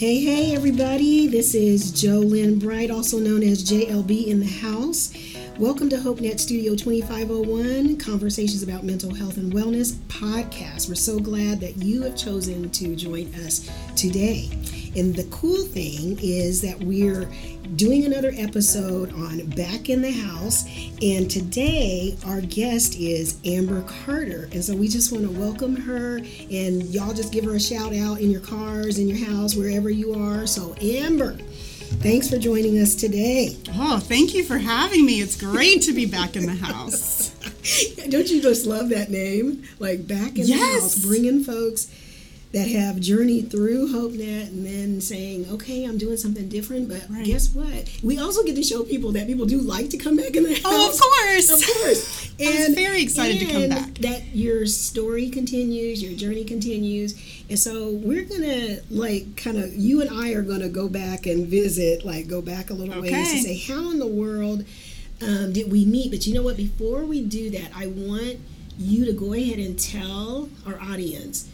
Hey, 0.00 0.18
hey, 0.20 0.56
everybody. 0.56 1.26
This 1.26 1.54
is 1.54 1.92
Jolynn 1.92 2.58
Bright, 2.58 2.90
also 2.90 3.18
known 3.18 3.42
as 3.42 3.62
JLB 3.62 4.28
in 4.28 4.40
the 4.40 4.46
house. 4.46 5.12
Welcome 5.58 5.90
to 5.90 5.96
HopeNet 5.96 6.40
Studio 6.40 6.74
2501, 6.74 7.98
Conversations 7.98 8.62
about 8.62 8.82
Mental 8.82 9.14
Health 9.14 9.36
and 9.36 9.52
Wellness 9.52 9.92
podcast. 10.08 10.88
We're 10.88 10.94
so 10.94 11.18
glad 11.18 11.60
that 11.60 11.76
you 11.76 12.00
have 12.04 12.16
chosen 12.16 12.70
to 12.70 12.96
join 12.96 13.26
us 13.44 13.68
today. 13.94 14.48
And 14.96 15.14
the 15.14 15.24
cool 15.30 15.62
thing 15.64 16.18
is 16.20 16.60
that 16.62 16.78
we're 16.80 17.28
doing 17.76 18.04
another 18.04 18.32
episode 18.36 19.12
on 19.12 19.46
Back 19.50 19.88
in 19.88 20.02
the 20.02 20.10
House. 20.10 20.64
And 21.00 21.30
today, 21.30 22.16
our 22.26 22.40
guest 22.40 22.96
is 22.98 23.38
Amber 23.44 23.82
Carter. 23.82 24.48
And 24.52 24.64
so 24.64 24.74
we 24.74 24.88
just 24.88 25.12
want 25.12 25.24
to 25.24 25.30
welcome 25.30 25.76
her. 25.76 26.16
And 26.50 26.82
y'all 26.84 27.14
just 27.14 27.32
give 27.32 27.44
her 27.44 27.54
a 27.54 27.60
shout 27.60 27.94
out 27.94 28.20
in 28.20 28.30
your 28.30 28.40
cars, 28.40 28.98
in 28.98 29.08
your 29.08 29.24
house, 29.28 29.54
wherever 29.54 29.90
you 29.90 30.14
are. 30.14 30.46
So, 30.46 30.74
Amber. 30.80 31.36
Thanks 31.98 32.30
for 32.30 32.38
joining 32.38 32.78
us 32.78 32.94
today. 32.94 33.56
Oh, 33.74 33.98
thank 33.98 34.32
you 34.32 34.44
for 34.44 34.56
having 34.56 35.04
me. 35.04 35.20
It's 35.20 35.36
great 35.36 35.82
to 35.82 35.92
be 35.92 36.06
back 36.06 36.36
in 36.36 36.46
the 36.46 36.54
house. 36.54 37.30
Don't 38.08 38.30
you 38.30 38.40
just 38.40 38.64
love 38.64 38.88
that 38.90 39.10
name? 39.10 39.64
Like 39.80 40.06
back 40.06 40.38
in 40.38 40.46
yes. 40.46 40.48
the 40.48 40.80
house, 40.80 40.98
bringing 41.04 41.42
folks 41.42 41.92
that 42.52 42.66
have 42.66 42.98
journeyed 42.98 43.48
through 43.48 43.88
HopeNet 43.92 44.48
and 44.48 44.66
then 44.66 45.00
saying, 45.00 45.46
okay, 45.52 45.84
I'm 45.84 45.98
doing 45.98 46.16
something 46.16 46.48
different, 46.48 46.88
but 46.88 47.04
right. 47.08 47.24
guess 47.24 47.54
what? 47.54 47.88
We 48.02 48.18
also 48.18 48.42
get 48.42 48.56
to 48.56 48.64
show 48.64 48.82
people 48.82 49.12
that 49.12 49.28
people 49.28 49.46
do 49.46 49.60
like 49.60 49.90
to 49.90 49.96
come 49.96 50.16
back 50.16 50.34
in 50.34 50.42
the 50.42 50.54
house. 50.54 50.64
Oh, 50.64 50.90
of 50.90 51.00
course. 51.00 51.50
Of 51.50 51.76
course. 51.76 52.26
And, 52.40 52.70
I'm 52.70 52.74
very 52.74 53.02
excited 53.02 53.38
to 53.40 53.46
come 53.52 53.68
back. 53.68 53.98
That 53.98 54.34
your 54.34 54.64
story 54.64 55.28
continues, 55.28 56.02
your 56.02 56.16
journey 56.16 56.42
continues. 56.42 57.14
And 57.50 57.58
so 57.58 57.90
we're 57.90 58.24
going 58.24 58.40
to, 58.40 58.80
like, 58.88 59.36
kind 59.36 59.58
of, 59.58 59.74
you 59.74 60.00
and 60.00 60.08
I 60.08 60.30
are 60.30 60.40
going 60.40 60.60
to 60.60 60.70
go 60.70 60.88
back 60.88 61.26
and 61.26 61.46
visit, 61.46 62.02
like, 62.02 62.28
go 62.28 62.40
back 62.40 62.70
a 62.70 62.72
little 62.72 62.94
okay. 62.94 63.12
ways 63.12 63.32
to 63.32 63.38
say, 63.40 63.58
how 63.58 63.90
in 63.90 63.98
the 63.98 64.06
world 64.06 64.64
um, 65.20 65.52
did 65.52 65.70
we 65.70 65.84
meet? 65.84 66.10
But 66.10 66.26
you 66.26 66.32
know 66.32 66.42
what? 66.42 66.56
Before 66.56 67.04
we 67.04 67.22
do 67.22 67.50
that, 67.50 67.72
I 67.76 67.88
want 67.88 68.38
you 68.78 69.04
to 69.04 69.12
go 69.12 69.34
ahead 69.34 69.58
and 69.58 69.78
tell 69.78 70.48
our 70.66 70.80
audience 70.80 71.49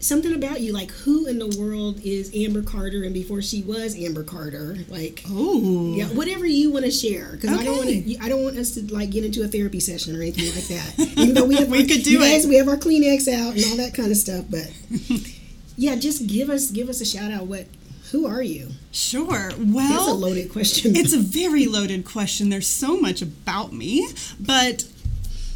something 0.00 0.32
about 0.32 0.60
you 0.60 0.72
like 0.72 0.90
who 0.92 1.26
in 1.26 1.38
the 1.38 1.56
world 1.58 2.00
is 2.04 2.30
amber 2.34 2.62
carter 2.62 3.02
and 3.02 3.12
before 3.12 3.42
she 3.42 3.62
was 3.62 3.96
amber 3.96 4.22
carter 4.22 4.76
like 4.88 5.24
oh 5.28 5.92
yeah 5.94 6.06
whatever 6.06 6.46
you 6.46 6.70
want 6.70 6.84
to 6.84 6.90
share 6.90 7.32
because 7.32 7.50
okay. 7.50 7.62
i 7.62 7.64
don't 7.64 7.76
want 7.76 7.88
to 7.88 8.18
i 8.20 8.28
don't 8.28 8.44
want 8.44 8.56
us 8.56 8.72
to 8.72 8.94
like 8.94 9.10
get 9.10 9.24
into 9.24 9.42
a 9.42 9.48
therapy 9.48 9.80
session 9.80 10.14
or 10.14 10.22
anything 10.22 10.46
like 10.54 10.68
that 10.68 10.94
even 11.18 11.34
though 11.34 11.44
we 11.44 11.56
have 11.56 11.68
we 11.70 11.80
our, 11.80 11.86
could 11.86 12.04
do 12.04 12.20
guys, 12.20 12.44
it 12.44 12.48
we 12.48 12.56
have 12.56 12.68
our 12.68 12.76
kleenex 12.76 13.26
out 13.26 13.54
and 13.54 13.64
all 13.64 13.76
that 13.76 13.92
kind 13.92 14.10
of 14.10 14.16
stuff 14.16 14.44
but 14.48 14.72
yeah 15.76 15.96
just 15.96 16.26
give 16.28 16.48
us 16.48 16.70
give 16.70 16.88
us 16.88 17.00
a 17.00 17.04
shout 17.04 17.32
out 17.32 17.46
what 17.46 17.66
who 18.10 18.26
are 18.26 18.40
you? 18.40 18.70
Sure. 18.90 19.50
Well, 19.58 19.86
that's 19.86 20.08
a 20.08 20.14
loaded 20.14 20.50
question. 20.50 20.96
it's 20.96 21.12
a 21.12 21.18
very 21.18 21.66
loaded 21.66 22.06
question. 22.06 22.48
There's 22.48 22.66
so 22.66 22.98
much 22.98 23.20
about 23.20 23.74
me, 23.74 24.08
but 24.40 24.86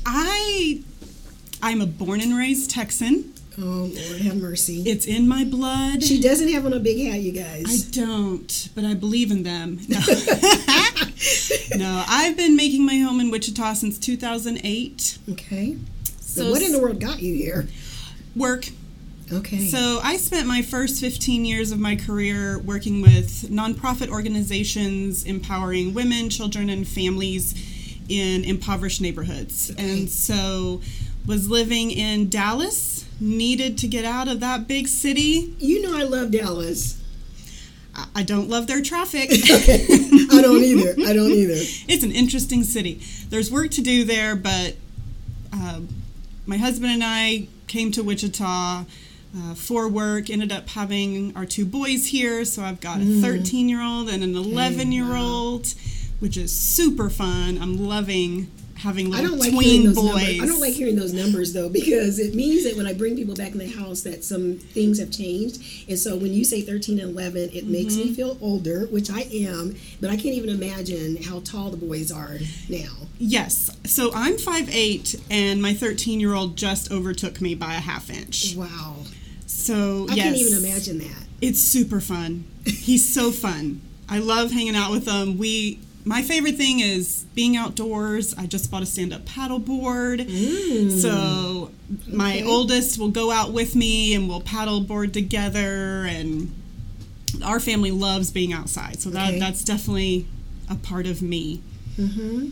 I 0.05 0.83
I'm 1.62 1.81
a 1.81 1.87
born 1.87 2.21
and 2.21 2.37
raised 2.37 2.71
Texan. 2.71 3.33
Oh 3.58 3.91
Lord, 3.92 4.20
have 4.22 4.36
mercy! 4.36 4.83
It's 4.86 5.06
in 5.06 5.28
my 5.28 5.45
blood. 5.45 6.03
She 6.03 6.20
doesn't 6.20 6.48
have 6.48 6.64
on 6.64 6.72
a 6.72 6.78
big 6.78 7.06
hat, 7.06 7.20
you 7.20 7.33
guys. 7.33 7.64
I 7.67 7.91
don't, 7.91 8.69
but 8.75 8.84
I 8.84 8.94
believe 8.94 9.31
in 9.31 9.42
them. 9.42 9.81
No, 11.75 11.77
no 11.77 12.05
I've 12.09 12.36
been 12.36 12.56
making 12.56 12.84
my 12.84 12.97
home 12.97 13.20
in 13.20 13.31
Wichita 13.31 13.75
since 13.75 13.98
2008. 13.98 15.19
Okay. 15.31 15.77
So, 16.20 16.44
so 16.44 16.50
what 16.50 16.62
in 16.62 16.72
the 16.72 16.81
world 16.81 17.00
got 17.00 17.20
you 17.20 17.34
here? 17.34 17.69
Work. 18.34 18.69
Okay. 19.33 19.69
So 19.69 20.00
I 20.03 20.16
spent 20.16 20.47
my 20.47 20.62
first 20.62 21.00
15 21.00 21.44
years 21.44 21.70
of 21.70 21.78
my 21.78 21.97
career 21.97 22.59
working 22.59 23.03
with 23.03 23.50
nonprofit 23.50 24.09
organizations 24.09 25.25
empowering 25.25 25.94
women, 25.94 26.28
children, 26.28 26.69
and 26.69 26.87
families 26.87 27.55
in 28.09 28.44
impoverished 28.44 29.00
neighborhoods. 29.00 29.70
Okay. 29.70 29.83
And 29.83 30.11
so 30.11 30.82
was 31.27 31.49
living 31.49 31.91
in 31.91 32.28
Dallas 32.28 33.06
needed 33.21 33.78
to 33.78 33.88
get 33.88 34.05
out 34.05 34.28
of 34.28 34.41
that 34.41 34.66
big 34.66 34.88
city. 34.88 35.55
You 35.59 35.83
know, 35.83 35.97
I 35.97 36.03
love 36.03 36.31
Dallas. 36.31 36.99
I 38.15 38.22
don't 38.22 38.49
love 38.49 38.66
their 38.66 38.83
traffic. 38.83 39.31
I 39.33 40.41
don't 40.41 40.62
either. 40.65 40.94
I 41.06 41.12
don't 41.12 41.31
either. 41.31 41.55
It's 41.88 42.03
an 42.03 42.10
interesting 42.10 42.65
city. 42.65 43.00
There's 43.28 43.50
work 43.50 43.71
to 43.72 43.83
do 43.83 44.05
there, 44.05 44.34
but 44.34 44.77
uh, 45.53 45.81
my 46.47 46.56
husband 46.56 46.93
and 46.93 47.03
I 47.05 47.49
came 47.66 47.93
to 47.93 48.03
Wichita 48.03 48.84
uh, 49.37 49.54
for 49.54 49.89
work. 49.89 50.31
Ended 50.31 50.53
up 50.53 50.71
having 50.71 51.37
our 51.37 51.44
two 51.44 51.66
boys 51.66 52.06
here, 52.06 52.44
so 52.47 52.62
I've 52.62 52.81
got 52.81 53.00
a 53.00 53.21
13 53.21 53.69
year 53.69 53.83
old 53.83 54.09
and 54.09 54.25
an 54.25 54.34
11 54.34 54.91
year 54.91 55.15
old, 55.15 55.75
which 56.19 56.39
is 56.39 56.50
super 56.50 57.10
fun. 57.10 57.59
I'm 57.60 57.87
loving 57.87 58.50
having 58.82 59.10
little 59.10 59.25
I 59.25 59.28
don't 59.28 59.38
like 59.38 59.53
tween 59.53 59.84
those 59.84 59.94
boys. 59.94 60.04
Numbers. 60.04 60.41
I 60.41 60.47
don't 60.47 60.60
like 60.60 60.75
hearing 60.75 60.97
those 60.97 61.12
numbers 61.12 61.53
though 61.53 61.69
because 61.69 62.19
it 62.19 62.34
means 62.34 62.65
that 62.65 62.76
when 62.76 62.87
I 62.87 62.93
bring 62.93 63.16
people 63.16 63.34
back 63.34 63.53
in 63.53 63.59
the 63.59 63.69
house 63.69 64.03
that 64.03 64.25
some 64.25 64.59
things 64.59 64.98
have 64.98 65.10
changed. 65.10 65.88
And 65.88 65.98
so 65.98 66.16
when 66.16 66.32
you 66.32 66.44
say 66.44 66.60
13 66.60 66.98
and 66.98 67.10
11, 67.10 67.42
it 67.42 67.50
mm-hmm. 67.50 67.72
makes 67.72 67.97
me 67.97 68.06
mm-hmm. 68.06 68.15
feel 68.15 68.38
older, 68.41 68.87
which 68.87 69.10
I 69.10 69.21
am, 69.32 69.76
but 70.00 70.10
I 70.10 70.16
can't 70.16 70.34
even 70.34 70.50
imagine 70.50 71.22
how 71.22 71.41
tall 71.41 71.71
the 71.71 71.76
boys 71.76 72.10
are 72.10 72.38
now. 72.69 72.92
Yes. 73.19 73.76
So 73.84 74.10
I'm 74.15 74.34
5'8 74.34 75.22
and 75.31 75.62
my 75.62 75.75
13 75.75 76.21
year 76.21 76.34
old 76.34 76.56
just 76.56 76.91
overtook 76.91 77.41
me 77.41 77.54
by 77.54 77.75
a 77.75 77.81
half 77.81 78.10
inch. 78.10 78.54
Wow. 78.56 78.97
So 79.47 80.06
I 80.10 80.15
yes, 80.15 80.25
can't 80.25 80.37
even 80.37 80.65
imagine 80.65 80.98
that. 80.98 81.25
It's 81.41 81.60
super 81.60 82.00
fun. 82.00 82.44
He's 82.66 83.12
so 83.12 83.31
fun. 83.31 83.81
I 84.09 84.19
love 84.19 84.50
hanging 84.50 84.76
out 84.76 84.91
with 84.91 85.06
him. 85.06 85.38
We 85.38 85.78
my 86.05 86.23
favorite 86.23 86.57
thing 86.57 86.81
is 86.81 87.25
being 87.35 87.57
outdoors. 87.57 88.35
I 88.35 88.47
just 88.47 88.71
bought 88.71 88.83
a 88.83 88.87
stand 88.87 89.13
up 89.13 89.25
paddle 89.25 89.59
board. 89.59 90.21
Mm. 90.21 90.91
So 90.91 91.71
my 92.09 92.37
okay. 92.37 92.45
oldest 92.45 92.99
will 92.99 93.11
go 93.11 93.31
out 93.31 93.53
with 93.53 93.77
me 93.77 94.15
and 94.15 94.29
we'll 94.29 94.41
paddle 94.41 94.81
board 94.81 95.13
together 95.15 96.05
and 96.05 96.55
our 97.45 97.61
family 97.61 97.91
loves 97.91 98.31
being 98.31 98.53
outside. 98.53 99.01
So 99.01 99.11
that 99.11 99.31
okay. 99.31 99.39
that's 99.39 99.63
definitely 99.65 100.27
a 100.69 100.75
part 100.75 101.07
of 101.07 101.23
me. 101.23 101.63
Mm-hmm. 101.97 102.51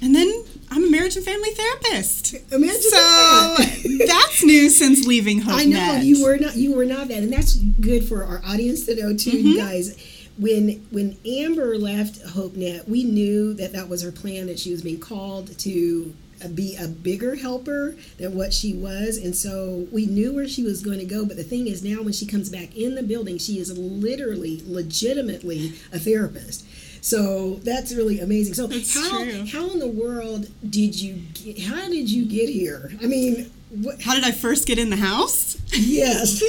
And 0.00 0.14
then 0.14 0.44
I'm 0.70 0.84
a 0.84 0.90
marriage 0.90 1.16
and 1.16 1.24
family 1.24 1.50
therapist. 1.50 2.34
Imagine 2.52 2.80
so 2.82 2.90
that. 2.90 4.04
that's 4.06 4.44
new 4.44 4.70
since 4.70 5.06
leaving 5.06 5.40
HopeNet. 5.40 5.54
I 5.54 5.64
know 5.64 5.96
you 5.96 6.24
were 6.24 6.36
not 6.36 6.56
you 6.56 6.74
were 6.74 6.84
not 6.84 7.08
that, 7.08 7.18
and 7.18 7.32
that's 7.32 7.54
good 7.54 8.08
for 8.08 8.24
our 8.24 8.40
audience 8.46 8.86
to 8.86 8.94
know 8.94 9.16
too, 9.16 9.30
mm-hmm. 9.30 9.46
you 9.46 9.56
guys 9.58 10.17
when 10.38 10.86
when 10.90 11.18
Amber 11.26 11.76
left 11.76 12.24
HopeNet, 12.24 12.88
we 12.88 13.04
knew 13.04 13.54
that 13.54 13.72
that 13.72 13.88
was 13.88 14.02
her 14.02 14.12
plan 14.12 14.46
that 14.46 14.58
she 14.58 14.70
was 14.70 14.82
being 14.82 15.00
called 15.00 15.58
to 15.58 16.14
be 16.54 16.76
a 16.76 16.86
bigger 16.86 17.34
helper 17.34 17.96
than 18.18 18.36
what 18.36 18.52
she 18.52 18.72
was 18.72 19.16
and 19.16 19.34
so 19.34 19.88
we 19.90 20.06
knew 20.06 20.32
where 20.32 20.46
she 20.46 20.62
was 20.62 20.80
going 20.80 21.00
to 21.00 21.04
go 21.04 21.26
but 21.26 21.36
the 21.36 21.42
thing 21.42 21.66
is 21.66 21.82
now 21.82 22.00
when 22.00 22.12
she 22.12 22.24
comes 22.24 22.48
back 22.48 22.76
in 22.76 22.94
the 22.94 23.02
building 23.02 23.38
she 23.38 23.58
is 23.58 23.76
literally 23.76 24.62
legitimately 24.64 25.72
a 25.92 25.98
therapist 25.98 26.64
so 27.04 27.54
that's 27.64 27.92
really 27.92 28.20
amazing 28.20 28.54
so 28.54 28.68
that's 28.68 28.94
how 28.94 29.24
true. 29.24 29.46
how 29.46 29.68
in 29.70 29.80
the 29.80 29.88
world 29.88 30.46
did 30.70 31.00
you 31.00 31.14
get, 31.34 31.58
how 31.62 31.88
did 31.88 32.08
you 32.08 32.24
get 32.24 32.48
here 32.48 32.92
i 33.02 33.06
mean 33.06 33.50
what? 33.70 34.00
How 34.00 34.14
did 34.14 34.24
I 34.24 34.30
first 34.30 34.66
get 34.66 34.78
in 34.78 34.88
the 34.88 34.96
house? 34.96 35.60
Yes. 35.72 36.40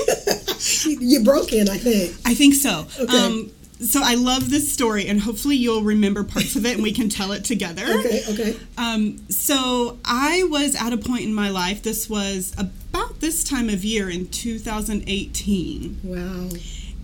you 0.86 1.22
broke 1.22 1.52
in, 1.52 1.68
I 1.68 1.78
think. 1.78 2.16
I 2.26 2.34
think 2.34 2.54
so. 2.54 2.88
Okay. 2.98 3.18
Um, 3.18 3.52
so 3.82 4.02
I 4.04 4.16
love 4.16 4.50
this 4.50 4.72
story, 4.72 5.08
and 5.08 5.22
hopefully 5.22 5.56
you'll 5.56 5.84
remember 5.84 6.24
parts 6.24 6.56
of 6.56 6.66
it, 6.66 6.76
and 6.76 6.84
we 6.84 6.92
can 6.92 7.08
tell 7.10 7.32
it 7.32 7.44
together. 7.46 7.86
Okay. 8.00 8.22
Okay. 8.30 8.58
Um, 8.78 9.18
so 9.30 10.00
I 10.06 10.44
was 10.44 10.76
at 10.76 10.94
a 10.94 10.98
point 10.98 11.24
in 11.24 11.34
my 11.34 11.50
life. 11.50 11.84
This 11.84 12.10
was 12.10 12.54
about 12.58 13.20
this 13.20 13.44
time 13.44 13.68
of 13.68 13.84
year 13.84 14.10
in 14.10 14.28
2018. 14.28 16.00
Wow. 16.04 16.20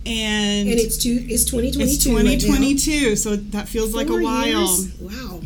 And, 0.06 0.68
and 0.68 0.68
it's 0.68 0.96
two. 0.96 1.18
It's 1.28 1.44
2022. 1.44 1.80
It's 1.82 2.04
2022. 2.04 3.08
Right 3.08 3.18
so 3.18 3.36
that 3.36 3.68
feels 3.68 3.92
Four 3.92 4.00
like 4.00 4.08
a 4.08 4.22
while. 4.22 4.46
Years? 4.46 5.00
Wow. 5.00 5.40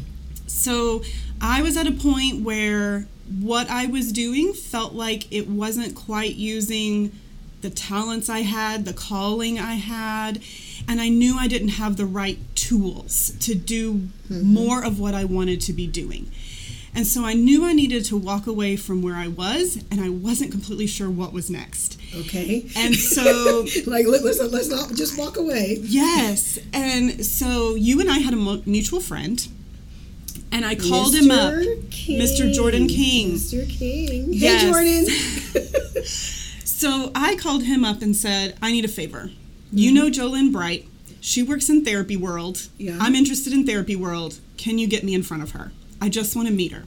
So 0.46 1.02
I 1.40 1.62
was 1.62 1.76
at 1.76 1.86
a 1.86 1.92
point 1.92 2.42
where 2.42 3.06
what 3.40 3.68
I 3.70 3.86
was 3.86 4.12
doing 4.12 4.52
felt 4.52 4.92
like 4.92 5.32
it 5.32 5.48
wasn't 5.48 5.94
quite 5.94 6.36
using 6.36 7.12
the 7.62 7.70
talents 7.70 8.28
I 8.28 8.40
had, 8.40 8.84
the 8.84 8.92
calling 8.92 9.58
I 9.58 9.74
had 9.74 10.42
and 10.90 11.00
I 11.00 11.08
knew 11.08 11.38
I 11.38 11.46
didn't 11.46 11.68
have 11.68 11.96
the 11.96 12.04
right 12.04 12.36
tools 12.56 13.30
to 13.38 13.54
do 13.54 13.94
mm-hmm. 13.94 14.42
more 14.42 14.84
of 14.84 14.98
what 14.98 15.14
I 15.14 15.24
wanted 15.24 15.60
to 15.62 15.72
be 15.72 15.86
doing. 15.86 16.32
And 16.92 17.06
so 17.06 17.24
I 17.24 17.32
knew 17.32 17.64
I 17.64 17.72
needed 17.72 18.04
to 18.06 18.16
walk 18.16 18.48
away 18.48 18.74
from 18.74 19.00
where 19.00 19.14
I 19.14 19.28
was, 19.28 19.84
and 19.92 20.00
I 20.00 20.08
wasn't 20.08 20.50
completely 20.50 20.88
sure 20.88 21.08
what 21.08 21.32
was 21.32 21.48
next. 21.48 21.96
Okay. 22.12 22.68
And 22.76 22.96
so, 22.96 23.64
like, 23.86 24.06
let's 24.08 24.40
let's 24.40 24.68
not 24.68 24.92
just 24.94 25.16
walk 25.16 25.36
away. 25.36 25.78
Yes. 25.80 26.58
And 26.72 27.24
so 27.24 27.76
you 27.76 28.00
and 28.00 28.10
I 28.10 28.18
had 28.18 28.34
a 28.34 28.62
mutual 28.66 28.98
friend, 28.98 29.46
and 30.50 30.64
I 30.64 30.74
called 30.74 31.14
Mr. 31.14 31.22
him 31.22 31.30
up, 31.30 31.90
King. 31.92 32.20
Mr. 32.20 32.52
Jordan 32.52 32.88
King. 32.88 33.34
Mr. 33.34 33.70
King. 33.70 34.26
Yes. 34.30 34.62
Hey, 34.62 34.68
Jordan. 34.68 36.02
so 36.64 37.12
I 37.14 37.36
called 37.36 37.62
him 37.62 37.84
up 37.84 38.02
and 38.02 38.16
said, 38.16 38.56
"I 38.60 38.72
need 38.72 38.84
a 38.84 38.88
favor." 38.88 39.30
You 39.72 39.92
mm-hmm. 39.92 39.94
know 39.94 40.10
Jolynn 40.10 40.52
Bright. 40.52 40.86
She 41.20 41.42
works 41.42 41.68
in 41.68 41.84
therapy 41.84 42.16
world. 42.16 42.68
Yeah. 42.78 42.96
I'm 43.00 43.14
interested 43.14 43.52
in 43.52 43.66
therapy 43.66 43.94
world. 43.94 44.38
Can 44.56 44.78
you 44.78 44.88
get 44.88 45.04
me 45.04 45.14
in 45.14 45.22
front 45.22 45.42
of 45.42 45.50
her? 45.52 45.72
I 46.00 46.08
just 46.08 46.34
want 46.34 46.48
to 46.48 46.54
meet 46.54 46.72
her. 46.72 46.84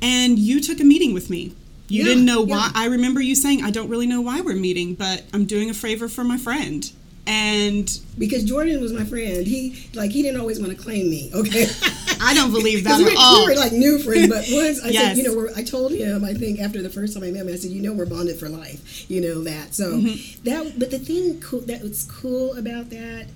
And 0.00 0.38
you 0.38 0.60
took 0.60 0.80
a 0.80 0.84
meeting 0.84 1.12
with 1.12 1.30
me. 1.30 1.54
You 1.88 2.02
Yeah, 2.02 2.08
didn't 2.08 2.24
know 2.24 2.44
yeah. 2.44 2.56
why. 2.56 2.70
I 2.74 2.86
remember 2.86 3.20
you 3.20 3.34
saying, 3.34 3.62
I 3.62 3.70
don't 3.70 3.88
really 3.88 4.06
know 4.06 4.20
why 4.22 4.40
we're 4.40 4.56
meeting, 4.56 4.94
but 4.94 5.24
I'm 5.32 5.44
doing 5.44 5.68
a 5.68 5.74
favor 5.74 6.08
for 6.08 6.24
my 6.24 6.38
friend. 6.38 6.90
And 7.26 8.00
Because 8.18 8.44
Jordan 8.44 8.80
was 8.80 8.92
my 8.92 9.04
friend. 9.04 9.46
He 9.46 9.88
like 9.94 10.10
he 10.10 10.22
didn't 10.22 10.40
always 10.40 10.60
want 10.60 10.76
to 10.76 10.82
claim 10.82 11.08
me. 11.08 11.30
Okay. 11.34 11.66
I 12.20 12.34
don't 12.34 12.50
believe 12.52 12.84
that 12.84 12.98
we, 12.98 13.06
at 13.10 13.16
all. 13.16 13.46
we 13.46 13.52
were 13.54 13.56
like 13.60 13.72
new 13.72 13.98
friends, 13.98 14.28
but 14.28 14.44
once 14.50 14.82
I 14.82 14.92
said, 14.92 15.16
you 15.16 15.22
know, 15.24 15.34
we're, 15.36 15.50
I 15.56 15.62
told 15.62 15.92
him, 15.92 16.24
I 16.24 16.34
think 16.34 16.60
after 16.60 16.82
the 16.82 16.90
first 16.90 17.14
time 17.14 17.22
I 17.24 17.30
met 17.30 17.42
him, 17.46 17.48
I 17.52 17.56
said, 17.56 17.70
you 17.70 17.82
know, 17.82 17.92
we're 17.92 18.06
bonded 18.06 18.38
for 18.38 18.48
life, 18.48 19.08
you 19.10 19.20
know 19.20 19.42
that. 19.44 19.74
So 19.74 19.94
Mm-hmm. 19.94 20.44
that, 20.44 20.78
but 20.78 20.90
the 20.90 20.98
thing 20.98 21.40
cool, 21.40 21.60
that 21.60 21.82
was 21.82 22.04
cool 22.04 22.56
about 22.56 22.90
that, 22.90 23.26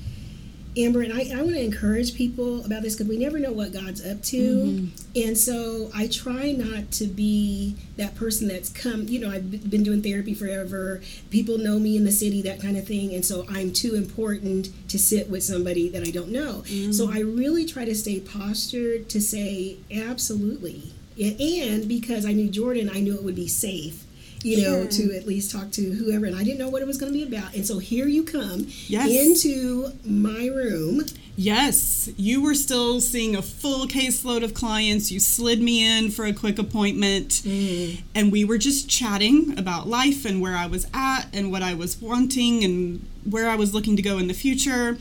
Amber, 0.76 1.02
and 1.02 1.12
I, 1.12 1.30
I 1.34 1.42
want 1.42 1.56
to 1.56 1.62
encourage 1.64 2.14
people 2.14 2.64
about 2.64 2.82
this 2.82 2.94
because 2.94 3.08
we 3.08 3.18
never 3.18 3.38
know 3.38 3.52
what 3.52 3.72
God's 3.72 4.04
up 4.06 4.22
to, 4.24 4.36
Mm-hmm. 4.38 4.86
and 5.16 5.36
so 5.36 5.90
I 5.94 6.06
try 6.06 6.52
not 6.52 6.92
to 6.92 7.06
be 7.06 7.76
that 7.96 8.14
person 8.14 8.46
that's 8.48 8.68
come. 8.68 9.08
You 9.08 9.20
know, 9.20 9.30
I've 9.30 9.70
been 9.70 9.82
doing 9.82 10.02
therapy 10.02 10.34
forever. 10.34 11.00
People 11.30 11.58
know 11.58 11.78
me 11.78 11.96
in 11.96 12.04
the 12.04 12.12
city, 12.12 12.42
that 12.42 12.60
kind 12.60 12.76
of 12.76 12.86
thing, 12.86 13.14
and 13.14 13.24
so 13.24 13.44
I'm 13.50 13.72
too 13.72 13.94
important 13.94 14.70
to 14.88 14.98
sit 14.98 15.28
with 15.30 15.42
somebody 15.42 15.88
that 15.88 16.02
I 16.06 16.10
don't 16.10 16.30
know. 16.30 16.62
Mm-hmm. 16.66 16.92
So 16.92 17.10
I 17.10 17.20
really 17.20 17.64
try 17.64 17.84
to 17.84 17.94
stay 17.94 18.20
postured 18.20 19.08
to 19.08 19.20
say 19.20 19.78
absolutely, 19.92 20.92
and 21.20 21.40
and 21.40 21.88
because 21.88 22.24
I 22.26 22.32
knew 22.32 22.48
Jordan, 22.48 22.90
I 22.92 23.00
knew 23.00 23.14
it 23.14 23.22
would 23.24 23.36
be 23.36 23.48
safe. 23.48 24.04
You 24.42 24.62
know, 24.62 24.88
Sure. 24.88 25.08
to 25.08 25.16
at 25.16 25.26
least 25.26 25.50
talk 25.50 25.72
to 25.72 25.82
whoever, 25.82 26.26
and 26.26 26.36
I 26.36 26.44
didn't 26.44 26.58
know 26.58 26.68
what 26.68 26.80
it 26.80 26.86
was 26.86 26.96
going 26.96 27.12
to 27.12 27.18
be 27.18 27.24
about. 27.24 27.54
And 27.54 27.66
so 27.66 27.78
here 27.78 28.06
you 28.06 28.22
come 28.22 28.68
Yes. 28.86 29.10
into 29.10 29.92
my 30.04 30.46
room. 30.46 31.04
Yes, 31.36 32.08
you 32.16 32.40
were 32.42 32.54
still 32.54 33.00
seeing 33.00 33.36
a 33.36 33.42
full 33.42 33.86
caseload 33.86 34.42
of 34.42 34.54
clients. 34.54 35.12
You 35.12 35.20
slid 35.20 35.60
me 35.60 35.84
in 35.84 36.10
for 36.10 36.24
a 36.24 36.32
quick 36.32 36.58
appointment, 36.58 37.42
mm. 37.44 38.00
and 38.14 38.32
we 38.32 38.44
were 38.44 38.58
just 38.58 38.88
chatting 38.88 39.56
about 39.56 39.88
life 39.88 40.24
and 40.24 40.40
where 40.40 40.56
I 40.56 40.66
was 40.66 40.86
at 40.92 41.26
and 41.32 41.52
what 41.52 41.62
I 41.62 41.74
was 41.74 42.00
wanting 42.00 42.64
and 42.64 43.06
where 43.24 43.48
I 43.48 43.54
was 43.54 43.72
looking 43.72 43.94
to 43.96 44.02
go 44.02 44.18
in 44.18 44.26
the 44.26 44.34
future. 44.34 44.98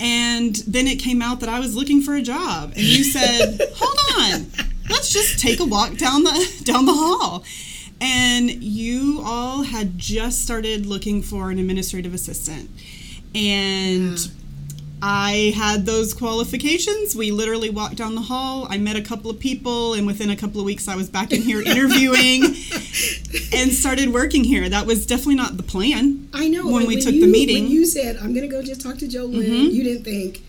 And 0.00 0.56
then 0.66 0.86
it 0.86 0.96
came 0.96 1.20
out 1.22 1.40
that 1.40 1.48
I 1.48 1.58
was 1.60 1.74
looking 1.74 2.00
for 2.02 2.14
a 2.14 2.22
job, 2.22 2.72
and 2.74 2.82
you 2.82 3.04
said, 3.04 3.60
"Hold 3.76 3.98
on, 4.18 4.46
let's 4.90 5.10
just 5.10 5.38
take 5.38 5.60
a 5.60 5.64
walk 5.64 5.96
down 5.96 6.24
the 6.24 6.62
down 6.64 6.84
the 6.86 6.94
hall." 6.94 7.44
And 8.00 8.50
you 8.50 9.22
all 9.24 9.62
had 9.62 9.98
just 9.98 10.42
started 10.42 10.86
looking 10.86 11.22
for 11.22 11.50
an 11.50 11.58
administrative 11.58 12.14
assistant, 12.14 12.70
and. 13.34 14.18
Yeah. 14.18 14.32
I 15.02 15.52
had 15.54 15.84
those 15.84 16.14
qualifications. 16.14 17.14
We 17.14 17.30
literally 17.30 17.68
walked 17.68 17.96
down 17.96 18.14
the 18.14 18.22
hall. 18.22 18.66
I 18.70 18.78
met 18.78 18.96
a 18.96 19.02
couple 19.02 19.30
of 19.30 19.38
people, 19.38 19.92
and 19.94 20.06
within 20.06 20.30
a 20.30 20.36
couple 20.36 20.58
of 20.58 20.64
weeks, 20.64 20.88
I 20.88 20.96
was 20.96 21.10
back 21.10 21.32
in 21.32 21.42
here 21.42 21.60
interviewing 21.66 22.44
and 23.52 23.72
started 23.72 24.12
working 24.12 24.42
here. 24.42 24.68
That 24.68 24.86
was 24.86 25.06
definitely 25.06 25.34
not 25.34 25.58
the 25.58 25.62
plan. 25.62 26.28
I 26.32 26.48
know 26.48 26.66
When 26.66 26.86
we 26.86 27.00
took 27.00 27.14
you, 27.14 27.20
the 27.20 27.26
meeting. 27.26 27.56
Mm-hmm. 27.56 27.64
When 27.66 27.72
you 27.72 27.86
said 27.86 28.16
I'm 28.16 28.32
going 28.32 28.48
to 28.48 28.48
go 28.48 28.62
just 28.62 28.80
talk 28.80 28.96
to 28.98 29.06
Jolynn, 29.06 29.70
you 29.70 29.84
didn't 29.84 30.04
think 30.04 30.42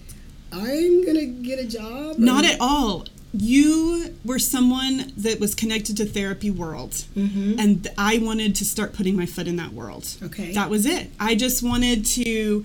I'm 0.52 1.04
going 1.04 1.18
to 1.18 1.26
get 1.26 1.60
a 1.60 1.66
job. 1.68 2.18
Not 2.18 2.46
at 2.46 2.58
all. 2.62 3.06
You 3.34 4.14
were 4.24 4.40
someone 4.40 5.12
that 5.18 5.40
was 5.40 5.54
connected 5.54 5.98
to 5.98 6.06
therapy 6.06 6.50
world, 6.50 7.04
Mhm. 7.16 7.60
and 7.60 7.88
I 7.98 8.18
wanted 8.20 8.56
to 8.56 8.66
start 8.66 8.94
putting 8.94 9.16
my 9.16 9.26
foot 9.26 9.48
in 9.48 9.58
that 9.58 9.74
world. 9.74 10.08
Okay. 10.24 10.54
That 10.54 10.70
was 10.70 10.86
it. 10.86 11.12
I 11.20 11.36
just 11.36 11.62
wanted 11.62 12.06
to 12.06 12.64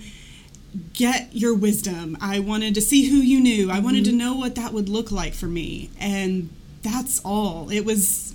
get 0.93 1.29
your 1.33 1.53
wisdom. 1.53 2.17
I 2.19 2.39
wanted 2.39 2.73
to 2.75 2.81
see 2.81 3.03
who 3.09 3.17
you 3.17 3.39
knew. 3.39 3.69
I 3.69 3.79
wanted 3.79 4.05
to 4.05 4.09
Mm-hmm. 4.11 4.17
know 4.19 4.33
what 4.35 4.55
that 4.55 4.73
would 4.73 4.89
look 4.89 5.11
like 5.11 5.33
for 5.33 5.47
me. 5.47 5.89
And 5.99 6.49
that's 6.81 7.19
all. 7.23 7.69
It 7.69 7.81
was 7.85 8.33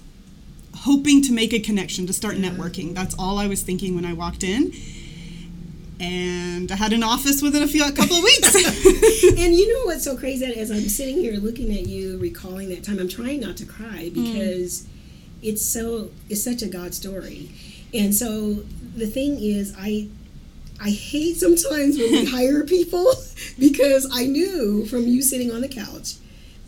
hoping 0.75 1.23
to 1.23 1.33
make 1.33 1.53
a 1.53 1.59
connection, 1.59 2.07
to 2.07 2.13
start 2.13 2.37
networking. 2.37 2.95
That's 2.95 3.15
all 3.19 3.39
I 3.39 3.49
was 3.49 3.63
thinking 3.63 3.95
when 3.97 4.05
I 4.05 4.13
walked 4.13 4.45
in. 4.45 4.73
And 6.01 6.71
I 6.71 6.77
had 6.77 6.93
an 6.93 7.03
office 7.03 7.43
within 7.43 7.63
a 7.63 7.67
few 7.67 7.85
a 7.85 7.91
couple 7.91 8.17
of 8.17 8.23
weeks. 8.23 8.55
and 9.39 9.55
you 9.55 9.73
know 9.73 9.87
what's 9.87 10.05
so 10.05 10.17
crazy? 10.17 10.47
That 10.47 10.57
as 10.57 10.71
I'm 10.71 10.89
sitting 10.89 11.17
here 11.17 11.35
looking 11.35 11.73
at 11.73 11.87
you, 11.87 12.19
recalling 12.19 12.69
that 12.69 12.85
time, 12.85 12.99
I'm 12.99 13.09
trying 13.09 13.41
not 13.41 13.57
to 13.57 13.67
cry 13.67 14.11
mm. 14.11 14.15
because 14.15 14.87
it's 15.43 15.65
so 15.65 16.11
it's 16.29 16.43
such 16.43 16.63
a 16.63 16.69
God 16.69 16.95
story. 16.95 17.51
And 17.93 18.15
so 18.15 18.65
the 18.97 19.07
thing 19.07 19.39
is, 19.41 19.75
I 19.79 20.09
I 20.81 20.91
hate 20.91 21.37
sometimes 21.37 21.99
when 21.99 22.13
we 22.13 22.25
hire 22.31 22.63
people 22.65 23.13
because 23.59 24.09
I 24.13 24.27
knew 24.27 24.87
from 24.87 25.07
you 25.07 25.23
sitting 25.23 25.51
on 25.51 25.61
the 25.61 25.69
couch 25.69 26.15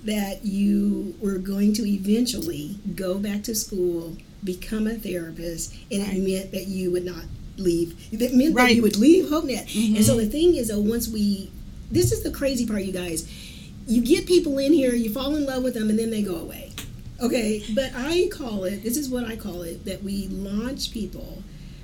that 0.04 0.44
you 0.44 1.14
were 1.20 1.38
going 1.38 1.74
to 1.74 1.86
eventually 1.86 2.78
go 2.94 3.18
back 3.18 3.42
to 3.44 3.54
school, 3.54 4.16
become 4.42 4.86
a 4.86 4.94
therapist, 4.94 5.74
and 5.92 6.02
it 6.02 6.26
meant 6.26 6.52
that 6.52 6.66
you 6.66 6.90
would 6.90 7.04
not 7.04 7.24
leave. 7.60 8.10
That 8.18 8.34
meant 8.34 8.54
that 8.56 8.74
you 8.74 8.82
would 8.82 8.96
leave 8.96 9.26
HopeNet. 9.26 9.96
And 9.96 10.04
so 10.04 10.12
mm-hmm. 10.12 10.24
the 10.24 10.26
thing 10.26 10.54
is, 10.56 10.68
though, 10.68 10.80
once 10.80 11.08
we, 11.08 11.50
this 11.90 12.12
is 12.12 12.22
the 12.22 12.30
crazy 12.30 12.66
part, 12.66 12.82
you 12.82 12.92
guys. 12.92 13.28
You 13.86 14.02
get 14.02 14.26
people 14.26 14.58
in 14.58 14.72
here, 14.72 14.94
you 14.94 15.12
fall 15.12 15.34
in 15.34 15.46
love 15.46 15.64
with 15.64 15.74
them, 15.74 15.90
and 15.90 15.98
then 15.98 16.10
they 16.10 16.22
go 16.22 16.36
away. 16.36 16.72
Okay, 17.20 17.62
but 17.74 17.90
I 17.94 18.28
call 18.32 18.64
it, 18.64 18.82
this 18.82 18.96
is 18.96 19.10
what 19.10 19.24
I 19.24 19.36
call 19.36 19.62
it, 19.62 19.84
that 19.84 20.02
we 20.02 20.28
launch 20.28 20.90
people 20.90 21.42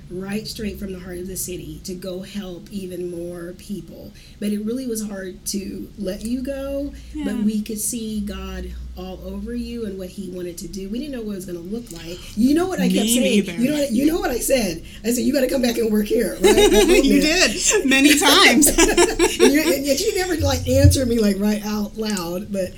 right 0.09 0.47
straight 0.47 0.79
from 0.79 0.93
the 0.93 0.99
heart 0.99 1.17
of 1.17 1.27
the 1.27 1.35
city 1.37 1.79
to 1.83 1.93
go 1.93 2.21
help 2.21 2.69
even 2.71 3.11
more 3.11 3.53
people. 3.53 4.11
But 4.39 4.49
it 4.49 4.59
really 4.59 4.87
was 4.87 5.07
hard 5.07 5.45
to 5.47 5.91
let 5.97 6.23
you 6.23 6.41
go, 6.41 6.93
but 7.25 7.35
we 7.37 7.61
could 7.61 7.79
see 7.79 8.21
God 8.21 8.71
all 8.97 9.19
over 9.25 9.53
you 9.53 9.85
and 9.85 9.97
what 9.99 10.09
He 10.09 10.29
wanted 10.29 10.57
to 10.59 10.67
do. 10.67 10.89
We 10.89 10.99
didn't 10.99 11.13
know 11.13 11.21
what 11.21 11.33
it 11.33 11.35
was 11.35 11.45
going 11.45 11.57
to 11.57 11.75
look 11.75 11.91
like. 11.91 12.17
You 12.37 12.55
know 12.55 12.67
what 12.67 12.79
I 12.79 12.87
kept 12.87 13.05
Me 13.05 13.15
saying? 13.15 13.45
neither. 13.45 13.61
You 13.61 13.69
know, 13.71 13.77
what, 13.77 13.91
you 13.91 14.05
know 14.05 14.19
what 14.19 14.31
I 14.31 14.39
said? 14.39 14.83
I 15.03 15.11
said, 15.11 15.23
You 15.23 15.33
got 15.33 15.41
to 15.41 15.49
come 15.49 15.61
back 15.61 15.77
and 15.77 15.91
work 15.91 16.07
here, 16.07 16.37
right? 16.41 16.71
You 17.07 17.21
did 17.21 17.85
many 17.85 18.17
times. 18.17 18.67
and, 18.77 19.53
you 19.53 19.61
and 19.61 19.85
yet 19.85 19.99
you 19.99 20.15
never 20.17 20.35
like 20.37 20.67
answer 20.67 21.05
me 21.05 21.19
like 21.19 21.37
right 21.39 21.63
out 21.65 21.95
loud. 21.97 22.51
But 22.51 22.71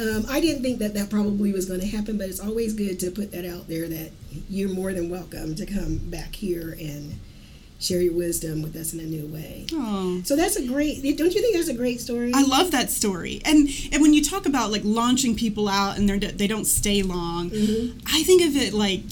um, 0.00 0.26
I 0.28 0.40
didn't 0.40 0.62
think 0.62 0.78
that 0.80 0.94
that 0.94 1.10
probably 1.10 1.52
was 1.52 1.66
going 1.66 1.80
to 1.80 1.86
happen. 1.86 2.18
But 2.18 2.28
it's 2.28 2.40
always 2.40 2.74
good 2.74 2.98
to 3.00 3.10
put 3.10 3.32
that 3.32 3.44
out 3.44 3.68
there 3.68 3.88
that 3.88 4.10
you're 4.48 4.68
more 4.68 4.92
than 4.92 5.08
welcome 5.10 5.54
to 5.56 5.66
come 5.66 5.98
back 5.98 6.34
here 6.34 6.76
and 6.80 7.18
share 7.78 8.00
your 8.00 8.14
wisdom 8.14 8.62
with 8.62 8.74
us 8.74 8.94
in 8.94 9.00
a 9.00 9.02
new 9.02 9.26
way. 9.26 9.66
oh. 9.72 10.22
So 10.24 10.34
that's 10.34 10.56
a 10.56 10.66
great. 10.66 11.02
Don't 11.16 11.34
you 11.34 11.40
think 11.42 11.54
that's 11.56 11.68
a 11.68 11.74
great 11.74 12.00
story? 12.00 12.32
I 12.34 12.42
love 12.42 12.70
that 12.70 12.90
story, 12.90 13.40
and 13.44 13.68
and 13.92 14.00
when 14.02 14.14
you 14.14 14.22
talk 14.24 14.46
about 14.46 14.70
like 14.70 14.82
launching 14.84 15.36
people 15.36 15.68
out 15.68 15.98
and 15.98 16.08
they're 16.08 16.18
they 16.18 16.46
don't 16.46 16.64
stay 16.66 17.02
long, 17.02 17.50
Mm-hmm. 17.50 17.98
I 18.06 18.22
think 18.22 18.42
of 18.42 18.56
it 18.56 18.72
like 18.74 19.02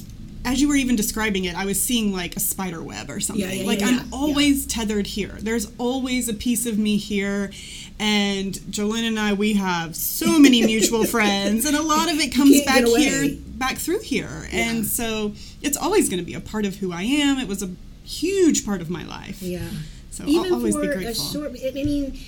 as 0.47 0.61
you 0.61 0.69
were 0.69 0.75
even 0.77 0.95
describing 0.95 1.47
it, 1.47 1.55
I 1.57 1.65
was 1.65 1.83
seeing 1.83 2.13
like 2.13 2.37
a 2.37 2.41
spider 2.41 2.83
web 2.83 3.09
or 3.11 3.19
something. 3.19 3.45
Yeah, 3.47 3.53
yeah, 3.55 3.67
like 3.67 3.81
yeah, 3.81 3.87
I'm 4.03 4.13
always 4.13 4.67
tethered 4.67 5.07
here. 5.07 5.39
There's 5.41 5.73
always 5.79 6.29
a 6.29 6.35
piece 6.35 6.67
of 6.67 6.79
me 6.79 6.99
here. 6.99 7.51
And 7.99 8.55
Jolene 8.55 9.07
and 9.07 9.19
I, 9.21 9.35
we 9.35 9.55
have 9.55 9.95
so 9.95 10.39
many 10.39 10.65
mutual 10.67 11.05
friends, 11.17 11.65
and 11.65 11.77
a 11.77 11.83
lot 11.83 12.11
of 12.11 12.19
it 12.19 12.35
comes 12.35 12.63
back 12.65 12.85
here, 12.85 13.37
back 13.47 13.77
through 13.79 14.01
here. 14.01 14.49
Yeah. 14.51 14.59
And 14.71 14.87
so 14.87 15.33
it's 15.63 15.77
always 15.77 16.09
going 16.09 16.19
to 16.19 16.25
be 16.27 16.35
a 16.35 16.41
part 16.41 16.67
of 16.67 16.77
who 16.77 16.93
I 16.93 17.03
am. 17.03 17.39
It 17.39 17.47
was 17.47 17.63
a 17.63 17.71
huge 18.05 18.65
part 18.67 18.81
of 18.81 18.91
my 18.91 19.05
life. 19.05 19.41
yeah. 19.41 19.69
So 20.11 20.25
Even 20.27 20.47
I'll 20.53 20.55
always 20.59 20.75
for 20.75 20.83
be 20.83 20.89
a 20.89 20.95
grateful. 20.95 21.25
short. 21.25 21.53
I 21.65 21.71
mean, 21.73 22.19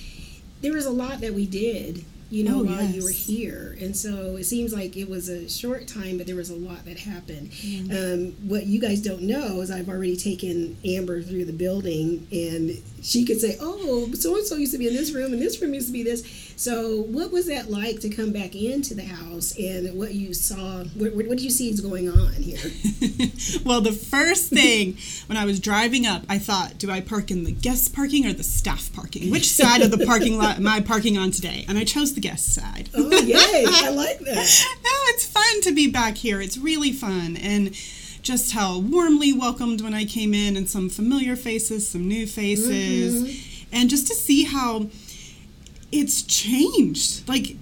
there 0.61 0.73
was 0.73 0.85
a 0.85 0.89
lot 0.91 1.21
that 1.21 1.33
we 1.33 1.45
did. 1.45 2.03
You 2.29 2.43
know, 2.43 2.59
Oh, 2.59 2.63
while 2.63 2.83
you 2.83 3.03
were 3.03 3.09
here, 3.09 3.77
and 3.79 3.95
so 3.95 4.35
it 4.35 4.43
seems 4.43 4.73
like 4.73 4.97
it 4.97 5.09
was 5.09 5.29
a 5.29 5.47
short 5.47 5.87
time, 5.87 6.17
but 6.17 6.27
there 6.27 6.35
was 6.35 6.49
a 6.49 6.55
lot 6.55 6.83
that 6.85 6.99
happened. 6.99 7.51
Um, 7.91 8.49
what 8.49 8.65
you 8.65 8.81
guys 8.81 9.01
don't 9.01 9.21
know 9.21 9.61
is 9.61 9.71
I've 9.71 9.87
already 9.87 10.17
taken 10.17 10.75
Amber 10.83 11.21
through 11.21 11.45
the 11.45 11.53
building, 11.53 12.27
and 12.31 12.81
she 13.01 13.23
could 13.23 13.39
say, 13.39 13.57
"Oh, 13.61 14.11
so 14.13 14.35
and 14.35 14.45
so 14.45 14.55
used 14.57 14.73
to 14.73 14.77
be 14.77 14.87
in 14.87 14.93
this 14.95 15.11
room, 15.11 15.31
and 15.31 15.41
this 15.41 15.61
room 15.61 15.73
used 15.73 15.87
to 15.87 15.93
be 15.93 16.03
this." 16.03 16.46
So, 16.57 17.01
what 17.01 17.31
was 17.31 17.45
that 17.45 17.69
like 17.69 17.99
to 17.99 18.09
come 18.09 18.31
back 18.33 18.55
into 18.55 18.95
the 18.95 19.03
house, 19.03 19.55
and 19.59 19.95
what 19.95 20.15
you 20.15 20.33
saw? 20.33 20.85
What, 20.95 21.13
what 21.13 21.29
did 21.29 21.41
you 21.41 21.51
see 21.51 21.69
is 21.69 21.81
going 21.81 22.09
on 22.09 22.33
here? 22.33 22.57
well, 23.63 23.79
the 23.79 23.91
first 23.91 24.49
thing 24.49 24.97
when 25.27 25.37
I 25.37 25.45
was 25.45 25.59
driving 25.59 26.07
up, 26.07 26.23
I 26.27 26.39
thought, 26.39 26.79
do 26.79 26.89
I 26.89 26.99
park 26.99 27.29
in 27.29 27.43
the 27.43 27.51
guest 27.51 27.93
parking 27.93 28.25
or 28.25 28.33
the 28.33 28.41
staff 28.41 28.91
parking? 28.91 29.29
Which 29.29 29.47
side 29.47 29.83
of 29.83 29.91
the 29.91 30.03
parking 30.03 30.39
lot 30.39 30.55
am 30.55 30.67
I 30.67 30.81
parking 30.81 31.15
on 31.15 31.29
today? 31.29 31.63
And 31.69 31.77
I 31.77 31.83
chose 31.83 32.15
the 32.15 32.21
guest 32.21 32.55
side. 32.55 32.89
oh, 32.95 33.11
yay! 33.11 33.65
I 33.67 33.91
like 33.91 34.19
that. 34.19 34.65
Oh, 34.89 35.13
it's 35.13 35.25
fun 35.25 35.61
to 35.61 35.71
be 35.73 35.91
back 35.91 36.15
here. 36.15 36.41
It's 36.41 36.57
really 36.57 36.91
fun. 36.91 37.37
And 37.37 37.73
just 38.23 38.53
how 38.53 38.79
warmly 38.79 39.31
welcomed 39.31 39.81
when 39.81 39.93
I 39.93 40.05
came 40.05 40.33
in, 40.33 40.57
and 40.57 40.67
some 40.67 40.89
familiar 40.89 41.35
faces, 41.35 41.87
some 41.87 42.07
new 42.07 42.25
faces, 42.25 43.23
mm-hmm. 43.23 43.75
and 43.75 43.91
just 43.91 44.07
to 44.07 44.15
see 44.15 44.45
how 44.45 44.87
it's 45.91 46.21
changed. 46.23 47.27
Like, 47.27 47.55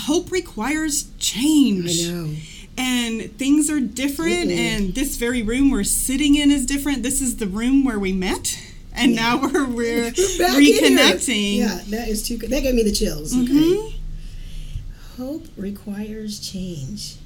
hope 0.00 0.30
requires 0.30 1.06
change 1.18 2.06
I 2.08 2.10
know. 2.12 2.30
and 2.76 3.36
things 3.38 3.68
are 3.70 3.80
different 3.80 4.50
Mhm. 4.50 4.56
and 4.56 4.94
this 4.94 5.16
very 5.16 5.42
room 5.42 5.70
we're 5.70 5.82
sitting 5.84 6.36
in 6.36 6.50
is 6.52 6.64
different 6.64 7.02
this 7.02 7.20
is 7.20 7.36
the 7.36 7.48
room 7.48 7.82
where 7.84 7.98
we 7.98 8.12
met 8.12 8.56
and 8.92 9.14
yeah. 9.14 9.20
now 9.20 9.36
we're 9.42 9.66
we're 9.66 10.10
reconnecting. 10.12 11.56
Yeah, 11.58 11.80
that 11.88 12.08
is 12.08 12.22
too 12.22 12.36
good. 12.38 12.50
That 12.50 12.62
gave 12.62 12.74
me 12.74 12.82
the 12.84 12.92
chills. 12.92 13.32
Okay. 13.36 13.50
Mm-hmm. 13.50 15.22
Hope 15.22 15.46
requires 15.56 16.38
change. 16.38 17.16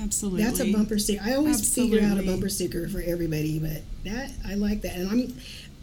Absolutely. 0.00 0.42
That's 0.44 0.60
a 0.60 0.70
bumper 0.72 0.98
sticker. 0.98 1.22
I 1.24 1.34
always 1.34 1.58
Absolutely. 1.58 1.98
figure 2.00 2.12
out 2.12 2.18
a 2.18 2.22
bumper 2.26 2.48
sticker 2.50 2.86
for 2.88 3.00
everybody, 3.00 3.58
but 3.58 3.82
that 4.04 4.30
I 4.46 4.54
like 4.54 4.82
that, 4.82 4.96
and 4.96 5.08
I'm. 5.08 5.34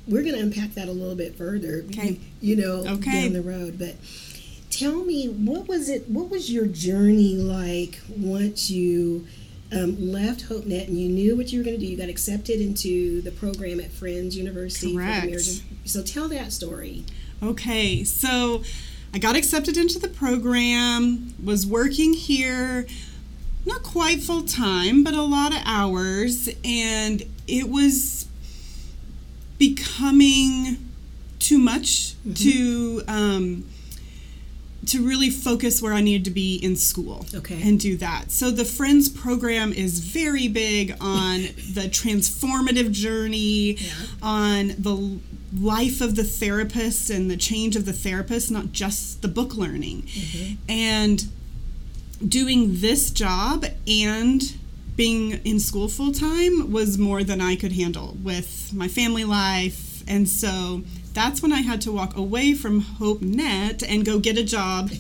We're 0.07 0.24
going 0.24 0.36
to 0.36 0.41
unpack 0.41 0.74
that 0.74 0.88
a 0.88 0.91
little 0.91 1.15
bit 1.15 1.36
further. 1.38 1.83
Okay. 1.89 2.19
You 2.41 2.55
know, 2.55 2.86
okay. 2.95 3.24
down 3.24 3.33
the 3.33 3.41
road, 3.41 3.79
but 3.79 3.95
tell 4.69 5.03
me 5.03 5.27
what 5.27 5.67
was 5.67 5.89
it? 5.89 6.10
What 6.10 6.29
was 6.29 6.51
your 6.51 6.65
journey 6.65 7.36
like 7.36 8.00
once 8.15 8.69
you? 8.69 9.27
Um, 9.72 10.12
left 10.12 10.50
HopeNet 10.50 10.88
and 10.88 11.00
you 11.00 11.10
knew 11.10 11.36
what 11.36 11.51
you 11.51 11.57
were 11.57 11.63
going 11.63 11.79
to 11.79 11.83
do. 11.83 11.88
You 11.88 11.98
got 11.98 12.07
accepted 12.07 12.62
into 12.62 13.24
the 13.24 13.31
program 13.31 13.79
at 13.79 13.91
Friends 13.91 14.38
University 14.38 14.93
Correct. 14.93 15.63
So 15.86 16.03
tell 16.03 16.27
that 16.27 16.53
story. 16.53 17.05
Okay, 17.41 18.03
so 18.03 18.62
I 19.15 19.17
got 19.17 19.36
accepted 19.36 19.75
into 19.75 19.98
the 19.98 20.10
program, 20.10 21.33
was 21.43 21.65
working 21.65 22.13
here 22.13 22.86
not 23.65 23.83
quite 23.83 24.22
full 24.22 24.43
time, 24.43 25.03
but 25.03 25.13
a 25.13 25.22
lot 25.22 25.53
of 25.53 25.62
hours, 25.65 26.50
and 26.63 27.24
it 27.48 27.69
was 27.69 28.27
becoming 29.57 30.89
too 31.39 31.57
much 31.57 32.15
mm-hmm. 32.25 32.33
to 32.33 33.01
um, 33.07 33.65
to 34.86 35.05
really 35.05 35.29
focus 35.29 35.81
where 35.81 35.93
I 35.93 36.01
needed 36.01 36.25
to 36.25 36.31
be 36.31 36.57
in 36.57 36.75
school. 36.75 37.25
Okay. 37.33 37.62
And 37.62 37.79
do 37.79 37.95
that. 37.98 38.31
So 38.31 38.51
the 38.51 38.65
Friends 38.65 39.10
program 39.10 39.72
is 39.72 40.00
very 40.00 40.48
big 40.48 40.95
on 41.00 41.41
the 41.74 41.89
transformative 41.89 42.91
journey, 42.91 43.75
yeah. 43.75 43.91
on 44.22 44.67
the 44.77 45.19
life 45.57 46.01
of 46.01 46.15
the 46.15 46.24
therapist 46.24 47.10
and 47.10 47.29
the 47.29 47.38
change 47.38 47.75
of 47.75 47.86
the 47.86 47.93
therapist, 47.93 48.51
not 48.51 48.72
just 48.72 49.22
the 49.22 49.27
book 49.27 49.55
learning. 49.55 50.03
Mm-hmm. 50.03 50.53
And 50.69 51.27
doing 52.27 52.79
this 52.79 53.12
job 53.12 53.65
and 53.88 54.57
being 54.96 55.32
in 55.44 55.60
school 55.60 55.88
full 55.88 56.12
time 56.12 56.72
was 56.72 56.98
more 56.98 57.24
than 57.24 57.42
I 57.42 57.56
could 57.56 57.72
handle 57.74 58.18
with 58.24 58.72
my 58.74 58.88
family 58.88 59.24
life. 59.24 60.04
And 60.08 60.28
so 60.28 60.84
that's 61.14 61.42
when 61.42 61.54
I 61.54 61.62
had 61.62 61.82
to 61.82 61.92
walk 61.92 62.16
away 62.16 62.54
from 62.54 62.82
HopeNet 62.82 63.84
and 63.88 64.06
go 64.06 64.20
get 64.20 64.38
a 64.38 64.44
job 64.44 64.92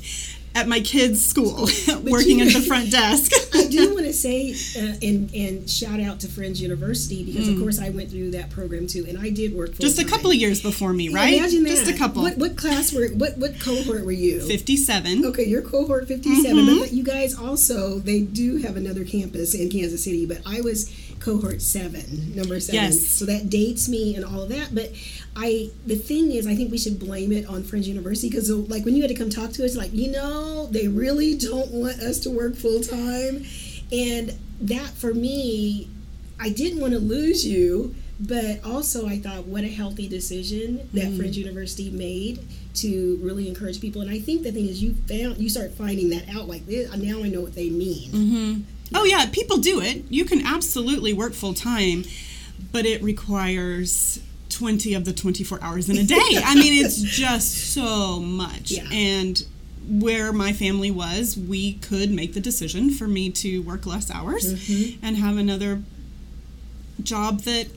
at 0.55 0.67
my 0.67 0.79
kids' 0.81 1.25
school, 1.25 1.67
working 2.03 2.39
you, 2.39 2.45
at 2.45 2.53
the 2.53 2.61
front 2.67 2.91
desk. 2.91 3.31
I 3.53 3.67
do 3.67 3.93
want 3.93 4.05
to 4.05 4.13
say 4.13 4.51
uh, 4.77 4.95
and 5.01 5.33
and 5.33 5.69
shout 5.69 5.99
out 5.99 6.19
to 6.21 6.27
Friends 6.27 6.61
University 6.61 7.23
because 7.23 7.47
mm. 7.47 7.55
of 7.55 7.61
course 7.61 7.79
I 7.79 7.89
went 7.89 8.11
through 8.11 8.31
that 8.31 8.49
program 8.49 8.87
too, 8.87 9.05
and 9.07 9.17
I 9.17 9.29
did 9.29 9.53
work 9.53 9.73
for 9.73 9.81
just 9.81 9.99
a 9.99 10.05
couple 10.05 10.29
of 10.29 10.35
years 10.35 10.61
before 10.61 10.93
me, 10.93 11.09
right? 11.09 11.33
Imagine 11.33 11.63
that. 11.63 11.69
Just 11.69 11.89
a 11.89 11.97
couple. 11.97 12.21
What, 12.21 12.37
what 12.37 12.55
class 12.55 12.93
were 12.93 13.07
what 13.09 13.37
what 13.37 13.59
cohort 13.59 14.05
were 14.05 14.11
you? 14.11 14.41
Fifty-seven. 14.41 15.25
Okay, 15.25 15.45
you're 15.45 15.61
cohort 15.61 16.07
57 16.07 16.55
mm-hmm. 16.55 16.79
But 16.79 16.93
you 16.93 17.03
guys 17.03 17.37
also 17.37 17.99
they 17.99 18.21
do 18.21 18.57
have 18.57 18.77
another 18.77 19.03
campus 19.03 19.55
in 19.55 19.69
Kansas 19.69 20.03
City, 20.03 20.25
but 20.25 20.39
I 20.45 20.61
was 20.61 20.93
cohort 21.19 21.61
seven, 21.61 22.35
number 22.35 22.59
seven. 22.59 22.81
Yes. 22.83 23.05
So 23.05 23.25
that 23.25 23.49
dates 23.49 23.87
me 23.89 24.15
and 24.15 24.23
all 24.23 24.41
of 24.41 24.49
that, 24.49 24.73
but. 24.73 24.91
I 25.35 25.71
the 25.85 25.95
thing 25.95 26.31
is, 26.31 26.45
I 26.45 26.55
think 26.55 26.71
we 26.71 26.77
should 26.77 26.99
blame 26.99 27.31
it 27.31 27.47
on 27.47 27.63
Friends 27.63 27.87
University 27.87 28.29
because 28.29 28.49
like 28.49 28.85
when 28.85 28.95
you 28.95 29.01
had 29.01 29.09
to 29.09 29.15
come 29.15 29.29
talk 29.29 29.51
to 29.53 29.65
us, 29.65 29.75
like 29.75 29.93
you 29.93 30.11
know 30.11 30.67
they 30.67 30.87
really 30.87 31.35
don't 31.35 31.71
want 31.71 31.99
us 31.99 32.19
to 32.19 32.29
work 32.29 32.55
full 32.55 32.81
time, 32.81 33.45
and 33.91 34.37
that 34.61 34.89
for 34.89 35.13
me, 35.13 35.89
I 36.39 36.49
didn't 36.49 36.81
want 36.81 36.93
to 36.93 36.99
lose 36.99 37.45
you, 37.47 37.95
but 38.19 38.63
also 38.63 39.07
I 39.07 39.17
thought 39.17 39.45
what 39.47 39.63
a 39.63 39.69
healthy 39.69 40.07
decision 40.07 40.87
that 40.93 41.05
mm. 41.05 41.17
Friends 41.17 41.37
University 41.37 41.89
made 41.89 42.45
to 42.75 43.19
really 43.21 43.47
encourage 43.47 43.81
people. 43.81 44.01
And 44.01 44.11
I 44.11 44.19
think 44.19 44.43
the 44.43 44.51
thing 44.51 44.67
is, 44.67 44.83
you 44.83 44.93
found 45.07 45.37
you 45.39 45.49
start 45.49 45.71
finding 45.71 46.09
that 46.11 46.29
out 46.29 46.47
like 46.47 46.65
this. 46.67 46.95
Now 46.95 47.23
I 47.23 47.29
know 47.29 47.41
what 47.41 47.55
they 47.55 47.69
mean. 47.69 48.11
Mm-hmm. 48.11 48.61
Oh 48.95 49.05
yeah, 49.05 49.25
people 49.31 49.57
do 49.57 49.81
it. 49.81 50.03
You 50.09 50.25
can 50.25 50.45
absolutely 50.45 51.11
work 51.11 51.33
full 51.33 51.55
time, 51.55 52.03
but 52.71 52.85
it 52.85 53.01
requires 53.01 54.19
20 54.53 54.93
of 54.93 55.05
the 55.05 55.13
24 55.13 55.59
hours 55.61 55.89
in 55.89 55.97
a 55.97 56.03
day. 56.03 56.15
I 56.19 56.55
mean, 56.55 56.83
it's 56.85 57.01
just 57.01 57.73
so 57.73 58.19
much. 58.19 58.71
Yeah. 58.71 58.87
And 58.91 59.45
where 59.87 60.31
my 60.31 60.53
family 60.53 60.91
was, 60.91 61.37
we 61.37 61.73
could 61.73 62.11
make 62.11 62.33
the 62.33 62.39
decision 62.39 62.89
for 62.89 63.07
me 63.07 63.29
to 63.31 63.61
work 63.63 63.85
less 63.85 64.09
hours 64.09 64.53
mm-hmm. 64.53 65.05
and 65.05 65.17
have 65.17 65.37
another 65.37 65.81
job 67.01 67.41
that 67.41 67.67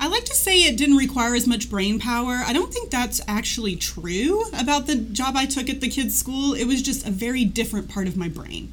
I 0.00 0.08
like 0.08 0.24
to 0.24 0.34
say 0.34 0.64
it 0.64 0.76
didn't 0.76 0.96
require 0.96 1.34
as 1.34 1.46
much 1.46 1.68
brain 1.68 2.00
power. 2.00 2.42
I 2.46 2.52
don't 2.52 2.72
think 2.72 2.90
that's 2.90 3.20
actually 3.28 3.76
true 3.76 4.44
about 4.58 4.86
the 4.86 4.96
job 4.96 5.36
I 5.36 5.46
took 5.46 5.68
at 5.68 5.80
the 5.80 5.88
kids' 5.88 6.18
school. 6.18 6.54
It 6.54 6.64
was 6.64 6.82
just 6.82 7.06
a 7.06 7.10
very 7.10 7.44
different 7.44 7.88
part 7.88 8.08
of 8.08 8.16
my 8.16 8.28
brain 8.28 8.72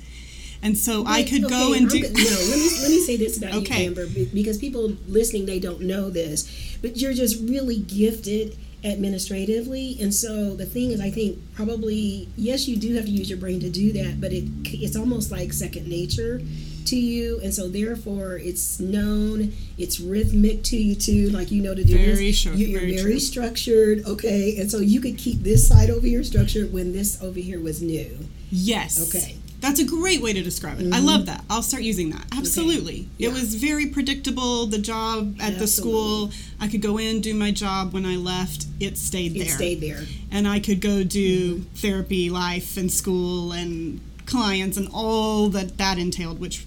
and 0.61 0.77
so 0.77 1.03
Wait, 1.03 1.09
I 1.09 1.23
could 1.23 1.45
okay, 1.45 1.53
go 1.53 1.73
and 1.73 1.89
do. 1.89 2.01
no, 2.01 2.07
let 2.07 2.13
me 2.13 2.69
let 2.81 2.89
me 2.89 2.99
say 3.01 3.15
this 3.15 3.37
about 3.37 3.53
okay. 3.55 3.83
you, 3.83 3.89
Amber, 3.89 4.07
because 4.33 4.57
people 4.57 4.93
listening 5.07 5.45
they 5.45 5.59
don't 5.59 5.81
know 5.81 6.09
this, 6.09 6.77
but 6.81 6.97
you're 6.97 7.13
just 7.13 7.41
really 7.47 7.77
gifted 7.79 8.57
administratively, 8.83 9.97
and 9.99 10.13
so 10.13 10.55
the 10.55 10.65
thing 10.65 10.91
is, 10.91 11.01
I 11.01 11.11
think 11.11 11.39
probably 11.53 12.27
yes, 12.35 12.67
you 12.67 12.77
do 12.77 12.95
have 12.95 13.05
to 13.05 13.11
use 13.11 13.29
your 13.29 13.39
brain 13.39 13.59
to 13.61 13.69
do 13.69 13.91
that, 13.93 14.19
but 14.19 14.33
it 14.33 14.45
it's 14.65 14.95
almost 14.95 15.31
like 15.31 15.53
second 15.53 15.87
nature 15.87 16.41
to 16.85 16.95
you, 16.95 17.39
and 17.41 17.53
so 17.53 17.69
therefore 17.69 18.37
it's 18.37 18.81
known, 18.81 19.53
it's 19.77 19.99
rhythmic 19.99 20.63
to 20.63 20.77
you 20.77 20.95
too, 20.95 21.29
like 21.29 21.51
you 21.51 21.61
know 21.61 21.73
to 21.73 21.83
do 21.83 21.97
very 21.97 22.15
this. 22.15 22.35
Sure, 22.35 22.53
you, 22.53 22.75
are 22.75 22.81
very, 22.81 22.97
very 22.97 23.19
structured, 23.19 24.05
okay, 24.05 24.57
and 24.57 24.69
so 24.69 24.79
you 24.79 24.99
could 24.99 25.17
keep 25.17 25.39
this 25.39 25.67
side 25.67 25.89
over 25.89 26.05
here 26.05 26.23
structured 26.23 26.73
when 26.73 26.91
this 26.91 27.21
over 27.23 27.39
here 27.39 27.61
was 27.61 27.81
new. 27.81 28.17
Yes. 28.51 29.07
Okay. 29.07 29.37
That's 29.59 29.79
a 29.79 29.85
great 29.85 30.21
way 30.21 30.31
to 30.33 30.41
describe 30.41 30.79
it. 30.79 30.83
Mm-hmm. 30.83 30.93
I 30.93 30.99
love 30.99 31.25
that. 31.25 31.43
I'll 31.49 31.61
start 31.61 31.83
using 31.83 32.11
that. 32.11 32.25
Absolutely. 32.37 32.93
Okay. 32.93 33.09
Yeah. 33.17 33.29
It 33.29 33.33
was 33.33 33.55
very 33.55 33.87
predictable. 33.87 34.65
The 34.67 34.77
job 34.77 35.35
at 35.41 35.59
the 35.59 35.67
school, 35.67 36.31
I 36.59 36.67
could 36.67 36.81
go 36.81 36.97
in, 36.97 37.19
do 37.19 37.33
my 37.33 37.51
job. 37.51 37.93
When 37.93 38.05
I 38.05 38.15
left, 38.15 38.67
it 38.79 38.97
stayed 38.97 39.33
there. 39.33 39.43
It 39.43 39.49
stayed 39.49 39.81
there. 39.81 40.03
And 40.31 40.47
I 40.47 40.59
could 40.59 40.79
go 40.79 41.03
do 41.03 41.55
mm-hmm. 41.55 41.75
therapy, 41.75 42.29
life, 42.29 42.77
and 42.77 42.91
school, 42.91 43.51
and 43.51 43.99
clients, 44.25 44.77
and 44.77 44.87
all 44.93 45.49
that 45.49 45.77
that 45.77 45.97
entailed, 45.97 46.39
which 46.39 46.65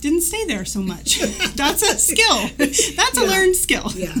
didn't 0.00 0.22
stay 0.22 0.44
there 0.44 0.64
so 0.64 0.82
much. 0.82 1.20
That's 1.54 1.82
a 1.82 1.98
skill. 1.98 2.48
That's 2.58 2.94
yeah. 2.94 3.24
a 3.24 3.24
learned 3.24 3.56
skill. 3.56 3.90
Yeah. 3.94 4.14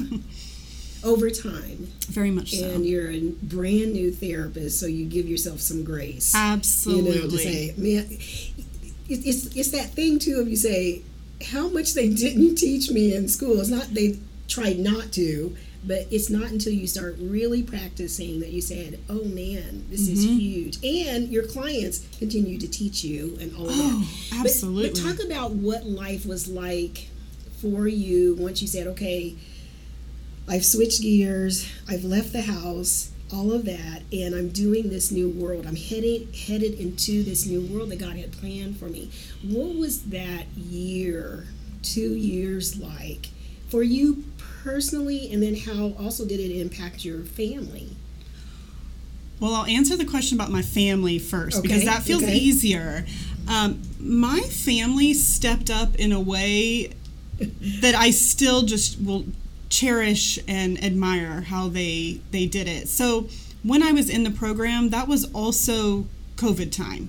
Over 1.04 1.30
time. 1.30 1.88
Very 2.08 2.30
much 2.30 2.52
so. 2.52 2.70
And 2.70 2.86
you're 2.86 3.10
a 3.10 3.30
brand 3.42 3.92
new 3.92 4.12
therapist, 4.12 4.78
so 4.78 4.86
you 4.86 5.04
give 5.04 5.28
yourself 5.28 5.60
some 5.60 5.84
grace. 5.84 6.34
Absolutely. 6.34 7.14
You 7.14 7.22
know, 7.22 7.30
to 7.30 7.38
say, 7.38 7.74
man, 7.76 8.06
it's 9.08 9.56
it's 9.56 9.70
that 9.70 9.90
thing 9.90 10.18
too 10.18 10.38
of 10.40 10.48
you 10.48 10.56
say 10.56 11.02
how 11.50 11.68
much 11.68 11.94
they 11.94 12.08
didn't 12.08 12.56
teach 12.56 12.90
me 12.90 13.14
in 13.14 13.28
school. 13.28 13.60
It's 13.60 13.68
not 13.68 13.94
they 13.94 14.18
tried 14.48 14.78
not 14.78 15.12
to, 15.12 15.56
but 15.84 16.06
it's 16.10 16.30
not 16.30 16.50
until 16.50 16.72
you 16.72 16.86
start 16.86 17.16
really 17.18 17.62
practicing 17.62 18.40
that 18.40 18.50
you 18.50 18.60
said, 18.60 19.00
"Oh 19.08 19.24
man, 19.24 19.86
this 19.90 20.02
mm-hmm. 20.02 20.12
is 20.12 20.24
huge," 20.24 20.84
and 20.84 21.28
your 21.28 21.44
clients 21.44 22.06
continue 22.18 22.58
to 22.58 22.68
teach 22.68 23.02
you 23.04 23.36
and 23.40 23.54
all 23.56 23.66
oh, 23.68 24.06
that. 24.30 24.40
Absolutely. 24.40 24.90
But, 24.90 25.02
but 25.02 25.16
talk 25.16 25.24
about 25.24 25.52
what 25.52 25.84
life 25.86 26.26
was 26.26 26.48
like 26.48 27.08
for 27.60 27.86
you 27.88 28.36
once 28.36 28.62
you 28.62 28.68
said, 28.68 28.86
"Okay." 28.88 29.36
I've 30.48 30.64
switched 30.64 31.02
gears, 31.02 31.70
I've 31.88 32.04
left 32.04 32.32
the 32.32 32.42
house, 32.42 33.12
all 33.32 33.52
of 33.52 33.64
that, 33.64 34.02
and 34.12 34.34
I'm 34.34 34.50
doing 34.50 34.90
this 34.90 35.10
new 35.10 35.28
world. 35.28 35.66
I'm 35.66 35.76
headed 35.76 36.34
headed 36.34 36.74
into 36.74 37.22
this 37.22 37.46
new 37.46 37.62
world 37.62 37.90
that 37.90 37.98
God 37.98 38.16
had 38.16 38.32
planned 38.32 38.78
for 38.78 38.86
me. 38.86 39.10
What 39.42 39.76
was 39.76 40.02
that 40.04 40.46
year, 40.56 41.46
two 41.82 42.14
years 42.14 42.78
like 42.78 43.28
for 43.68 43.82
you 43.82 44.24
personally, 44.62 45.32
and 45.32 45.42
then 45.42 45.56
how 45.56 45.94
also 45.98 46.26
did 46.26 46.40
it 46.40 46.54
impact 46.60 47.04
your 47.04 47.20
family? 47.20 47.96
Well, 49.40 49.54
I'll 49.54 49.66
answer 49.66 49.96
the 49.96 50.04
question 50.04 50.38
about 50.38 50.52
my 50.52 50.62
family 50.62 51.18
first 51.18 51.58
okay, 51.58 51.66
because 51.66 51.84
that 51.84 52.02
feels 52.02 52.22
okay. 52.22 52.34
easier. 52.34 53.06
Um, 53.48 53.82
my 53.98 54.40
family 54.40 55.14
stepped 55.14 55.68
up 55.68 55.96
in 55.96 56.12
a 56.12 56.20
way 56.20 56.92
that 57.80 57.94
I 57.94 58.10
still 58.10 58.62
just 58.62 59.00
will 59.00 59.24
cherish 59.72 60.38
and 60.46 60.82
admire 60.84 61.40
how 61.40 61.66
they 61.68 62.20
they 62.30 62.46
did 62.46 62.68
it. 62.68 62.88
So 62.88 63.28
when 63.64 63.82
I 63.82 63.92
was 63.92 64.10
in 64.10 64.22
the 64.22 64.30
program, 64.30 64.90
that 64.90 65.08
was 65.08 65.32
also 65.32 66.06
COVID 66.36 66.70
time. 66.70 67.08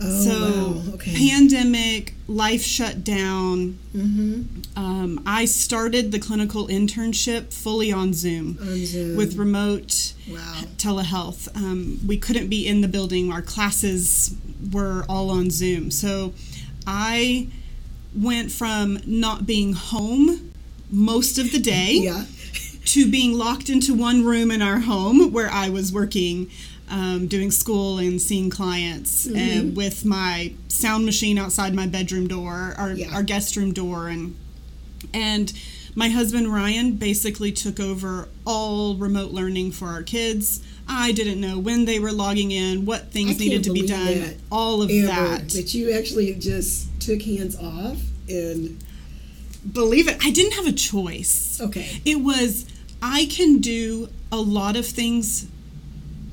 Oh, 0.00 0.22
so 0.22 0.90
wow. 0.90 0.94
okay. 0.94 1.14
pandemic, 1.14 2.14
life 2.28 2.62
shut 2.62 3.04
down. 3.04 3.78
Mm-hmm. 3.94 4.42
Um, 4.76 5.22
I 5.26 5.44
started 5.44 6.12
the 6.12 6.18
clinical 6.18 6.66
internship 6.68 7.52
fully 7.52 7.92
on 7.92 8.12
Zoom, 8.12 8.58
on 8.60 8.84
Zoom. 8.86 9.16
with 9.16 9.36
remote 9.36 10.14
wow. 10.28 10.62
telehealth. 10.76 11.54
Um, 11.56 12.00
we 12.06 12.18
couldn't 12.18 12.48
be 12.48 12.66
in 12.66 12.80
the 12.80 12.88
building. 12.88 13.32
Our 13.32 13.42
classes 13.42 14.36
were 14.72 15.04
all 15.08 15.30
on 15.30 15.50
Zoom. 15.50 15.90
So 15.90 16.34
I 16.86 17.48
went 18.14 18.52
from 18.52 18.98
not 19.06 19.46
being 19.46 19.72
home 19.72 20.53
most 20.94 21.38
of 21.38 21.52
the 21.52 21.58
day. 21.58 21.92
Yeah. 22.02 22.24
to 22.86 23.10
being 23.10 23.32
locked 23.32 23.70
into 23.70 23.94
one 23.94 24.22
room 24.24 24.50
in 24.50 24.60
our 24.60 24.78
home 24.80 25.32
where 25.32 25.48
I 25.50 25.70
was 25.70 25.90
working, 25.90 26.50
um, 26.90 27.26
doing 27.28 27.50
school 27.50 27.96
and 27.98 28.20
seeing 28.20 28.50
clients, 28.50 29.24
and 29.26 29.74
with 29.74 30.04
my 30.04 30.52
sound 30.68 31.06
machine 31.06 31.38
outside 31.38 31.72
my 31.74 31.86
bedroom 31.86 32.28
door, 32.28 32.74
our, 32.76 32.92
Yeah. 32.92 33.08
our 33.14 33.22
guest 33.22 33.56
room 33.56 33.72
door, 33.72 34.08
and 34.08 34.34
and 35.14 35.50
my 35.94 36.10
husband 36.10 36.52
Ryan 36.52 36.92
basically 36.92 37.52
took 37.52 37.80
over 37.80 38.28
all 38.46 38.96
remote 38.96 39.30
learning 39.32 39.72
for 39.72 39.88
our 39.88 40.02
kids. 40.02 40.60
I 40.86 41.12
didn't 41.12 41.40
know 41.40 41.58
when 41.58 41.86
they 41.86 41.98
were 41.98 42.12
logging 42.12 42.50
in, 42.50 42.84
what 42.84 43.10
things 43.12 43.38
needed 43.38 43.64
to 43.64 43.72
be 43.72 43.86
done, 43.86 44.34
all 44.52 44.82
of 44.82 44.90
Ever, 44.90 45.06
that. 45.06 45.48
that 45.50 45.72
you 45.72 45.90
actually 45.92 46.34
just 46.34 46.88
took 47.00 47.22
hands 47.22 47.56
off 47.56 47.96
and 48.28 48.83
Believe 49.72 50.08
it, 50.08 50.18
I 50.24 50.30
didn't 50.30 50.52
have 50.54 50.66
a 50.66 50.72
choice. 50.72 51.60
okay. 51.60 52.00
It 52.04 52.20
was 52.20 52.66
I 53.02 53.26
can 53.26 53.58
do 53.58 54.08
a 54.32 54.36
lot 54.38 54.76
of 54.76 54.86
things 54.86 55.46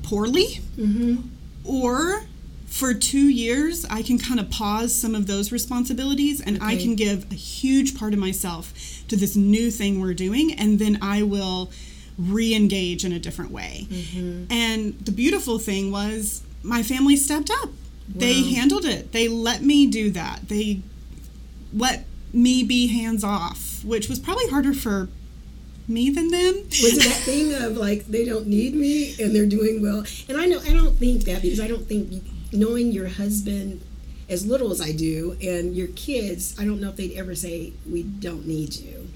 poorly, 0.02 0.60
Mm-hmm. 0.76 1.16
or 1.64 2.24
for 2.66 2.94
two 2.94 3.28
years, 3.28 3.84
I 3.90 4.02
can 4.02 4.18
kind 4.18 4.40
of 4.40 4.48
pause 4.50 4.94
some 4.94 5.14
of 5.14 5.26
those 5.26 5.52
responsibilities 5.52 6.40
and 6.40 6.58
I 6.62 6.76
can 6.76 6.94
give 6.96 7.30
a 7.30 7.34
huge 7.34 7.98
part 7.98 8.14
of 8.14 8.18
myself 8.18 8.72
to 9.08 9.16
this 9.16 9.36
new 9.36 9.70
thing 9.70 10.00
we're 10.00 10.14
doing, 10.14 10.54
and 10.54 10.78
then 10.78 10.98
I 11.02 11.22
will 11.22 11.70
re 12.18 12.54
engage 12.54 13.04
in 13.04 13.12
a 13.12 13.18
different 13.18 13.50
way. 13.50 13.86
Mm-hmm. 13.90 14.44
And 14.50 14.98
the 15.00 15.12
beautiful 15.12 15.58
thing 15.58 15.90
was, 15.92 16.42
my 16.62 16.82
family 16.82 17.16
stepped 17.16 17.50
up. 17.62 17.68
They 18.08 18.42
handled 18.54 18.84
it. 18.86 19.12
They 19.12 19.28
let 19.28 19.62
me 19.62 19.86
do 19.86 20.10
that. 20.10 20.48
They 20.48 20.80
let 21.74 22.06
me 22.32 22.62
be 22.62 22.88
hands 22.88 23.22
off, 23.24 23.84
which 23.84 24.08
was 24.08 24.18
probably 24.18 24.48
harder 24.48 24.72
for 24.72 25.08
me 25.88 26.10
than 26.10 26.28
them. 26.28 26.54
Was 26.64 26.96
it 26.96 27.02
that 27.02 27.20
thing 27.22 27.54
of 27.54 27.76
like 27.76 28.06
they 28.06 28.24
don't 28.24 28.46
need 28.46 28.74
me 28.74 29.14
and 29.20 29.34
they're 29.34 29.46
doing 29.46 29.82
well? 29.82 30.04
And 30.28 30.38
I 30.38 30.46
know 30.46 30.60
I 30.60 30.72
don't 30.72 30.96
think 30.96 31.24
that 31.24 31.42
because 31.42 31.60
I 31.60 31.68
don't 31.68 31.86
think 31.86 32.22
knowing 32.52 32.92
your 32.92 33.08
husband 33.08 33.82
as 34.28 34.46
little 34.46 34.70
as 34.70 34.80
I 34.80 34.92
do 34.92 35.36
and 35.42 35.76
your 35.76 35.88
kids, 35.88 36.56
I 36.58 36.64
don't 36.64 36.80
know 36.80 36.88
if 36.88 36.96
they'd 36.96 37.14
ever 37.14 37.34
say 37.34 37.72
we 37.90 38.02
don't 38.02 38.46
need 38.46 38.76
you. 38.76 39.08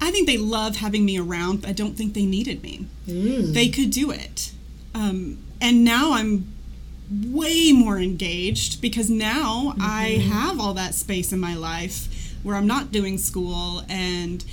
I 0.00 0.10
think 0.10 0.26
they 0.26 0.36
love 0.36 0.76
having 0.76 1.04
me 1.04 1.18
around, 1.18 1.62
but 1.62 1.70
I 1.70 1.72
don't 1.72 1.96
think 1.96 2.14
they 2.14 2.26
needed 2.26 2.62
me. 2.62 2.86
Mm. 3.06 3.54
They 3.54 3.68
could 3.68 3.90
do 3.90 4.10
it. 4.10 4.52
Um, 4.94 5.38
and 5.60 5.84
now 5.84 6.12
I'm 6.12 6.52
way 7.10 7.72
more 7.72 7.98
engaged 7.98 8.82
because 8.82 9.08
now 9.08 9.74
I 9.80 10.22
have 10.28 10.60
all 10.60 10.74
that 10.74 10.94
space 10.94 11.32
in 11.32 11.38
my 11.38 11.54
life 11.54 12.08
where 12.46 12.54
I'm 12.54 12.66
not 12.66 12.92
doing 12.92 13.18
school. 13.18 13.82
And 13.88 14.44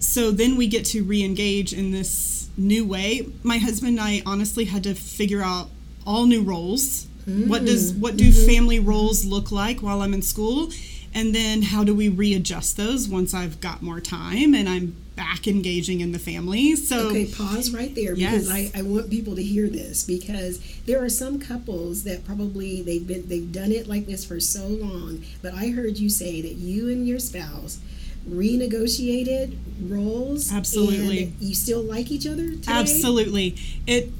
so 0.00 0.32
then 0.32 0.56
we 0.56 0.66
get 0.66 0.84
to 0.86 1.04
re 1.04 1.24
engage 1.24 1.72
in 1.72 1.92
this 1.92 2.48
new 2.56 2.84
way. 2.84 3.28
My 3.44 3.58
husband 3.58 3.98
and 3.98 4.00
I 4.00 4.22
honestly 4.26 4.64
had 4.64 4.82
to 4.82 4.94
figure 4.94 5.42
out 5.42 5.68
all 6.04 6.26
new 6.26 6.42
roles. 6.42 7.06
What 7.26 7.64
does 7.64 7.92
mm. 7.92 8.00
what 8.00 8.16
do 8.16 8.30
mm-hmm. 8.30 8.46
family 8.46 8.78
roles 8.78 9.24
look 9.24 9.50
like 9.50 9.80
while 9.80 10.02
I'm 10.02 10.14
in 10.14 10.22
school? 10.22 10.70
And 11.14 11.34
then 11.34 11.62
how 11.62 11.82
do 11.82 11.94
we 11.94 12.08
readjust 12.08 12.76
those 12.76 13.08
once 13.08 13.32
I've 13.32 13.60
got 13.60 13.80
more 13.80 14.00
time 14.00 14.54
and 14.54 14.68
I'm 14.68 14.96
back 15.16 15.48
engaging 15.48 16.00
in 16.00 16.12
the 16.12 16.18
family? 16.18 16.76
So 16.76 17.08
Okay, 17.08 17.26
pause 17.26 17.70
right 17.72 17.94
there 17.94 18.14
because 18.14 18.48
Yes. 18.48 18.72
I, 18.74 18.78
I 18.80 18.82
want 18.82 19.10
people 19.10 19.34
to 19.36 19.42
hear 19.42 19.68
this 19.68 20.04
because 20.04 20.60
there 20.84 21.02
are 21.02 21.08
some 21.08 21.38
couples 21.40 22.04
that 22.04 22.24
probably 22.24 22.82
they've 22.82 23.06
been 23.06 23.26
they've 23.28 23.50
done 23.50 23.72
it 23.72 23.88
like 23.88 24.06
this 24.06 24.24
for 24.24 24.38
so 24.40 24.66
long. 24.66 25.24
But 25.42 25.54
I 25.54 25.68
heard 25.68 25.98
you 25.98 26.08
say 26.10 26.40
that 26.42 26.52
you 26.54 26.88
and 26.88 27.08
your 27.08 27.18
spouse 27.18 27.80
renegotiated 28.28 29.56
roles. 29.88 30.52
Absolutely. 30.52 31.24
and 31.24 31.36
you 31.40 31.54
still 31.54 31.82
like 31.82 32.10
each 32.10 32.26
other 32.26 32.50
today? 32.50 32.72
Absolutely. 32.72 33.56
It 33.86 34.10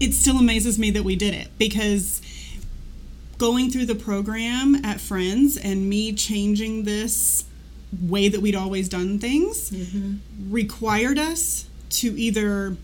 it 0.00 0.14
still 0.14 0.38
amazes 0.38 0.78
me 0.78 0.90
that 0.92 1.02
we 1.02 1.16
did 1.16 1.34
it 1.34 1.48
because 1.58 2.20
going 3.36 3.70
through 3.70 3.86
the 3.86 3.94
program 3.94 4.76
at 4.84 5.00
Friends 5.00 5.56
and 5.56 5.88
me 5.88 6.12
changing 6.12 6.84
this 6.84 7.44
way 8.02 8.28
that 8.28 8.40
we'd 8.40 8.54
always 8.56 8.88
done 8.88 9.18
things 9.18 9.70
Mm-hmm. 9.70 10.52
required 10.52 11.18
us 11.18 11.66
to 11.90 12.08
either 12.20 12.76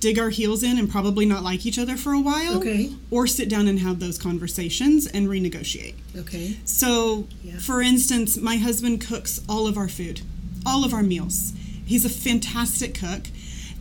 dig 0.00 0.18
our 0.18 0.28
heels 0.28 0.62
in 0.62 0.78
and 0.78 0.90
probably 0.90 1.24
not 1.24 1.42
like 1.42 1.64
each 1.64 1.78
other 1.78 1.96
for 1.96 2.12
a 2.12 2.20
while 2.20 2.58
Okay. 2.58 2.92
or 3.10 3.26
sit 3.26 3.48
down 3.48 3.66
and 3.68 3.78
have 3.78 4.00
those 4.00 4.18
conversations 4.18 5.06
and 5.06 5.28
renegotiate. 5.28 5.94
Okay. 6.14 6.58
So, 6.66 7.26
Yeah. 7.42 7.58
for 7.58 7.80
instance, 7.80 8.36
my 8.36 8.56
husband 8.58 9.00
cooks 9.00 9.40
all 9.48 9.66
of 9.66 9.78
our 9.78 9.88
food, 9.88 10.20
all 10.66 10.84
of 10.84 10.92
our 10.92 11.02
meals. 11.02 11.54
He's 11.86 12.04
a 12.04 12.10
fantastic 12.10 12.92
cook, 12.94 13.28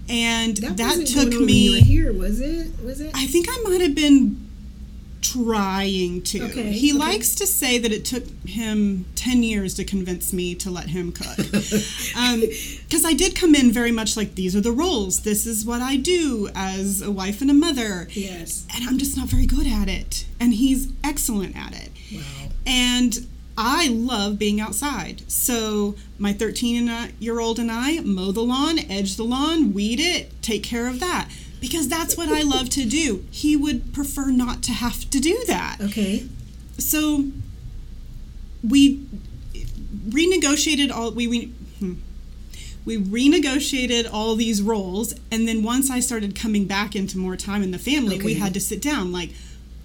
and 0.07 0.55
That, 0.57 0.77
that, 0.77 1.07
took 1.07 1.29
me. 1.29 1.39
when 1.39 1.47
you 1.49 1.71
were 1.71 1.77
here, 1.85 2.13
was 2.13 2.39
it? 2.39 2.71
Was 2.83 3.01
it? 3.01 3.11
I 3.13 3.25
think 3.27 3.47
I 3.49 3.61
might 3.63 3.81
have 3.81 3.95
been 3.95 4.47
trying 5.23 6.21
to. 6.23 6.43
Okay, 6.43 6.71
He 6.71 6.91
okay. 6.91 6.99
likes 6.99 7.33
to 7.35 7.47
say 7.47 7.77
that 7.79 7.91
it 7.91 8.05
took 8.05 8.25
him 8.45 9.05
10 9.15 9.41
years 9.41 9.73
to 9.75 9.83
convince 9.83 10.31
me 10.33 10.53
to 10.55 10.69
let 10.69 10.89
him 10.89 11.11
cook. 11.11 11.37
Um, 12.15 12.41
because 12.41 13.05
I 13.05 13.13
did 13.13 13.35
come 13.35 13.55
in 13.55 13.71
very 13.71 13.91
much 13.91 14.15
like, 14.15 14.35
these 14.35 14.55
are 14.55 14.61
the 14.61 14.71
roles. 14.71 15.21
This 15.21 15.47
is 15.47 15.65
what 15.65 15.81
I 15.81 15.95
do 15.95 16.49
as 16.53 17.01
a 17.01 17.09
wife 17.09 17.41
and 17.41 17.49
a 17.49 17.53
mother. 17.53 18.07
yes. 18.11 18.67
And 18.75 18.87
I'm 18.87 18.97
just 18.99 19.17
not 19.17 19.27
very 19.29 19.47
good 19.47 19.65
at 19.65 19.87
it. 19.89 20.25
And 20.39 20.53
he's 20.53 20.91
excellent 21.03 21.55
at 21.57 21.73
it. 21.73 21.89
Wow. 22.13 22.49
And 22.67 23.27
I 23.57 23.87
love 23.89 24.37
being 24.37 24.59
outside. 24.61 25.23
So 25.31 25.95
my 26.19 26.33
13 26.33 27.13
year 27.19 27.39
old 27.39 27.57
and 27.59 27.71
I 27.71 27.99
mow 28.01 28.31
the 28.31 28.41
lawn, 28.41 28.77
edge 28.79 29.15
the 29.15 29.23
lawn, 29.23 29.73
weed 29.73 29.99
it, 29.99 30.41
take 30.43 30.63
care 30.63 30.87
of 30.87 30.99
that. 30.99 31.29
Because 31.67 31.87
that's 31.87 32.17
what 32.17 32.29
I 32.29 32.41
love 32.43 32.67
to 32.71 32.83
do. 32.85 33.25
He 33.31 33.55
would 33.55 33.93
prefer 33.93 34.27
not 34.31 34.61
to 34.63 34.71
have 34.73 35.09
to 35.09 35.19
do 35.19 35.35
that. 35.47 35.77
Okay. 35.81 36.27
So 36.77 37.25
we 38.73 39.05
renegotiated 40.09 40.91
all 40.91 41.11
we 41.11 41.27
we, 41.27 41.45
hmm. 41.79 41.93
we 42.85 42.97
renegotiated 42.97 44.09
all 44.11 44.35
these 44.35 44.61
roles 44.61 45.13
and 45.31 45.47
then 45.47 45.63
once 45.63 45.89
I 45.89 45.99
started 46.01 46.35
coming 46.35 46.65
back 46.65 46.95
into 46.95 47.17
more 47.17 47.35
time 47.37 47.63
in 47.63 47.71
the 47.71 47.79
family, 47.79 48.21
we 48.21 48.33
had 48.35 48.53
to 48.55 48.59
sit 48.59 48.81
down 48.81 49.11
like 49.11 49.31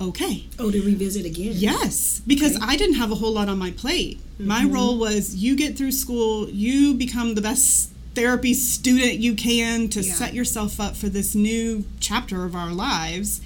okay, 0.01 0.47
Oh, 0.61 0.71
to 0.71 0.81
revisit 0.81 1.27
again. 1.27 1.53
Yes, 1.57 2.21
because 2.25 2.55
Okay. 2.57 2.65
I 2.65 2.77
didn't 2.77 2.95
have 2.97 3.11
a 3.11 3.17
whole 3.17 3.33
lot 3.33 3.49
on 3.49 3.59
my 3.59 3.73
plate. 3.73 4.21
My 4.39 4.63
Mm-hmm. 4.63 4.73
role 4.75 4.99
was 4.99 5.35
you 5.35 5.57
get 5.57 5.77
through 5.77 5.91
school, 5.93 6.49
you 6.49 6.95
become 6.95 7.35
the 7.35 7.41
best 7.41 7.91
therapy 8.19 8.53
student 8.55 9.15
you 9.15 9.35
can 9.35 9.89
to 9.91 10.01
Yeah. 10.03 10.15
set 10.15 10.35
yourself 10.35 10.81
up 10.81 10.97
for 10.97 11.09
this 11.09 11.35
new 11.35 11.85
chapter 12.01 12.45
of 12.45 12.55
our 12.55 12.73
lives. 12.73 13.41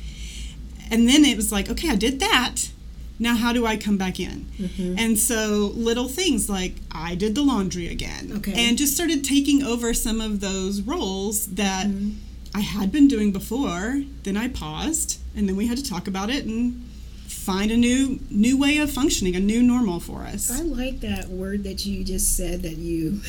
And 0.90 1.08
then 1.08 1.24
it 1.24 1.37
was 1.37 1.52
like, 1.52 1.70
okay, 1.70 1.88
I 1.90 1.96
did 1.96 2.20
that. 2.20 2.70
Now, 3.18 3.37
how 3.37 3.52
do 3.52 3.66
I 3.66 3.76
come 3.76 3.96
back 3.98 4.18
in? 4.18 4.46
Mm-hmm. 4.58 4.98
And 4.98 5.18
so, 5.18 5.70
little 5.76 6.08
things 6.08 6.48
like 6.48 6.74
I 6.90 7.14
did 7.14 7.35
the 7.35 7.42
laundry 7.42 7.87
again. 7.88 8.32
Okay. 8.38 8.52
And 8.56 8.76
just 8.76 8.94
started 8.94 9.22
taking 9.24 9.62
over 9.62 9.94
some 9.94 10.20
of 10.20 10.40
those 10.40 10.80
roles 10.82 11.46
that 11.48 11.87
Mm-hmm. 11.87 12.11
I 12.54 12.61
had 12.61 12.92
been 12.92 13.08
doing 13.08 13.32
before. 13.32 14.02
Then 14.24 14.37
I 14.37 14.48
paused, 14.48 15.18
and 15.35 15.48
then 15.48 15.56
we 15.56 15.68
had 15.68 15.78
to 15.78 15.85
talk 15.88 16.06
about 16.06 16.28
it 16.28 16.44
and 16.44 16.85
find 17.26 17.70
a 17.70 17.76
new 17.78 18.18
new 18.28 18.58
way 18.58 18.76
of 18.76 18.90
functioning, 18.90 19.35
a 19.37 19.40
new 19.40 19.62
normal 19.62 20.00
for 20.00 20.20
us. 20.24 20.50
I 20.50 20.62
like 20.62 21.00
that 21.00 21.28
word 21.30 21.64
that 21.64 21.87
you 21.87 22.04
just 22.04 22.37
said 22.37 22.62
that 22.62 22.76
you 22.76 23.22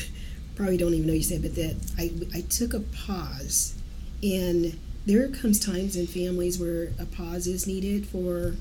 probably 0.56 0.76
don't 0.76 0.94
even 0.94 1.06
know 1.06 1.12
you 1.12 1.22
said, 1.22 1.42
but 1.42 1.54
that 1.56 1.76
I, 1.98 2.10
I 2.36 2.42
took 2.42 2.74
a 2.74 2.80
pause. 2.80 3.74
And 4.22 4.78
there 5.06 5.28
comes 5.28 5.58
times 5.60 5.96
in 5.96 6.06
families 6.06 6.58
where 6.58 6.92
a 6.98 7.06
pause 7.06 7.46
is 7.46 7.66
needed 7.66 8.06
for 8.06 8.54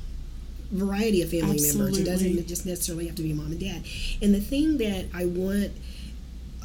a 0.72 0.76
variety 0.76 1.22
of 1.22 1.30
family 1.30 1.60
members. 1.62 1.98
It 1.98 2.06
doesn't 2.06 2.48
just 2.48 2.66
necessarily 2.66 3.08
have 3.08 3.16
to 3.16 3.22
be 3.24 3.34
mom 3.34 3.52
and 3.52 3.60
dad. 3.60 3.84
And 4.22 4.34
the 4.34 4.42
thing 4.42 4.78
that 4.80 5.06
I 5.14 5.26
want 5.26 5.72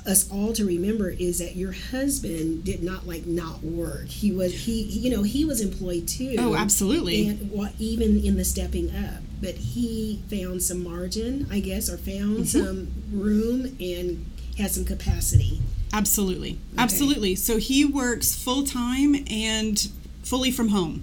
us 0.07 0.31
all 0.33 0.55
to 0.55 0.64
remember 0.64 1.11
is 1.11 1.38
that 1.38 1.55
your 1.55 1.73
husband 1.73 2.64
did 2.64 2.83
not 2.83 3.07
like 3.07 3.27
not 3.27 3.62
work. 3.62 4.07
He 4.07 4.33
was 4.33 4.64
he, 4.64 4.85
he 4.85 5.01
you 5.01 5.11
know 5.14 5.23
he 5.23 5.45
was 5.45 5.61
employed 5.61 6.09
too. 6.09 6.37
Oh, 6.38 6.55
absolutely. 6.57 7.29
And 7.29 7.71
even 7.79 8.25
in 8.25 8.37
the 8.37 8.45
stepping 8.45 8.91
up, 8.97 9.23
but 9.43 9.55
he 9.57 10.23
found 10.31 10.62
some 10.62 10.83
margin, 10.83 11.47
I 11.51 11.61
guess, 11.61 11.91
or 11.91 11.99
found 11.99 12.38
Mm-hmm. 12.38 12.45
some 12.45 12.88
room 13.12 13.77
and 13.81 14.25
had 14.59 14.71
some 14.71 14.85
capacity. 14.85 15.61
Absolutely. 15.92 16.59
Absolutely. 16.77 17.35
So 17.35 17.57
he 17.57 17.85
works 17.85 18.35
full 18.35 18.64
time 18.64 19.16
and 19.31 19.90
fully 20.23 20.51
from 20.51 20.68
home. 20.68 21.03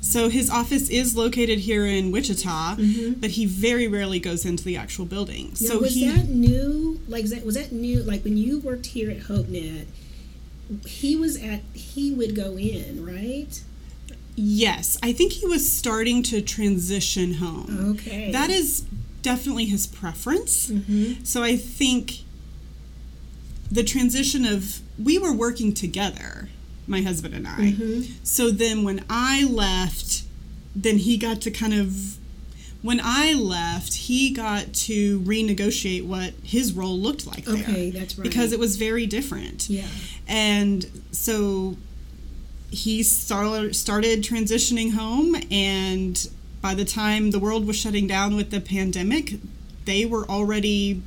So 0.00 0.28
his 0.28 0.48
office 0.48 0.88
is 0.88 1.16
located 1.16 1.60
here 1.60 1.84
in 1.84 2.12
Wichita, 2.12 2.76
but 3.18 3.30
he 3.30 3.44
very 3.44 3.88
rarely 3.88 4.20
goes 4.20 4.44
into 4.44 4.62
the 4.62 4.76
actual 4.76 5.04
building. 5.04 5.48
Now, 5.48 5.54
so 5.54 5.78
was 5.80 5.94
he 5.94 6.08
that 6.08 6.28
new? 6.28 7.00
Like 7.08 7.24
is 7.24 7.30
that 7.30 7.44
was 7.44 7.56
that 7.56 7.72
new? 7.72 8.02
Like 8.02 8.22
when 8.22 8.36
you 8.36 8.60
worked 8.60 8.86
here 8.86 9.10
at 9.10 9.18
HopeNet, 9.22 9.86
he 10.86 11.16
was 11.16 11.36
at 11.42 11.62
he 11.74 12.12
would 12.12 12.36
go 12.36 12.56
in, 12.56 13.04
right? 13.04 13.60
yes, 14.36 14.98
I 15.02 15.12
think 15.12 15.32
he 15.32 15.46
was 15.46 15.70
starting 15.70 16.22
to 16.24 16.42
transition 16.42 17.34
home. 17.34 17.96
Okay. 17.96 18.30
That 18.30 18.50
is 18.50 18.82
definitely 19.22 19.64
his 19.64 19.86
preference. 19.86 20.70
Mm-hmm. 20.70 21.24
So 21.24 21.42
I 21.42 21.56
think 21.56 22.18
the 23.70 23.82
transition 23.82 24.44
of 24.44 24.80
we 25.02 25.18
were 25.18 25.32
working 25.32 25.72
together, 25.72 26.48
my 26.86 27.02
husband 27.02 27.34
and 27.34 27.46
I. 27.46 27.72
Mm-hmm. 27.72 28.14
So 28.22 28.50
then 28.50 28.84
when 28.84 29.04
I 29.10 29.44
left, 29.44 30.22
then 30.74 30.98
he 30.98 31.16
got 31.16 31.40
to 31.42 31.50
kind 31.50 31.74
of 31.74 32.18
when 32.82 33.00
I 33.02 33.32
left, 33.32 33.94
he 33.94 34.30
got 34.30 34.72
to 34.72 35.20
renegotiate 35.20 36.06
what 36.06 36.34
his 36.44 36.72
role 36.72 36.96
looked 36.96 37.26
like 37.26 37.44
there. 37.44 37.56
Okay, 37.56 37.90
that's 37.90 38.16
right. 38.16 38.22
Because 38.22 38.52
it 38.52 38.60
was 38.60 38.76
very 38.76 39.06
different. 39.06 39.68
Yeah. 39.68 39.88
And 40.28 40.86
so 41.10 41.76
he 42.70 43.02
started 43.02 43.74
started 43.74 44.22
transitioning 44.22 44.92
home 44.92 45.36
and 45.50 46.28
by 46.60 46.74
the 46.74 46.84
time 46.84 47.30
the 47.30 47.38
world 47.38 47.66
was 47.66 47.76
shutting 47.76 48.06
down 48.06 48.36
with 48.36 48.50
the 48.50 48.60
pandemic, 48.60 49.34
they 49.84 50.04
were 50.04 50.24
already 50.28 51.02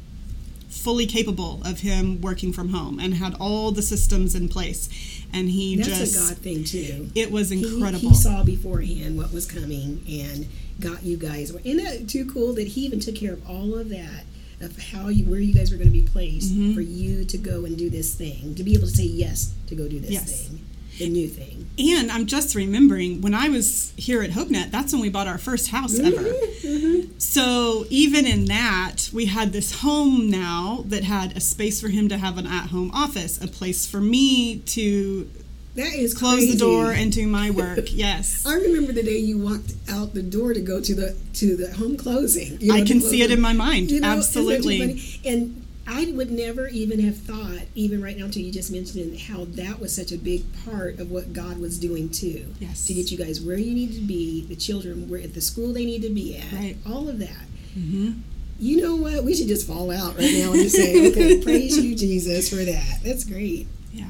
fully 0.70 1.06
capable 1.06 1.62
of 1.66 1.80
him 1.80 2.22
working 2.22 2.54
from 2.54 2.70
home 2.70 3.00
and 3.00 3.16
had 3.16 3.36
all 3.40 3.72
the 3.72 3.82
systems 3.82 4.36
in 4.36 4.48
place. 4.48 4.88
And 5.34 5.50
he 5.50 5.76
That's 5.76 5.90
just 5.90 6.32
a 6.32 6.34
God 6.36 6.38
thing 6.44 6.64
too. 6.64 7.10
it 7.16 7.32
was 7.32 7.52
incredible. 7.52 8.10
He, 8.10 8.14
saw 8.16 8.44
beforehand 8.44 9.18
what 9.18 9.32
was 9.34 9.46
coming 9.46 10.02
and 10.10 10.48
got 10.80 11.04
you 11.04 11.18
guys. 11.18 11.52
Isn't 11.52 11.84
that 11.84 12.08
too 12.10 12.26
cool 12.32 12.54
that 12.54 12.68
he 12.70 12.82
even 12.86 13.00
took 13.00 13.16
care 13.16 13.34
of 13.34 13.50
all 13.50 13.76
of 13.78 13.90
that 13.90 14.24
of 14.62 14.78
how 14.92 15.08
you 15.08 15.26
where 15.26 15.40
you 15.40 15.54
guys 15.54 15.72
were 15.72 15.78
going 15.78 15.90
to 15.90 15.94
be 15.94 16.02
placed 16.06 16.52
Mm-hmm. 16.54 16.74
for 16.74 16.82
you 16.82 17.24
to 17.26 17.38
go 17.38 17.66
and 17.66 17.78
do 17.78 17.90
this 17.90 18.14
thing 18.14 18.56
to 18.56 18.64
be 18.64 18.74
able 18.74 18.88
to 18.88 18.94
say 18.96 19.04
yes 19.06 19.54
to 19.68 19.76
go 19.76 19.88
do 19.88 20.00
this 20.00 20.12
Yes. 20.12 20.48
thing, 20.48 20.60
the 21.00 21.10
new 21.10 21.28
thing. 21.28 21.70
And 21.80 22.12
I'm 22.12 22.26
just 22.26 22.56
remembering 22.56 23.22
when 23.22 23.34
I 23.34 23.50
was 23.50 23.94
here 23.98 24.22
at 24.22 24.32
HopeNet, 24.32 24.70
that's 24.72 24.92
when 24.94 25.02
we 25.02 25.10
bought 25.10 25.28
our 25.28 25.38
first 25.38 25.70
house 25.70 25.98
ever. 25.98 26.22
Mm-hmm, 26.22 27.18
So 27.18 27.86
even 27.90 28.28
in 28.28 28.46
that, 28.46 29.10
we 29.14 29.26
had 29.26 29.54
this 29.54 29.80
home 29.82 30.30
now 30.30 30.84
that 30.88 31.04
had 31.06 31.36
a 31.36 31.40
space 31.40 31.80
for 31.82 31.88
him 31.88 32.10
to 32.10 32.18
have 32.18 32.38
an 32.38 32.46
at-home 32.48 32.92
office, 32.94 33.42
a 33.42 33.48
place 33.48 33.88
for 33.88 34.02
me 34.02 34.60
to 34.60 35.30
That 35.76 35.94
is 35.96 36.14
close 36.14 36.36
crazy. 36.40 36.52
the 36.54 36.58
door 36.60 36.92
and 36.92 37.12
do 37.12 37.28
my 37.28 37.50
work. 37.50 37.80
Yes. 37.92 38.46
I 38.46 38.56
remember 38.56 38.92
the 38.92 39.04
day 39.04 39.18
you 39.18 39.38
walked 39.38 39.74
out 39.90 40.14
the 40.14 40.22
door 40.24 40.54
to 40.54 40.62
go 40.62 40.82
to 40.82 40.94
the 40.94 41.16
to 41.36 41.56
the 41.56 41.74
home 41.76 41.96
closing. 41.98 42.58
You 42.60 42.74
I 42.74 42.82
can 42.82 43.00
see 43.00 43.22
it 43.22 43.32
in 43.32 43.40
my 43.42 43.54
mind. 43.54 43.90
You 43.92 44.02
know, 44.02 44.18
isn't 44.18 44.34
that 44.34 44.40
too 44.42 44.52
Absolutely. 44.52 45.22
And 45.26 45.66
I 45.92 46.12
would 46.12 46.30
never 46.32 46.68
even 46.68 47.00
have 47.00 47.18
thought, 47.18 47.62
even 47.74 48.02
right 48.02 48.16
now, 48.18 48.26
until 48.26 48.44
you 48.44 48.52
just 48.52 48.72
mentioned 48.72 49.12
it, 49.14 49.22
how 49.22 49.46
that 49.46 49.80
was 49.80 49.96
such 49.96 50.12
a 50.12 50.18
big 50.18 50.44
part 50.64 51.00
of 51.00 51.10
what 51.10 51.34
God 51.34 51.58
was 51.60 51.80
doing 51.80 52.10
too. 52.10 52.54
Yes. 52.60 52.86
To 52.88 52.94
get 52.94 53.12
you 53.12 53.18
guys 53.18 53.42
where 53.42 53.58
you 53.58 53.74
need 53.74 53.94
to 53.96 54.02
be, 54.02 54.46
the 54.46 54.56
children 54.56 55.10
where 55.10 55.20
at 55.22 55.34
the 55.34 55.42
school 55.42 55.74
they 55.74 55.86
need 55.86 56.04
to 56.04 56.10
be 56.10 56.38
at, 56.38 56.52
Right. 56.54 56.78
all 56.88 57.10
of 57.10 57.18
that. 57.20 57.46
hmm 57.74 58.12
You 58.60 58.82
know 58.82 58.96
what? 58.96 59.24
We 59.24 59.34
should 59.36 59.48
just 59.48 59.66
fall 59.66 59.90
out 59.90 60.16
right 60.18 60.34
now 60.34 60.52
and 60.54 60.62
just 60.62 60.76
say, 60.76 61.08
okay, 61.12 61.42
praise 61.42 61.78
you, 61.78 61.96
Jesus, 61.96 62.50
for 62.50 62.58
that. 62.58 63.00
That's 63.04 63.24
great. 63.24 63.68
Yeah. 63.92 64.06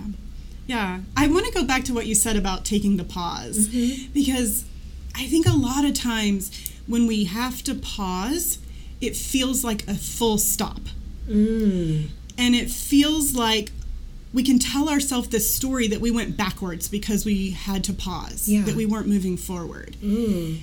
Yeah. 0.67 0.99
I 1.15 1.27
want 1.27 1.45
to 1.45 1.51
go 1.53 1.63
back 1.63 1.83
to 1.85 1.93
what 1.93 2.07
you 2.07 2.15
said 2.15 2.35
about 2.35 2.65
taking 2.65 2.97
the 2.97 3.03
pause 3.05 3.69
Mm-hmm. 3.69 4.11
because 4.11 4.65
I 5.15 5.27
think 5.27 5.45
a 5.47 5.53
lot 5.55 5.85
of 5.85 5.93
times 5.93 6.51
when 6.87 7.07
we 7.07 7.23
have 7.25 7.61
to 7.63 7.73
pause, 7.75 8.57
it 8.99 9.15
feels 9.15 9.63
like 9.63 9.87
a 9.87 9.93
full 9.93 10.37
stop. 10.37 10.81
Mm. 11.29 12.07
And 12.37 12.55
it 12.55 12.69
feels 12.71 13.35
like 13.35 13.71
we 14.33 14.43
can 14.43 14.59
tell 14.59 14.89
ourselves 14.89 15.29
this 15.29 15.53
story 15.53 15.87
that 15.87 16.01
we 16.01 16.11
went 16.11 16.37
backwards 16.37 16.87
because 16.87 17.25
we 17.25 17.51
had 17.51 17.83
to 17.85 17.93
pause, 17.93 18.47
Yeah. 18.47 18.61
that 18.63 18.75
we 18.75 18.85
weren't 18.85 19.07
moving 19.07 19.37
forward. 19.37 19.95
Mm. 20.03 20.59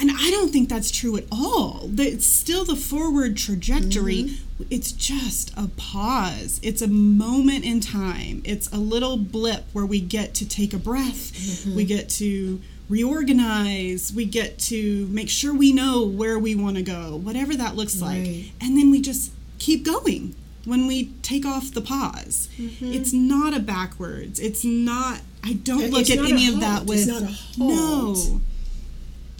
And 0.00 0.10
I 0.12 0.30
don't 0.30 0.52
think 0.52 0.68
that's 0.68 0.90
true 0.90 1.16
at 1.16 1.24
all. 1.32 1.90
It's 1.98 2.26
still 2.26 2.64
the 2.64 2.76
forward 2.76 3.36
trajectory. 3.36 4.36
It's 4.70 4.92
just 4.92 5.52
a 5.56 5.66
pause. 5.76 6.60
It's 6.62 6.80
a 6.80 6.86
moment 6.88 7.64
in 7.64 7.80
time. 7.80 8.40
It's 8.44 8.68
a 8.68 8.78
little 8.78 9.16
blip 9.16 9.64
where 9.72 9.84
we 9.84 10.00
get 10.00 10.32
to 10.36 10.48
take 10.48 10.72
a 10.72 10.78
breath. 10.78 11.66
We 11.66 11.84
get 11.84 12.08
to 12.10 12.60
reorganize. 12.88 14.12
We 14.12 14.24
get 14.26 14.58
to 14.60 15.06
make 15.10 15.28
sure 15.28 15.52
we 15.52 15.72
know 15.72 16.04
where 16.04 16.38
we 16.38 16.54
want 16.54 16.76
to 16.76 16.82
go, 16.82 17.16
whatever 17.16 17.54
that 17.56 17.76
looks 17.76 17.96
Right. 18.00 18.26
like. 18.26 18.52
And 18.60 18.78
then 18.78 18.90
we 18.90 19.00
just 19.00 19.32
keep 19.60 19.84
going 19.84 20.34
when 20.64 20.88
we 20.88 21.12
take 21.22 21.46
off 21.46 21.72
the 21.72 21.80
pause. 21.80 22.48
Mm-hmm. 22.58 22.92
It's 22.92 23.12
not 23.12 23.54
a 23.54 23.60
backwards. 23.60 24.40
It's 24.40 24.64
not. 24.64 25.20
I 25.44 25.52
don't 25.54 25.84
And 25.84 25.92
look 25.92 26.10
at 26.10 26.18
any 26.18 26.48
of 26.48 26.60
that 26.60 26.84
with 26.86 26.98
It's 26.98 27.06
not 27.06 27.22
a 27.22 27.26
halt. 27.26 28.18
no. 28.18 28.40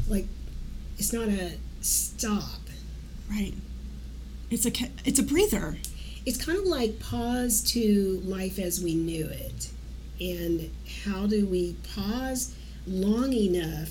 Like, 0.08 0.26
it's 0.96 1.12
not 1.12 1.28
a 1.28 1.52
stop. 1.80 2.60
Right. 3.28 3.54
It's 4.50 4.66
a 4.66 4.72
it's 5.04 5.18
a 5.18 5.22
breather. 5.22 5.78
It's 6.26 6.42
kind 6.42 6.58
of 6.58 6.64
like 6.64 7.00
pause 7.00 7.62
to 7.72 8.20
life 8.24 8.58
as 8.58 8.82
we 8.82 8.94
knew 8.94 9.26
it. 9.26 9.70
And 10.20 10.70
how 11.04 11.26
do 11.26 11.46
we 11.46 11.76
pause 11.94 12.54
long 12.86 13.32
enough 13.32 13.90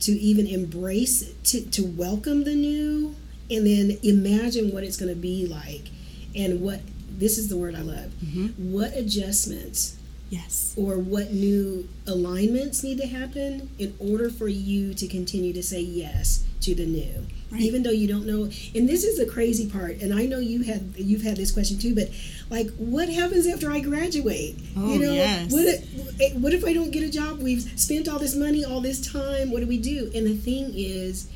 to 0.00 0.12
even 0.12 0.46
embrace, 0.46 1.32
to, 1.44 1.60
to 1.70 1.82
welcome 1.82 2.44
the 2.44 2.54
new, 2.54 3.14
and 3.52 3.66
then 3.66 3.98
imagine 4.02 4.72
what 4.72 4.84
it's 4.84 4.96
going 4.96 5.10
to 5.14 5.20
be 5.20 5.46
like? 5.46 5.88
And 6.34 6.60
what, 6.60 6.80
this 7.18 7.38
is 7.38 7.48
the 7.48 7.56
word 7.56 7.74
I 7.74 7.80
love, 7.82 8.10
mm-hmm. 8.24 8.72
what 8.72 8.96
adjustments 8.96 9.96
Yes. 10.30 10.72
or 10.78 10.96
what 10.96 11.30
new 11.30 11.86
alignments 12.06 12.82
need 12.82 12.96
to 13.02 13.06
happen 13.06 13.68
in 13.78 13.94
order 13.98 14.30
for 14.30 14.48
you 14.48 14.94
to 14.94 15.06
continue 15.06 15.52
to 15.52 15.62
say 15.62 15.80
yes 15.82 16.42
to 16.62 16.74
the 16.74 16.86
new 16.86 17.26
Right. 17.50 17.60
even 17.60 17.82
though 17.82 17.90
you 17.90 18.08
don't 18.08 18.24
know 18.24 18.44
and 18.74 18.88
this 18.88 19.04
is 19.04 19.18
the 19.18 19.26
crazy 19.26 19.68
part 19.68 20.00
and 20.00 20.14
i 20.14 20.24
know 20.24 20.38
you 20.38 20.62
had 20.62 20.94
you've 20.96 21.20
had 21.20 21.36
this 21.36 21.52
question 21.52 21.76
too 21.78 21.94
but 21.94 22.08
like 22.48 22.70
what 22.78 23.10
happens 23.10 23.46
after 23.46 23.70
i 23.70 23.80
graduate 23.80 24.56
Oh, 24.74 24.94
you 24.94 25.00
know 25.00 25.12
yes. 25.12 25.52
what 25.52 25.66
if, 25.66 26.20
eh, 26.22 26.30
what 26.38 26.54
if 26.54 26.64
i 26.64 26.72
don't 26.72 26.92
get 26.92 27.02
a 27.02 27.10
job 27.10 27.40
we've 27.42 27.70
spent 27.78 28.08
all 28.08 28.18
this 28.18 28.34
money 28.34 28.64
all 28.64 28.80
this 28.80 29.12
time 29.12 29.50
what 29.50 29.60
do 29.60 29.66
we 29.66 29.76
do 29.76 30.10
and 30.14 30.26
the 30.26 30.34
thing 30.34 30.72
is 30.74 31.28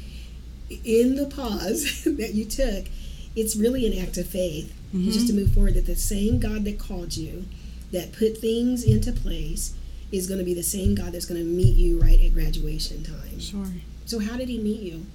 in 0.71 1.17
the 1.17 1.27
pause 1.27 2.05
that 2.05 2.35
you 2.35 2.45
took 2.45 2.87
it's 3.35 3.55
really 3.55 3.87
an 3.87 4.03
act 4.03 4.17
of 4.17 4.27
faith 4.27 4.75
mm-hmm. 4.95 5.11
just 5.11 5.27
to 5.27 5.33
move 5.33 5.53
forward 5.53 5.75
that 5.75 5.87
the 5.87 5.97
same 5.97 6.39
god 6.39 6.65
that 6.65 6.79
called 6.79 7.17
you 7.17 7.45
that 7.93 8.13
put 8.13 8.39
things 8.39 8.85
into 8.85 9.13
place 9.13 9.75
is 10.13 10.27
going 10.27 10.39
to 10.39 10.45
be 10.45 10.55
the 10.55 10.63
same 10.63 10.95
God 10.95 11.13
that's 11.13 11.27
going 11.27 11.41
to 11.41 11.47
meet 11.47 11.77
you 11.77 12.01
right 12.01 12.21
at 12.21 12.35
graduation 12.35 13.03
time. 13.03 13.41
Sure. 13.41 13.67
So, 14.05 14.19
how 14.21 14.37
did 14.37 14.49
He 14.49 14.59
meet 14.59 14.81
you? 14.81 15.07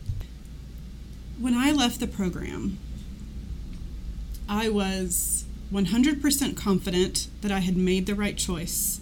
When 1.40 1.54
I 1.54 1.72
left 1.72 2.00
the 2.00 2.08
program, 2.08 2.78
I 4.48 4.70
was 4.70 5.46
100% 5.72 6.58
confident 6.58 7.28
that 7.42 7.52
I 7.52 7.60
had 7.60 7.78
made 7.78 8.06
the 8.06 8.16
right 8.16 8.38
choice 8.38 9.00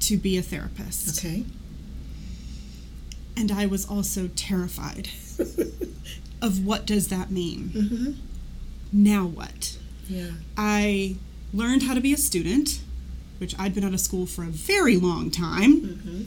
to 0.00 0.16
be 0.16 0.38
a 0.38 0.42
therapist. 0.42 1.18
Okay. 1.18 1.44
And 3.38 3.52
I 3.52 3.66
was 3.66 3.88
also 3.88 4.28
terrified 4.34 5.10
of 6.42 6.66
what 6.66 6.86
does 6.86 7.06
that 7.08 7.30
mean? 7.30 7.68
Mm-hmm. 7.68 8.12
Now 8.92 9.26
what? 9.26 9.78
Yeah. 10.08 10.30
I 10.56 11.16
learned 11.54 11.84
how 11.84 11.94
to 11.94 12.00
be 12.00 12.12
a 12.12 12.16
student, 12.16 12.80
which 13.38 13.56
I'd 13.56 13.76
been 13.76 13.84
out 13.84 13.94
of 13.94 14.00
school 14.00 14.26
for 14.26 14.42
a 14.42 14.48
very 14.48 14.96
long 14.96 15.30
time. 15.30 15.80
Mm-hmm. 15.80 16.22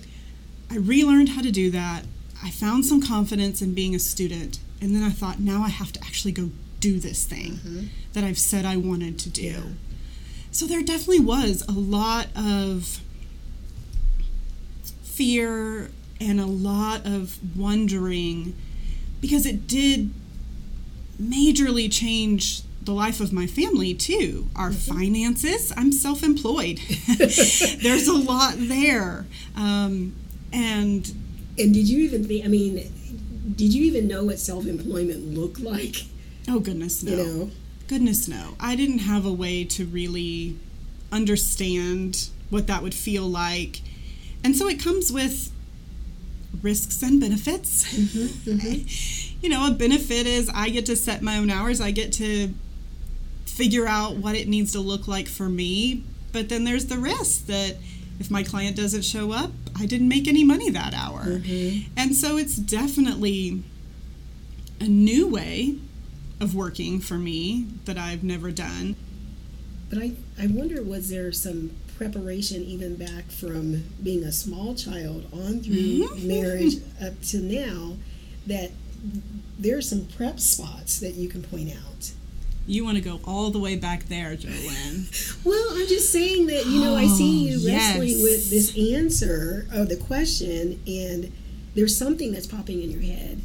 I 0.71 0.78
relearned 0.78 1.30
how 1.30 1.41
to 1.41 1.52
do 1.52 1.69
that. 1.71 2.06
I 2.41 2.50
found 2.50 2.86
some 2.86 3.02
confidence 3.02 3.62
in 3.62 3.74
being 3.74 3.93
a 3.93 4.00
student. 4.00 4.60
And 4.80 4.95
then 4.95 5.04
I 5.04 5.10
thought, 5.10 5.39
now 5.39 5.63
I 5.63 5.69
have 5.69 5.91
to 5.91 6.00
actually 6.00 6.32
go 6.32 6.50
do 6.80 6.97
this 6.97 7.26
thing 7.26 7.89
that 8.13 8.24
I've 8.24 8.39
said 8.39 8.65
I 8.65 8.78
wanted 8.78 9.19
to 9.19 9.30
do. 9.30 9.41
Yeah. 9.43 9.62
So 10.52 10.65
there 10.65 10.82
definitely 10.82 11.19
was 11.19 11.63
a 11.67 11.74
lot 11.74 12.28
of 12.36 13.02
fear 15.04 15.91
and 16.22 16.40
a 16.40 16.46
lot 16.46 17.06
of 17.06 17.38
wondering 17.58 18.56
because 19.20 19.46
it 19.46 19.68
did 19.68 20.12
majorly 21.22 21.92
change 21.92 22.62
the 22.84 22.94
life 22.94 23.20
of 23.20 23.32
my 23.34 23.46
family 23.48 23.94
too. 23.94 24.48
Our 24.56 24.72
finances, 24.72 25.72
I'm 25.76 25.92
self 25.92 26.24
employed. 26.24 26.78
There's 27.18 28.08
a 28.08 28.14
lot 28.14 28.56
there. 28.58 29.26
Um, 29.56 30.16
and 30.54 31.12
And 31.60 31.74
did 31.74 31.88
you 31.88 32.00
even 32.04 32.26
think? 32.26 32.46
I 32.46 32.48
mean, 32.48 32.92
did 33.56 33.74
you 33.74 33.84
even 33.84 34.08
know 34.08 34.24
what 34.24 34.40
self-employment 34.40 35.34
looked 35.34 35.60
like? 35.60 36.06
oh, 36.48 36.60
goodness, 36.60 37.04
no. 37.04 37.12
You 37.12 37.18
know. 37.18 37.52
Goodness, 37.88 38.28
no. 38.28 38.56
I 38.60 38.76
didn't 38.76 39.00
have 39.00 39.26
a 39.26 39.34
way 39.34 39.64
to 39.66 39.86
really 39.86 40.58
understand 41.12 42.30
what 42.50 42.68
that 42.68 42.82
would 42.82 42.94
feel 42.94 43.28
like. 43.28 43.82
And 44.44 44.56
so 44.56 44.68
it 44.68 44.80
comes 44.80 45.12
with 45.12 45.52
risks 46.62 47.02
and 47.02 47.20
benefits. 47.20 47.94
Mm-hmm, 47.94 48.52
mm-hmm. 48.52 49.38
you 49.42 49.50
know, 49.50 49.68
a 49.68 49.72
benefit 49.72 50.28
is 50.28 50.50
I 50.54 50.70
get 50.70 50.86
to 50.88 50.96
set 50.96 51.22
my 51.22 51.38
own 51.38 51.50
hours, 51.50 51.82
I 51.82 51.92
get 51.92 52.14
to 52.14 52.54
figure 53.46 53.88
out 53.88 54.16
what 54.16 54.36
it 54.36 54.48
needs 54.48 54.72
to 54.74 54.80
look 54.80 55.08
like 55.08 55.28
for 55.28 55.50
me. 55.50 56.04
But 56.32 56.50
then 56.50 56.64
there's 56.64 56.86
the 56.86 56.98
risk 56.98 57.48
that 57.48 57.78
if 58.20 58.32
my 58.32 58.44
client 58.44 58.76
doesn't 58.76 59.04
show 59.04 59.32
up, 59.32 59.52
I 59.78 59.86
didn't 59.86 60.08
make 60.08 60.28
any 60.28 60.44
money 60.44 60.70
that 60.70 60.94
hour. 60.94 61.24
Mm-hmm. 61.26 61.92
And 61.98 62.16
so 62.16 62.38
it's 62.38 62.56
definitely 62.56 63.64
a 64.80 64.86
new 64.86 65.28
way 65.28 65.78
of 66.40 66.56
working 66.56 67.00
for 67.00 67.16
me 67.16 67.68
that 67.86 67.98
I've 67.98 68.24
never 68.24 68.52
done. 68.52 68.96
But 69.90 70.00
I, 70.00 70.12
I 70.40 70.48
wonder 70.48 70.82
was 70.82 71.10
there 71.10 71.32
some 71.32 71.72
preparation 72.06 72.64
even 72.64 72.96
back 72.96 73.26
from 73.30 73.84
being 74.02 74.24
a 74.24 74.32
small 74.32 74.74
child 74.74 75.24
on 75.32 75.60
through 75.60 75.76
Mm-hmm. 76.10 76.28
marriage 76.28 76.76
up 77.06 77.22
to 77.22 77.38
now 77.38 77.94
that 78.48 78.72
there 79.60 79.78
are 79.78 79.82
some 79.84 80.08
prep 80.18 80.40
spots 80.40 81.00
that 81.00 81.14
you 81.14 81.30
can 81.30 81.44
point 81.44 81.70
out. 81.70 82.12
You 82.66 82.84
want 82.86 82.98
to 82.98 83.04
go 83.04 83.20
all 83.24 83.52
the 83.52 83.60
way 83.60 83.76
back 83.76 84.06
there, 84.06 84.36
Jolene. 84.36 85.06
Well, 85.46 85.68
I'm 85.74 85.88
just 85.88 86.12
saying 86.12 86.48
that, 86.48 86.66
you 86.66 86.82
know, 86.82 86.96
I 86.96 87.06
see 87.08 87.48
you 87.50 87.60
Oh, 87.62 87.72
wrestling 87.72 88.08
yes. 88.10 88.22
with 88.24 88.50
this 88.50 88.76
answer 88.96 89.68
of 89.72 89.90
the 89.90 89.96
question, 89.96 90.80
and 90.88 91.32
there's 91.76 91.96
something 91.98 92.32
that's 92.32 92.48
popping 92.48 92.82
in 92.82 92.90
your 92.92 93.02
head. 93.02 93.42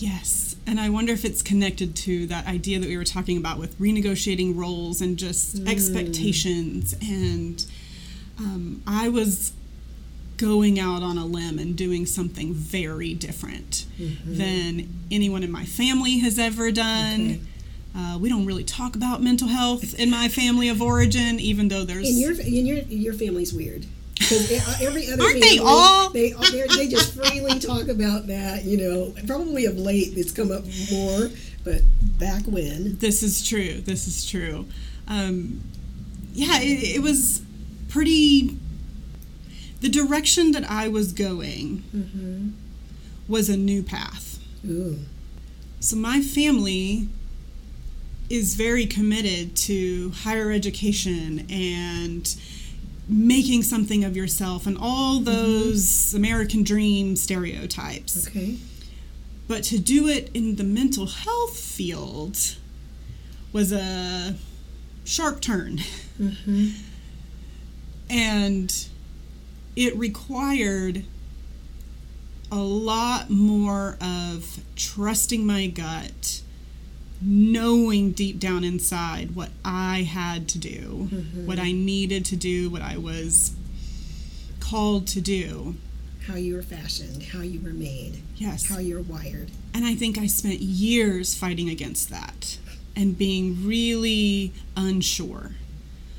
Yes. 0.00 0.56
And 0.66 0.80
I 0.80 0.88
wonder 0.88 1.12
if 1.12 1.24
it's 1.24 1.42
connected 1.42 1.94
to 1.96 2.26
that 2.28 2.46
idea 2.46 2.78
that 2.78 2.88
we 2.88 2.96
were 2.96 3.04
talking 3.04 3.36
about 3.36 3.58
with 3.58 3.78
renegotiating 3.78 4.56
roles 4.56 5.00
and 5.00 5.16
just 5.16 5.66
expectations. 5.68 6.94
And 7.02 7.64
um, 8.38 8.82
I 8.86 9.08
was 9.08 9.52
going 10.38 10.80
out 10.80 11.02
on 11.02 11.18
a 11.18 11.26
limb 11.26 11.58
and 11.58 11.76
doing 11.76 12.06
something 12.06 12.54
very 12.54 13.12
different 13.12 13.84
than 14.24 14.88
anyone 15.10 15.42
in 15.42 15.50
my 15.50 15.66
family 15.66 16.18
has 16.20 16.38
ever 16.38 16.70
done. 16.72 17.20
Okay. 17.20 17.40
Uh, 17.94 18.16
we 18.18 18.28
don't 18.28 18.46
really 18.46 18.64
talk 18.64 18.96
about 18.96 19.20
mental 19.20 19.48
health 19.48 19.98
in 19.98 20.10
my 20.10 20.28
family 20.28 20.68
of 20.68 20.80
origin, 20.80 21.38
even 21.40 21.68
though 21.68 21.84
there's. 21.84 22.08
in 22.08 22.18
your 22.18 22.30
and 22.30 22.66
your 22.66 22.78
your 22.78 23.12
family's 23.12 23.52
weird. 23.52 23.84
Because 24.20 24.80
every 24.82 25.10
other 25.10 25.22
Aren't 25.22 25.40
they 25.40 25.58
all? 25.58 26.10
They 26.10 26.32
they 26.76 26.88
just 26.88 27.14
freely 27.14 27.58
talk 27.58 27.88
about 27.88 28.26
that. 28.28 28.64
You 28.64 28.76
know, 28.76 29.14
probably 29.26 29.64
of 29.64 29.76
late 29.78 30.16
it's 30.16 30.30
come 30.30 30.52
up 30.52 30.62
more, 30.92 31.30
but 31.64 31.80
back 32.18 32.44
when. 32.44 32.98
This 32.98 33.22
is 33.22 33.44
true. 33.46 33.80
This 33.80 34.06
is 34.06 34.28
true. 34.28 34.66
Um, 35.08 35.62
yeah, 36.34 36.60
it, 36.60 36.96
it 36.96 37.02
was 37.02 37.42
pretty. 37.88 38.56
The 39.80 39.88
direction 39.88 40.52
that 40.52 40.70
I 40.70 40.88
was 40.88 41.12
going 41.14 41.82
Mm-hmm. 41.96 42.48
was 43.26 43.48
a 43.48 43.56
new 43.56 43.82
path. 43.82 44.38
Ooh. 44.68 44.98
So 45.80 45.96
my 45.96 46.20
family 46.20 47.08
is 48.28 48.54
very 48.54 48.84
committed 48.86 49.56
to 49.56 50.10
higher 50.10 50.52
education 50.52 51.46
and 51.50 52.36
making 53.10 53.62
something 53.62 54.04
of 54.04 54.16
yourself 54.16 54.66
and 54.66 54.78
all 54.80 55.20
those 55.20 56.14
American 56.14 56.62
dream 56.62 57.16
stereotypes. 57.16 58.28
Okay. 58.28 58.56
But 59.48 59.64
to 59.64 59.78
do 59.78 60.06
it 60.06 60.30
in 60.32 60.56
the 60.56 60.64
mental 60.64 61.06
health 61.06 61.58
field 61.58 62.56
was 63.52 63.72
a 63.72 64.36
sharp 65.04 65.40
turn. 65.40 65.78
Mm-hmm. 66.20 66.68
And 68.08 68.88
it 69.74 69.96
required 69.96 71.04
a 72.52 72.58
lot 72.58 73.30
more 73.30 73.96
of 74.00 74.60
trusting 74.76 75.46
my 75.46 75.66
gut, 75.66 76.42
knowing 77.22 78.12
deep 78.12 78.38
down 78.38 78.64
inside 78.64 79.34
what 79.34 79.50
I 79.64 80.02
had 80.02 80.48
to 80.50 80.58
do, 80.58 81.08
mm-hmm. 81.10 81.46
what 81.46 81.58
I 81.58 81.72
needed 81.72 82.24
to 82.26 82.36
do, 82.36 82.70
what 82.70 82.82
I 82.82 82.96
was 82.96 83.54
called 84.58 85.06
to 85.08 85.20
do. 85.20 85.76
How 86.26 86.34
you 86.34 86.54
were 86.54 86.62
fashioned, 86.62 87.24
how 87.24 87.40
you 87.40 87.60
were 87.60 87.72
made, 87.72 88.22
Yes. 88.36 88.68
how 88.68 88.78
you're 88.78 89.02
wired. 89.02 89.50
And 89.74 89.84
I 89.84 89.94
think 89.94 90.18
I 90.18 90.26
spent 90.26 90.60
years 90.60 91.34
fighting 91.34 91.68
against 91.68 92.08
that 92.10 92.58
and 92.96 93.16
being 93.16 93.66
really 93.66 94.52
unsure. 94.76 95.52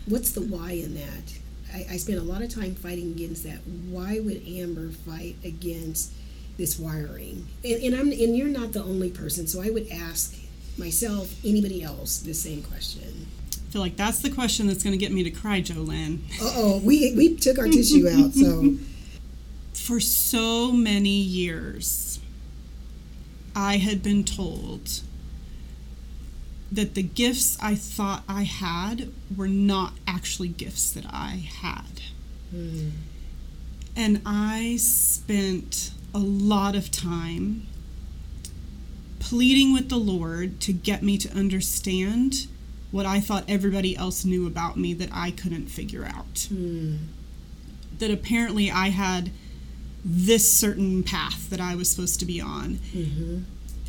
What's 0.05 0.31
the 0.31 0.41
why 0.41 0.71
in 0.71 0.95
that? 0.95 1.39
I, 1.73 1.85
I 1.91 1.97
spent 1.97 2.19
a 2.19 2.23
lot 2.23 2.41
of 2.41 2.53
time 2.53 2.75
fighting 2.75 3.11
against 3.11 3.43
that. 3.43 3.59
Why 3.65 4.19
would 4.19 4.41
Amber 4.47 4.89
fight 4.89 5.37
against 5.43 6.11
this 6.57 6.77
wiring? 6.77 7.47
And, 7.63 7.83
and 7.83 7.95
I'm 7.95 8.11
and 8.11 8.35
you're 8.35 8.47
not 8.47 8.73
the 8.73 8.83
only 8.83 9.09
person, 9.09 9.47
so 9.47 9.61
I 9.61 9.69
would 9.69 9.87
ask 9.91 10.35
myself, 10.81 11.33
anybody 11.45 11.81
else, 11.83 12.19
the 12.19 12.33
same 12.33 12.61
question. 12.63 13.27
I 13.53 13.71
feel 13.71 13.81
like 13.81 13.95
that's 13.95 14.19
the 14.19 14.29
question 14.29 14.67
that's 14.67 14.83
going 14.83 14.91
to 14.91 14.97
get 14.97 15.13
me 15.13 15.23
to 15.23 15.31
cry, 15.31 15.61
Jolene. 15.61 16.19
Uh 16.41 16.51
oh, 16.55 16.81
we 16.83 17.13
we 17.15 17.35
took 17.35 17.57
our 17.57 17.67
tissue 17.67 18.07
out, 18.09 18.33
so 18.33 18.75
For 19.73 19.99
so 19.99 20.71
many 20.71 21.09
years, 21.09 22.19
I 23.55 23.77
had 23.77 24.03
been 24.03 24.23
told 24.23 25.01
that 26.71 26.93
the 26.95 27.03
gifts 27.03 27.57
I 27.61 27.75
thought 27.75 28.23
I 28.29 28.43
had 28.43 29.09
were 29.35 29.47
not 29.47 29.93
actually 30.07 30.49
gifts 30.49 30.91
that 30.91 31.05
I 31.09 31.49
had. 31.61 32.01
And 33.95 34.21
I 34.25 34.75
spent 34.77 35.91
a 36.13 36.19
lot 36.19 36.75
of 36.75 36.91
time 36.91 37.67
pleading 39.31 39.71
with 39.71 39.87
the 39.87 39.95
Lord 39.95 40.59
to 40.59 40.73
get 40.73 41.01
me 41.01 41.17
to 41.17 41.31
understand 41.33 42.47
what 42.91 43.05
I 43.05 43.21
thought 43.21 43.45
everybody 43.47 43.95
else 43.95 44.25
knew 44.25 44.45
about 44.45 44.75
me 44.75 44.93
that 44.95 45.07
I 45.13 45.31
couldn't 45.31 45.67
figure 45.67 46.03
out. 46.03 46.49
Hmm. 46.49 46.97
That 47.99 48.11
apparently 48.11 48.69
I 48.69 48.89
had 48.89 49.31
this 50.03 50.51
certain 50.51 51.01
path 51.01 51.49
that 51.49 51.61
I 51.61 51.75
was 51.75 51.89
supposed 51.89 52.19
to 52.19 52.25
be 52.25 52.41
on 52.41 52.79
mm-hmm. 52.91 53.43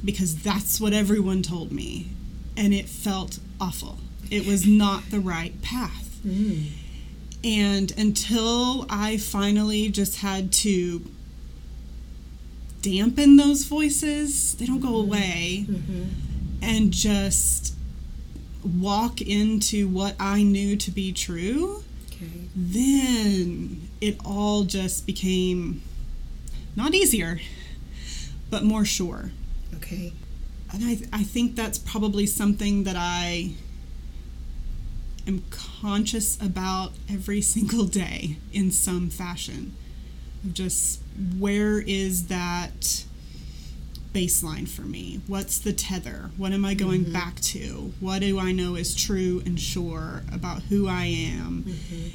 because 0.05 0.37
that's 0.45 0.81
what 0.81 0.93
everyone 0.93 1.43
told 1.43 1.73
me. 1.73 2.11
And 2.57 2.73
it 2.73 2.89
felt 2.89 3.41
awful. 3.61 3.99
It 4.31 4.47
was 4.47 4.65
not 4.65 5.11
the 5.11 5.19
right 5.19 5.61
path. 5.61 6.21
Hmm. 6.23 6.67
And 7.43 7.93
until 7.99 8.87
I 8.89 9.17
finally 9.17 9.89
just 9.89 10.19
had 10.19 10.53
to 10.53 11.03
dampen 12.83 13.37
those 13.37 13.65
voices, 13.65 14.55
they 14.57 14.67
don't 14.67 14.81
go 14.81 14.89
mm-hmm. 14.89 15.09
away, 15.09 15.67
mm-hmm. 15.69 16.03
and 16.63 16.93
just 16.93 17.75
walk 18.63 19.21
into 19.21 19.89
what 19.89 20.15
I 20.21 20.43
knew 20.43 20.77
to 20.77 20.91
be 20.91 21.13
true, 21.13 21.83
okay. 22.09 22.49
then 22.55 23.89
it 24.01 24.19
all 24.25 24.65
just 24.65 25.07
became 25.07 25.83
not 26.77 26.95
easier, 26.95 27.41
but 28.51 28.63
more 28.63 28.85
sure. 28.85 29.31
Okay. 29.77 30.13
And 30.73 30.85
I, 30.85 30.99
I 31.13 31.23
think 31.23 31.55
that's 31.55 31.79
probably 31.79 32.27
something 32.27 32.85
that 32.85 32.97
I 32.97 33.53
am 35.27 35.43
conscious 35.51 36.41
about 36.41 36.93
every 37.11 37.43
single 37.43 37.85
day 37.85 38.39
in 38.53 38.71
some 38.71 39.11
fashion. 39.11 39.75
Of 40.45 40.55
just 40.55 41.02
where 41.39 41.81
is 41.81 42.27
that 42.27 43.05
baseline 44.13 44.69
for 44.69 44.83
me? 44.83 45.21
What's 45.27 45.59
the 45.59 45.73
tether? 45.73 46.31
What 46.37 46.53
am 46.53 46.65
I 46.65 46.75
going 46.75 47.05
mm-hmm. 47.05 47.13
back 47.13 47.41
to? 47.41 47.93
What 48.01 48.21
do 48.21 48.39
I 48.39 48.53
know 48.53 48.75
is 48.75 48.95
true 48.95 49.43
and 49.45 49.59
sure 49.59 50.23
about 50.33 50.63
who 50.65 50.87
I 50.87 51.05
am? 51.05 51.65
Mm-hmm. 51.67 52.09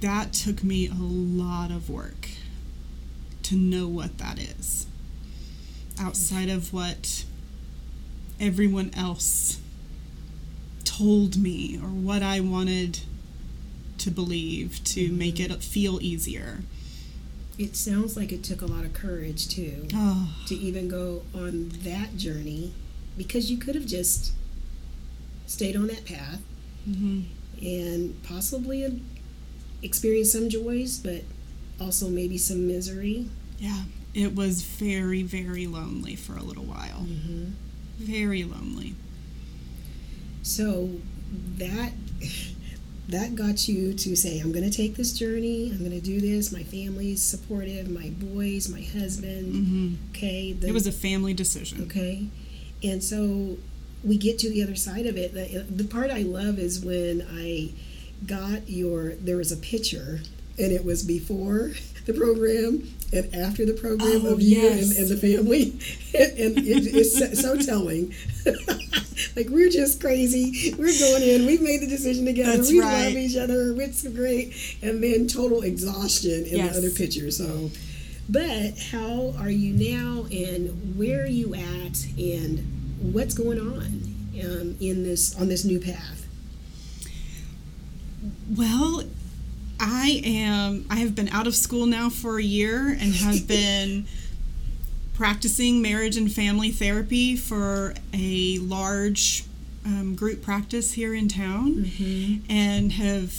That 0.00 0.32
took 0.32 0.62
me 0.62 0.88
a 0.88 0.94
lot 0.94 1.70
of 1.70 1.90
work 1.90 2.28
to 3.44 3.56
know 3.56 3.88
what 3.88 4.18
that 4.18 4.38
is 4.38 4.86
outside 6.00 6.48
of 6.48 6.72
what 6.72 7.24
everyone 8.40 8.90
else 8.96 9.60
told 10.84 11.36
me 11.36 11.78
or 11.82 11.88
what 11.88 12.22
I 12.22 12.40
wanted 12.40 13.00
to 13.98 14.10
believe 14.10 14.82
to 14.84 15.12
make 15.12 15.36
mm-hmm. 15.36 15.52
it 15.52 15.62
feel 15.62 16.00
easier. 16.02 16.60
It 17.62 17.76
sounds 17.76 18.16
like 18.16 18.32
it 18.32 18.42
took 18.42 18.60
a 18.60 18.66
lot 18.66 18.84
of 18.84 18.92
courage 18.92 19.48
too 19.48 19.86
Oh, 19.94 20.34
to 20.48 20.54
even 20.56 20.88
go 20.88 21.22
on 21.34 21.68
that 21.84 22.16
journey 22.16 22.72
because 23.16 23.50
you 23.50 23.56
could 23.56 23.74
have 23.74 23.86
just 23.86 24.32
stayed 25.46 25.76
on 25.76 25.86
that 25.86 26.04
path 26.04 26.40
mhm. 26.88 27.24
and 27.60 28.22
possibly 28.24 29.00
experienced 29.82 30.32
some 30.32 30.48
joys, 30.48 30.98
but 30.98 31.22
also 31.80 32.08
maybe 32.08 32.36
some 32.38 32.66
misery. 32.66 33.28
yeah. 33.58 33.82
It 34.14 34.34
was 34.34 34.62
very, 34.62 35.22
very 35.22 35.66
lonely 35.66 36.16
for 36.16 36.36
a 36.36 36.42
little 36.42 36.64
while. 36.64 37.06
Very 37.98 38.44
lonely. 38.44 38.94
So 40.42 40.90
that 41.56 41.92
that 43.08 43.34
got 43.34 43.68
you 43.68 43.92
to 43.94 44.16
say, 44.16 44.38
I'm 44.40 44.52
going 44.52 44.68
to 44.68 44.76
take 44.76 44.96
this 44.96 45.12
journey. 45.12 45.70
I'm 45.72 45.78
going 45.78 45.90
to 45.90 46.00
do 46.00 46.20
this. 46.20 46.52
My 46.52 46.62
family's 46.62 47.22
supportive. 47.22 47.90
My 47.90 48.10
boys, 48.10 48.68
my 48.68 48.80
husband. 48.82 49.66
hmm 49.66 49.94
Okay. 50.10 50.52
The, 50.52 50.68
It 50.68 50.72
was 50.74 50.86
a 50.86 50.92
family 50.92 51.34
decision. 51.34 51.82
Okay. 51.82 52.26
And 52.82 53.02
so 53.02 53.56
we 54.04 54.16
get 54.16 54.38
to 54.40 54.50
the 54.50 54.62
other 54.62 54.76
side 54.76 55.06
of 55.06 55.16
it. 55.16 55.34
The, 55.34 55.60
the 55.68 55.84
part 55.84 56.10
I 56.10 56.22
love 56.22 56.58
is 56.58 56.84
when 56.84 57.26
I 57.30 57.70
got 58.26 58.68
your, 58.68 59.14
there 59.16 59.36
was 59.36 59.50
a 59.52 59.56
picture 59.56 60.20
and 60.58 60.70
it 60.72 60.84
was 60.84 61.02
before 61.02 61.72
the 62.06 62.12
program 62.14 62.88
and 63.12 63.34
after 63.34 63.64
the 63.66 63.74
program 63.74 64.22
Oh, 64.26 64.32
of 64.34 64.40
you 64.40 64.60
yes. 64.60 64.90
and, 64.90 64.98
and 64.98 65.08
the 65.08 65.16
family, 65.16 65.62
and, 66.18 66.58
it, 66.58 66.94
it's 66.94 67.18
so, 67.18 67.32
so 67.34 67.56
telling. 67.58 68.14
like 69.36 69.48
we're 69.50 69.68
just 69.70 70.00
crazy. 70.00 70.74
We're 70.78 70.98
going 70.98 71.22
in. 71.22 71.46
We've 71.46 71.60
made 71.62 71.80
the 71.82 71.86
decision 71.86 72.24
together. 72.24 72.56
That's 72.56 72.70
we 72.70 72.80
right. 72.80 73.04
love 73.06 73.12
each 73.16 73.36
other. 73.36 73.74
It's 73.80 74.06
great, 74.08 74.54
and 74.82 75.02
then 75.02 75.26
total 75.28 75.62
exhaustion 75.62 76.44
in 76.46 76.56
Yes. 76.56 76.72
the 76.72 76.78
other 76.78 76.90
picture. 76.90 77.30
So, 77.30 77.70
but 78.28 78.78
how 78.90 79.34
are 79.38 79.50
you 79.50 79.74
now, 79.74 80.24
and 80.30 80.96
where 80.96 81.22
are 81.24 81.26
you 81.26 81.54
at, 81.54 82.04
and 82.16 82.58
what's 83.12 83.34
going 83.34 83.58
on 83.60 84.14
um, 84.42 84.76
in 84.80 85.02
this 85.04 85.38
on 85.38 85.48
this 85.48 85.64
new 85.64 85.78
path? 85.80 86.26
Well, 88.56 89.02
I 89.84 90.22
am. 90.24 90.86
I 90.88 90.96
have 90.96 91.14
been 91.16 91.28
out 91.30 91.46
of 91.48 91.54
school 91.56 91.86
now 91.86 92.08
for 92.08 92.38
a 92.38 92.42
year 92.42 92.86
and 92.88 93.12
have 93.14 93.46
been 93.48 94.06
practicing 95.14 95.82
marriage 95.82 96.16
and 96.16 96.32
family 96.32 96.70
therapy 96.70 97.36
for 97.36 97.94
a 98.14 98.58
large 98.58 99.44
um, 99.84 100.14
group 100.14 100.40
practice 100.42 100.92
here 100.92 101.12
in 101.14 101.28
town, 101.28 101.90
and 102.48 102.92
have 102.92 103.34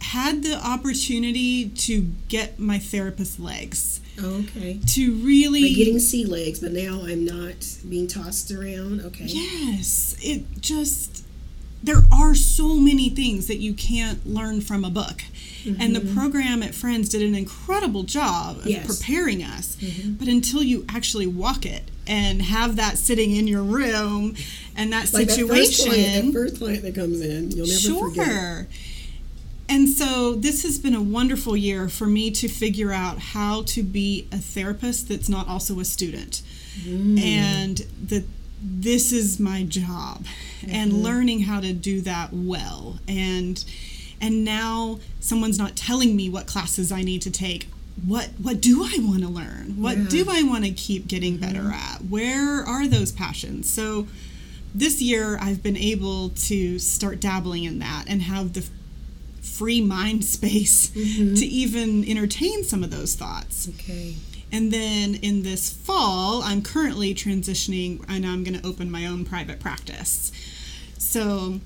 had 0.00 0.44
the 0.44 0.54
opportunity 0.64 1.68
to 1.68 2.02
get 2.28 2.58
my 2.60 2.78
therapist 2.78 3.40
legs 3.40 4.00
Oh, 4.20 4.44
okay. 4.44 4.78
to 4.94 5.12
really 5.16 5.62
Like 5.64 5.74
getting 5.76 5.98
sea 5.98 6.24
legs, 6.24 6.60
but 6.60 6.70
now 6.72 7.02
I'm 7.04 7.24
not 7.24 7.56
being 7.88 8.06
tossed 8.06 8.52
around. 8.52 9.00
Okay. 9.00 9.24
Yes, 9.26 10.16
it 10.22 10.44
just 10.60 11.24
there 11.82 12.02
are 12.12 12.34
so 12.34 12.74
many 12.76 13.08
things 13.08 13.46
that 13.48 13.58
you 13.58 13.74
can't 13.74 14.24
learn 14.26 14.60
from 14.60 14.84
a 14.84 14.90
book. 14.90 15.22
And 15.78 15.94
the 15.94 16.00
program 16.14 16.62
at 16.62 16.74
Friends 16.74 17.08
did 17.08 17.22
an 17.22 17.34
incredible 17.34 18.02
job 18.04 18.58
of 18.58 18.66
Yes. 18.66 18.86
preparing 18.86 19.42
us. 19.42 19.76
But 20.06 20.28
until 20.28 20.62
you 20.62 20.84
actually 20.88 21.26
walk 21.26 21.66
it 21.66 21.90
and 22.06 22.40
have 22.42 22.76
that 22.76 22.96
sitting 22.98 23.34
in 23.36 23.46
your 23.46 23.62
room 23.62 24.34
and 24.76 24.92
that 24.92 25.12
Like 25.12 25.28
that 25.28 25.38
first, 25.46 25.76
situation 25.76 25.86
client, 25.92 26.26
that 26.26 26.32
first 26.32 26.56
client 26.58 26.82
that 26.82 26.94
comes 26.94 27.20
in, 27.20 27.50
you'll 27.50 27.66
never 27.66 27.78
sure. 27.78 28.08
forget. 28.10 28.66
And 29.68 29.88
so 29.88 30.34
this 30.34 30.62
has 30.62 30.78
been 30.78 30.94
a 30.94 31.02
wonderful 31.02 31.54
year 31.54 31.90
for 31.90 32.06
me 32.06 32.30
to 32.30 32.48
figure 32.48 32.90
out 32.92 33.18
how 33.18 33.62
to 33.64 33.82
be 33.82 34.26
a 34.32 34.38
therapist 34.38 35.08
that's 35.08 35.28
not 35.28 35.46
also 35.46 35.78
a 35.80 35.84
student. 35.84 36.40
Mm. 36.86 37.20
And 37.20 37.76
that 38.06 38.24
this 38.62 39.12
is 39.12 39.38
my 39.38 39.64
job 39.64 40.24
and 40.66 40.90
Mm-hmm. 40.92 41.02
learning 41.02 41.40
how 41.42 41.60
to 41.60 41.72
do 41.74 42.00
that 42.02 42.30
well. 42.32 42.98
And 43.06 43.62
and 44.20 44.44
now 44.44 44.98
someone's 45.20 45.58
not 45.58 45.76
telling 45.76 46.16
me 46.16 46.28
what 46.28 46.46
classes 46.46 46.90
I 46.92 47.02
need 47.02 47.22
to 47.22 47.30
take. 47.30 47.68
What 48.06 48.28
what 48.40 48.60
do 48.60 48.84
I 48.84 48.96
want 49.00 49.22
to 49.22 49.28
learn? 49.28 49.74
What 49.80 49.96
Yeah. 49.96 50.04
Mm-hmm. 50.04 50.08
do 50.10 50.26
I 50.30 50.42
want 50.44 50.64
to 50.64 50.70
keep 50.70 51.08
getting 51.08 51.36
better 51.36 51.70
at? 51.72 51.98
Where 52.08 52.62
are 52.64 52.86
those 52.86 53.10
passions? 53.12 53.68
So 53.72 54.06
this 54.74 55.00
year 55.02 55.38
I've 55.40 55.62
been 55.62 55.76
able 55.76 56.28
to 56.30 56.78
start 56.78 57.18
dabbling 57.20 57.64
in 57.64 57.78
that 57.80 58.04
and 58.06 58.22
have 58.22 58.52
the 58.52 58.64
free 59.42 59.80
mind 59.80 60.24
space 60.36 60.90
Mm-hmm. 60.90 61.34
to 61.34 61.46
even 61.46 62.08
entertain 62.08 62.62
some 62.64 62.84
of 62.84 62.90
those 62.90 63.14
thoughts. 63.16 63.68
Okay. 63.68 64.14
And 64.52 64.72
then 64.72 65.14
in 65.16 65.42
this 65.42 65.68
fall, 65.70 66.42
I'm 66.42 66.62
currently 66.62 67.14
transitioning 67.14 68.02
and 68.08 68.24
I'm 68.24 68.44
going 68.44 68.58
to 68.58 68.66
open 68.66 68.90
my 68.90 69.04
own 69.06 69.24
private 69.26 69.60
practice. 69.60 70.32
So, 70.96 71.60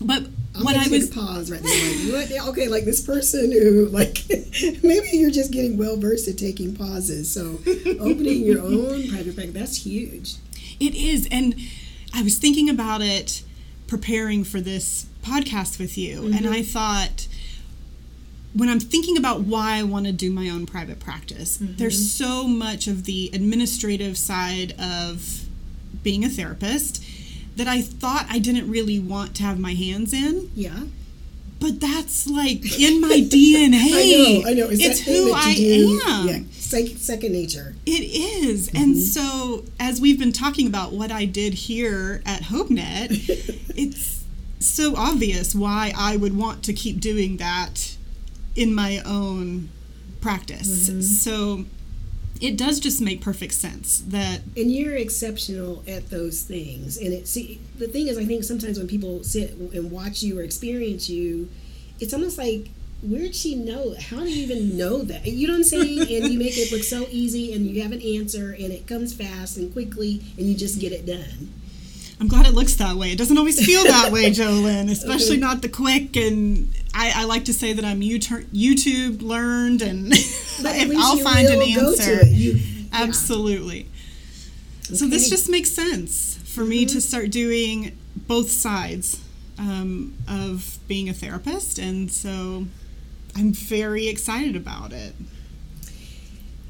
but 0.00 0.24
I'm 0.54 0.64
what 0.64 0.76
I 0.76 0.84
take 0.84 0.92
was 0.92 1.10
a 1.10 1.14
pause 1.14 1.50
right 1.50 1.62
there. 1.62 2.16
Like, 2.16 2.30
what? 2.30 2.48
Okay, 2.48 2.68
like 2.68 2.84
this 2.84 3.00
person 3.00 3.52
who, 3.52 3.86
like, 3.86 4.24
maybe 4.82 5.08
you're 5.12 5.30
just 5.30 5.52
getting 5.52 5.76
well 5.76 5.96
versed 5.96 6.28
at 6.28 6.38
taking 6.38 6.74
pauses. 6.74 7.30
So, 7.30 7.60
opening 8.00 8.42
your 8.42 8.60
own 8.62 9.08
private 9.08 9.34
practice, 9.34 9.54
that's 9.54 9.86
huge. 9.86 10.34
It 10.80 10.94
is. 10.94 11.28
And 11.30 11.54
I 12.14 12.22
was 12.22 12.38
thinking 12.38 12.68
about 12.68 13.02
it 13.02 13.42
preparing 13.86 14.44
for 14.44 14.60
this 14.60 15.06
podcast 15.22 15.78
with 15.78 15.96
you. 15.98 16.24
And 16.26 16.40
mm-hmm. 16.40 16.52
I 16.52 16.62
thought, 16.62 17.28
when 18.54 18.68
I'm 18.68 18.80
thinking 18.80 19.16
about 19.16 19.42
why 19.42 19.76
I 19.76 19.82
want 19.82 20.06
to 20.06 20.12
do 20.12 20.30
my 20.30 20.48
own 20.48 20.66
private 20.66 21.00
practice, 21.00 21.58
mm-hmm. 21.58 21.76
there's 21.76 22.10
so 22.10 22.46
much 22.46 22.86
of 22.86 23.04
the 23.04 23.30
administrative 23.32 24.16
side 24.16 24.74
of 24.80 25.44
being 26.02 26.24
a 26.24 26.28
therapist 26.28 27.02
that 27.58 27.66
I 27.66 27.82
thought 27.82 28.26
I 28.30 28.38
didn't 28.38 28.70
really 28.70 29.00
want 29.00 29.34
to 29.36 29.42
have 29.42 29.58
my 29.58 29.74
hands 29.74 30.12
in. 30.12 30.50
Yeah. 30.54 30.84
But 31.60 31.80
that's 31.80 32.28
like 32.28 32.78
in 32.80 33.00
my 33.00 33.08
DNA. 33.20 33.90
I 33.92 34.42
know, 34.42 34.48
I 34.48 34.54
know. 34.54 34.68
It's, 34.70 34.80
it's 34.80 35.04
that 35.04 35.12
who 35.12 35.32
I 35.32 35.54
do. 35.54 36.00
am. 36.06 36.28
Yeah, 36.28 36.38
sec- 36.52 36.96
second 36.98 37.32
nature. 37.32 37.74
It 37.84 38.04
is. 38.04 38.68
Mm-hmm. 38.68 38.82
And 38.82 38.96
so, 38.96 39.64
as 39.80 40.00
we've 40.00 40.20
been 40.20 40.32
talking 40.32 40.68
about 40.68 40.92
what 40.92 41.10
I 41.10 41.24
did 41.24 41.54
here 41.54 42.22
at 42.24 42.42
HopeNet, 42.42 43.10
it's 43.76 44.24
so 44.60 44.94
obvious 44.96 45.52
why 45.52 45.92
I 45.96 46.16
would 46.16 46.36
want 46.36 46.62
to 46.64 46.72
keep 46.72 47.00
doing 47.00 47.38
that 47.38 47.96
in 48.54 48.72
my 48.72 49.02
own 49.04 49.70
practice. 50.20 50.88
Mm-hmm. 50.88 51.00
So, 51.00 51.64
it 52.40 52.56
does 52.56 52.80
just 52.80 53.00
make 53.00 53.20
perfect 53.20 53.54
sense 53.54 54.00
that 54.08 54.40
And 54.56 54.70
you're 54.70 54.94
exceptional 54.94 55.82
at 55.86 56.10
those 56.10 56.42
things. 56.42 56.96
And 56.96 57.12
it 57.12 57.26
see 57.28 57.60
the 57.78 57.88
thing 57.88 58.08
is 58.08 58.18
I 58.18 58.24
think 58.24 58.44
sometimes 58.44 58.78
when 58.78 58.88
people 58.88 59.24
sit 59.24 59.54
and 59.54 59.90
watch 59.90 60.22
you 60.22 60.38
or 60.38 60.42
experience 60.42 61.08
you, 61.08 61.48
it's 62.00 62.14
almost 62.14 62.38
like 62.38 62.68
where'd 63.02 63.34
she 63.34 63.54
know? 63.54 63.94
How 64.00 64.18
do 64.18 64.28
you 64.28 64.42
even 64.42 64.76
know 64.76 65.02
that? 65.02 65.26
You 65.26 65.46
know 65.46 65.54
what 65.54 65.58
I'm 65.58 65.64
saying? 65.64 66.00
and 66.00 66.32
you 66.32 66.38
make 66.38 66.56
it 66.56 66.72
look 66.72 66.82
so 66.82 67.06
easy 67.10 67.52
and 67.52 67.66
you 67.66 67.82
have 67.82 67.92
an 67.92 68.02
answer 68.02 68.50
and 68.52 68.72
it 68.72 68.86
comes 68.86 69.12
fast 69.12 69.56
and 69.56 69.72
quickly 69.72 70.20
and 70.36 70.46
you 70.46 70.56
just 70.56 70.80
get 70.80 70.92
it 70.92 71.06
done. 71.06 71.52
I'm 72.20 72.26
glad 72.26 72.46
it 72.46 72.54
looks 72.54 72.74
that 72.76 72.96
way. 72.96 73.12
It 73.12 73.18
doesn't 73.18 73.38
always 73.38 73.64
feel 73.64 73.84
that 73.84 74.10
way, 74.10 74.24
Jolynn, 74.30 74.90
especially 74.90 75.36
not 75.36 75.62
the 75.62 75.68
quick. 75.68 76.16
And 76.16 76.72
I, 76.94 77.12
I 77.22 77.24
like 77.24 77.44
to 77.46 77.52
say 77.52 77.72
that 77.72 77.84
I'm 77.84 78.00
YouTube, 78.00 79.22
learned, 79.22 79.82
and 79.82 80.12
I'll 80.96 81.16
find 81.18 81.46
an 81.48 81.58
will 81.58 81.74
go 81.74 81.96
to 81.96 82.02
answer. 82.02 82.26
You- 82.26 82.52
yeah. 82.54 82.84
Absolutely. 82.92 83.86
So 84.82 85.06
this 85.06 85.28
just 85.28 85.50
makes 85.50 85.70
sense 85.70 86.38
for 86.44 86.64
me 86.64 86.86
to 86.86 87.00
start 87.00 87.30
doing 87.30 87.96
both 88.16 88.50
sides 88.50 89.22
um, 89.58 90.16
of 90.26 90.78
being 90.88 91.08
a 91.08 91.12
therapist, 91.12 91.78
and 91.78 92.10
so 92.10 92.66
I'm 93.36 93.52
very 93.52 94.08
excited 94.08 94.56
about 94.56 94.92
it. 94.92 95.14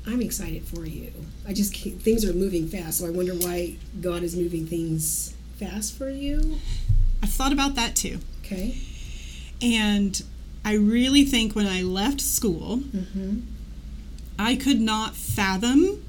I'm 0.07 0.21
excited 0.23 0.65
for 0.65 0.87
you. 0.87 1.13
I 1.47 1.53
just 1.53 1.73
can't, 1.75 2.01
things 2.01 2.25
are 2.25 2.33
moving 2.33 2.67
fast, 2.67 2.99
so 2.99 3.07
I 3.07 3.11
wonder 3.11 3.35
why 3.35 3.77
God 4.01 4.23
is 4.23 4.35
moving 4.35 4.67
things 4.67 5.35
fast 5.59 5.97
for 5.97 6.09
you. 6.11 6.57
I've 7.23 7.31
thought 7.31 7.53
about 7.53 7.75
that 7.77 7.95
too, 7.95 8.19
Okay. 8.45 8.79
And 9.63 10.23
I 10.65 10.75
really 10.75 11.25
think 11.25 11.55
when 11.55 11.67
I 11.67 11.83
left 11.83 12.21
school, 12.21 12.79
Mm-hmm. 12.79 13.41
I 14.41 14.55
could 14.55 14.81
not 14.81 15.17
fathom 15.17 16.05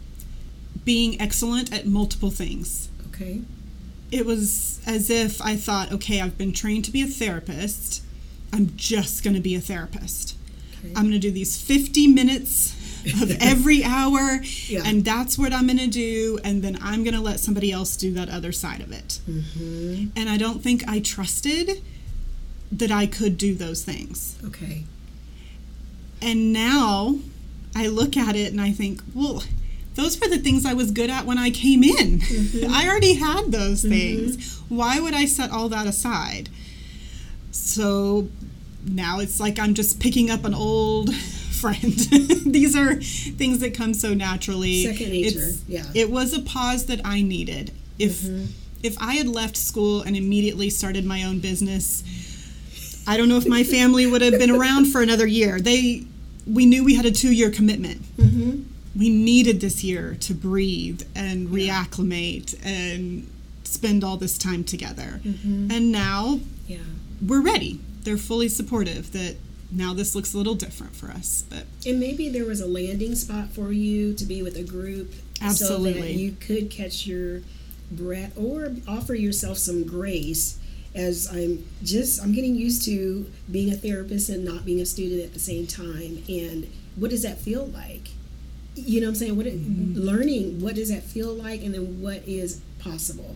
being 0.85 1.19
excellent 1.19 1.73
at 1.73 1.87
multiple 1.87 2.29
things. 2.29 2.89
Okay. 3.07 3.41
It 4.11 4.25
was 4.25 4.79
as 4.85 5.09
if 5.09 5.41
I 5.41 5.55
thought, 5.55 5.91
okay, 5.91 6.21
I've 6.21 6.37
been 6.37 6.53
trained 6.53 6.85
to 6.85 6.91
be 6.91 7.01
a 7.01 7.07
therapist. 7.07 8.03
I'm 8.53 8.73
just 8.75 9.23
going 9.23 9.33
to 9.35 9.39
be 9.41 9.55
a 9.55 9.59
therapist. 9.59 10.35
Okay. 10.79 10.89
I'm 10.95 11.03
going 11.09 11.11
to 11.13 11.19
do 11.19 11.31
these 11.31 11.59
50 11.59 12.07
minutes 12.07 12.75
of 13.21 13.31
every 13.41 13.83
hour, 13.83 14.41
Yeah. 14.67 14.81
and 14.85 15.03
that's 15.03 15.37
what 15.37 15.51
I'm 15.51 15.65
going 15.65 15.77
to 15.79 15.87
do, 15.87 16.37
and 16.43 16.61
then 16.61 16.77
I'm 16.81 17.03
going 17.03 17.15
to 17.15 17.21
let 17.21 17.39
somebody 17.39 17.71
else 17.71 17.95
do 17.97 18.13
that 18.13 18.29
other 18.29 18.51
side 18.51 18.81
of 18.81 18.91
it. 18.91 19.19
Mm-hmm. 19.29 20.07
And 20.15 20.29
I 20.29 20.37
don't 20.37 20.61
think 20.61 20.87
I 20.87 20.99
trusted 20.99 21.81
that 22.71 22.91
I 22.91 23.07
could 23.07 23.37
do 23.37 23.55
those 23.55 23.83
things. 23.83 24.37
Okay. 24.45 24.83
And 26.21 26.53
now 26.53 27.19
I 27.75 27.87
look 27.87 28.17
at 28.17 28.35
it 28.35 28.51
and 28.51 28.61
I 28.61 28.71
think, 28.71 29.01
well, 29.13 29.43
those 29.95 30.19
were 30.19 30.27
the 30.27 30.37
things 30.37 30.65
I 30.65 30.73
was 30.73 30.91
good 30.91 31.09
at 31.09 31.25
when 31.25 31.37
I 31.37 31.49
came 31.49 31.83
in. 31.83 32.19
Mm-hmm. 32.19 32.73
I 32.73 32.87
already 32.87 33.15
had 33.15 33.51
those 33.51 33.81
mm-hmm. 33.81 33.91
things. 33.91 34.59
Why 34.69 34.99
would 34.99 35.13
I 35.13 35.25
set 35.25 35.51
all 35.51 35.69
that 35.69 35.87
aside? 35.87 36.49
So 37.51 38.29
now 38.85 39.19
it's 39.19 39.39
like 39.39 39.59
I'm 39.59 39.73
just 39.73 39.99
picking 39.99 40.29
up 40.29 40.45
an 40.45 40.53
old 40.53 41.13
friend. 41.59 41.93
These 42.45 42.75
are 42.75 42.95
things 42.95 43.59
that 43.59 43.73
come 43.73 43.93
so 43.93 44.13
naturally. 44.13 44.85
Second 44.85 45.11
nature, 45.11 45.39
It's- 45.39 45.63
yeah. 45.67 45.85
It 45.93 46.09
was 46.09 46.33
a 46.33 46.41
pause 46.41 46.85
that 46.85 47.01
I 47.03 47.21
needed. 47.21 47.71
If 47.97 48.21
mm-hmm. 48.21 48.45
if 48.81 48.97
I 49.01 49.15
had 49.15 49.27
left 49.27 49.57
school 49.57 50.01
and 50.01 50.15
immediately 50.15 50.69
started 50.69 51.03
my 51.03 51.23
own 51.23 51.39
business, 51.39 52.03
I 53.09 53.17
don't 53.17 53.27
know 53.27 53.37
if 53.37 53.47
my 53.47 53.63
family 53.63 54.05
would 54.05 54.21
have 54.21 54.37
been 54.37 54.51
around 54.51 54.85
for 54.85 55.01
another 55.01 55.25
year. 55.25 55.59
They 55.59 56.03
we 56.45 56.65
knew 56.67 56.83
we 56.83 56.93
had 56.95 57.05
a 57.05 57.11
2-year 57.11 57.49
commitment. 57.49 58.01
Mm-hmm. 58.17 58.61
We 58.95 59.09
needed 59.09 59.61
this 59.61 59.83
year 59.83 60.15
to 60.19 60.33
breathe 60.35 61.01
and 61.15 61.47
reacclimate 61.49 62.55
and 62.63 63.27
spend 63.63 64.03
all 64.03 64.17
this 64.17 64.37
time 64.37 64.63
together. 64.63 65.21
And 65.23 65.91
now 65.91 66.39
Yeah. 66.67 66.77
we're 67.25 67.41
ready. 67.41 67.79
They're 68.03 68.17
fully 68.17 68.47
supportive 68.49 69.11
that 69.13 69.37
now 69.71 69.93
this 69.95 70.13
looks 70.15 70.33
a 70.35 70.37
little 70.37 70.55
different 70.55 70.95
for 70.95 71.09
us. 71.09 71.43
But 71.49 71.65
And 71.85 71.99
maybe 71.99 72.29
there 72.29 72.45
was 72.45 72.61
a 72.61 72.67
landing 72.67 73.15
spot 73.15 73.49
for 73.53 73.71
you 73.71 74.13
to 74.13 74.25
be 74.25 74.41
with 74.43 74.55
a 74.55 74.63
group 74.63 75.13
so 75.13 75.19
that 75.39 75.45
Absolutely. 75.45 76.13
you 76.13 76.31
could 76.39 76.69
catch 76.69 77.07
your 77.07 77.41
breath 77.91 78.33
or 78.37 78.75
offer 78.87 79.15
yourself 79.15 79.57
some 79.57 79.83
grace 79.83 80.58
as 80.95 81.29
I'm 81.31 81.65
just 81.83 82.21
I'm 82.21 82.33
getting 82.33 82.55
used 82.55 82.83
to 82.85 83.29
being 83.51 83.71
a 83.71 83.75
therapist 83.75 84.29
and 84.29 84.43
not 84.43 84.65
being 84.65 84.79
a 84.79 84.85
student 84.85 85.23
at 85.23 85.33
the 85.33 85.39
same 85.39 85.67
time 85.67 86.23
and 86.27 86.69
what 86.95 87.11
does 87.11 87.21
that 87.23 87.37
feel 87.39 87.65
like? 87.67 88.09
You 88.75 89.01
know 89.01 89.07
what 89.07 89.11
I'm 89.11 89.15
saying? 89.15 89.37
What 89.37 89.47
it, 89.47 89.59
mm-hmm. 89.59 89.99
learning 89.99 90.61
what 90.61 90.75
does 90.75 90.89
that 90.89 91.03
feel 91.03 91.33
like 91.33 91.63
and 91.63 91.73
then 91.73 92.01
what 92.01 92.27
is 92.27 92.61
possible? 92.79 93.35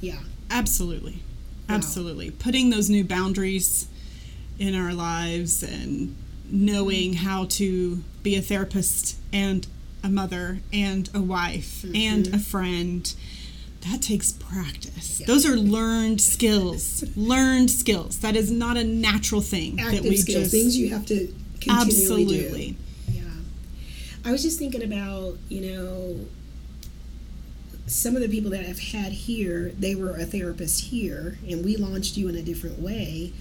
Yeah. 0.00 0.20
absolutely, 0.50 1.22
Wow. 1.68 1.76
absolutely, 1.76 2.30
putting 2.30 2.70
those 2.70 2.88
new 2.88 3.04
boundaries 3.04 3.88
in 4.58 4.74
our 4.74 4.92
lives 4.92 5.62
and 5.62 6.14
knowing 6.50 7.14
mm-hmm. 7.14 7.26
how 7.26 7.46
to 7.46 8.02
be 8.22 8.36
a 8.36 8.42
therapist 8.42 9.18
and 9.32 9.66
a 10.02 10.08
mother 10.08 10.58
and 10.72 11.10
a 11.14 11.20
wife 11.20 11.82
mm-hmm. 11.82 11.96
and 11.96 12.34
a 12.34 12.38
friend. 12.38 13.14
That 13.82 14.02
takes 14.02 14.32
practice. 14.32 15.20
Yeah. 15.20 15.26
Those 15.26 15.46
are 15.46 15.56
learned 15.56 16.20
skills. 16.20 17.04
learned 17.16 17.70
skills. 17.70 18.18
That 18.18 18.36
is 18.36 18.50
not 18.50 18.76
a 18.76 18.84
natural 18.84 19.40
thing 19.40 19.78
Active 19.80 20.02
that 20.02 20.08
we 20.08 20.16
skills, 20.16 20.44
just 20.44 20.50
things 20.50 20.76
you 20.76 20.90
have 20.90 21.06
to 21.06 21.32
continually 21.60 22.24
do. 22.26 22.34
absolutely. 22.34 22.76
Yeah. 23.08 23.22
I 24.24 24.32
was 24.32 24.42
just 24.42 24.58
thinking 24.58 24.82
about, 24.82 25.38
you 25.48 25.60
know, 25.72 26.26
some 27.86 28.16
of 28.16 28.22
the 28.22 28.28
people 28.28 28.50
that 28.50 28.64
I've 28.66 28.80
had 28.80 29.12
here, 29.12 29.72
they 29.78 29.94
were 29.94 30.10
a 30.10 30.24
therapist 30.24 30.86
here, 30.86 31.38
and 31.48 31.64
we 31.64 31.76
launched 31.76 32.16
you 32.16 32.28
in 32.28 32.34
a 32.34 32.42
different 32.42 32.78
way. 32.80 33.32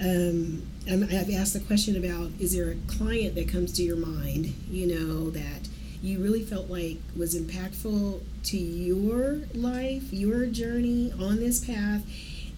Um, 0.00 0.66
and 0.88 1.04
I've 1.04 1.30
asked 1.30 1.52
the 1.52 1.60
question 1.60 1.96
about 1.96 2.30
is 2.40 2.54
there 2.54 2.70
a 2.70 2.74
client 2.86 3.34
that 3.36 3.48
comes 3.48 3.72
to 3.72 3.82
your 3.82 3.96
mind, 3.96 4.54
you 4.70 4.86
know, 4.86 5.30
that 5.30 5.68
you 6.04 6.18
really 6.18 6.42
felt 6.42 6.68
like 6.68 6.98
was 7.16 7.34
impactful 7.34 8.20
to 8.42 8.58
your 8.58 9.40
life, 9.54 10.12
your 10.12 10.44
journey 10.44 11.10
on 11.18 11.40
this 11.40 11.64
path, 11.64 12.02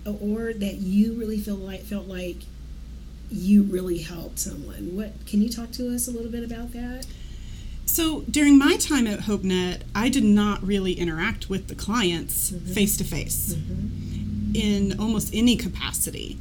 or 0.04 0.52
that 0.52 0.74
you 0.74 1.12
really 1.14 1.38
feel 1.38 1.54
like 1.54 1.82
felt 1.82 2.08
like 2.08 2.38
you 3.30 3.62
really 3.62 3.98
helped 3.98 4.40
someone. 4.40 4.96
What 4.96 5.12
can 5.26 5.42
you 5.42 5.48
talk 5.48 5.70
to 5.72 5.94
us 5.94 6.08
a 6.08 6.10
little 6.10 6.30
bit 6.30 6.42
about 6.42 6.72
that? 6.72 7.06
So 7.84 8.22
during 8.22 8.58
my 8.58 8.76
time 8.78 9.06
at 9.06 9.20
HopeNet, 9.20 9.82
I 9.94 10.08
did 10.08 10.24
not 10.24 10.66
really 10.66 10.94
interact 10.94 11.48
with 11.48 11.68
the 11.68 11.76
clients 11.76 12.50
face 12.50 12.96
to 12.96 13.04
face 13.04 13.56
in 14.54 14.98
almost 14.98 15.32
any 15.32 15.56
capacity. 15.56 16.40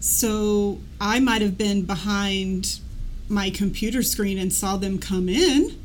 So 0.00 0.78
I 0.98 1.20
might 1.20 1.42
have 1.42 1.58
been 1.58 1.82
behind 1.82 2.80
my 3.28 3.50
computer 3.50 4.02
screen 4.02 4.38
and 4.38 4.50
saw 4.50 4.78
them 4.78 4.98
come 4.98 5.28
in 5.28 5.76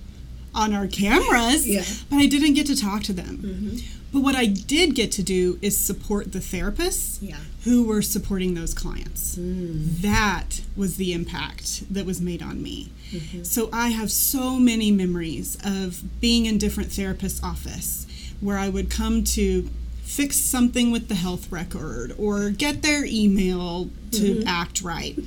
on 0.55 0.73
our 0.73 0.87
cameras, 0.87 1.67
Yeah. 1.67 1.83
but 2.09 2.17
I 2.17 2.25
didn't 2.27 2.53
get 2.53 2.67
to 2.67 2.75
talk 2.75 3.03
to 3.03 3.13
them. 3.13 3.37
Mm-hmm. 3.37 3.77
But 4.13 4.21
what 4.21 4.35
I 4.35 4.45
did 4.45 4.93
get 4.93 5.11
to 5.13 5.23
do 5.23 5.57
is 5.61 5.75
support 5.75 6.33
the 6.33 6.39
therapists 6.39 7.17
Yeah. 7.19 7.37
who 7.63 7.83
were 7.83 8.03
supporting 8.03 8.53
those 8.53 8.73
clients. 8.73 9.35
Mm. 9.35 10.01
That 10.01 10.61
was 10.75 10.97
the 10.97 11.13
impact 11.13 11.91
that 11.91 12.05
was 12.05 12.21
made 12.21 12.43
on 12.43 12.61
me. 12.61 12.91
Mm-hmm. 13.11 13.43
So 13.43 13.69
I 13.73 13.89
have 13.89 14.11
so 14.11 14.59
many 14.59 14.91
memories 14.91 15.57
of 15.63 16.03
being 16.21 16.45
in 16.45 16.59
different 16.59 16.89
therapists' 16.89 17.43
office 17.43 18.05
where 18.39 18.59
I 18.59 18.69
would 18.69 18.91
come 18.91 19.23
to 19.23 19.67
fix 20.03 20.37
something 20.37 20.91
with 20.91 21.07
the 21.07 21.15
health 21.15 21.51
record 21.51 22.13
or 22.19 22.51
get 22.51 22.83
their 22.83 23.03
email 23.05 23.89
to 24.11 24.35
mm-hmm. 24.35 24.47
act 24.47 24.83
right. 24.83 25.17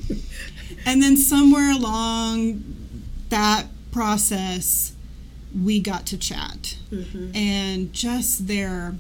and 0.86 1.02
then 1.02 1.16
somewhere 1.16 1.72
along 1.72 2.62
that 3.30 3.66
process 3.90 4.92
we 5.64 5.80
got 5.80 6.07
to 6.07 6.18
chat 6.18 6.76
mm-hmm. 6.90 7.34
and 7.34 7.92
just 7.92 8.46
their 8.46 8.94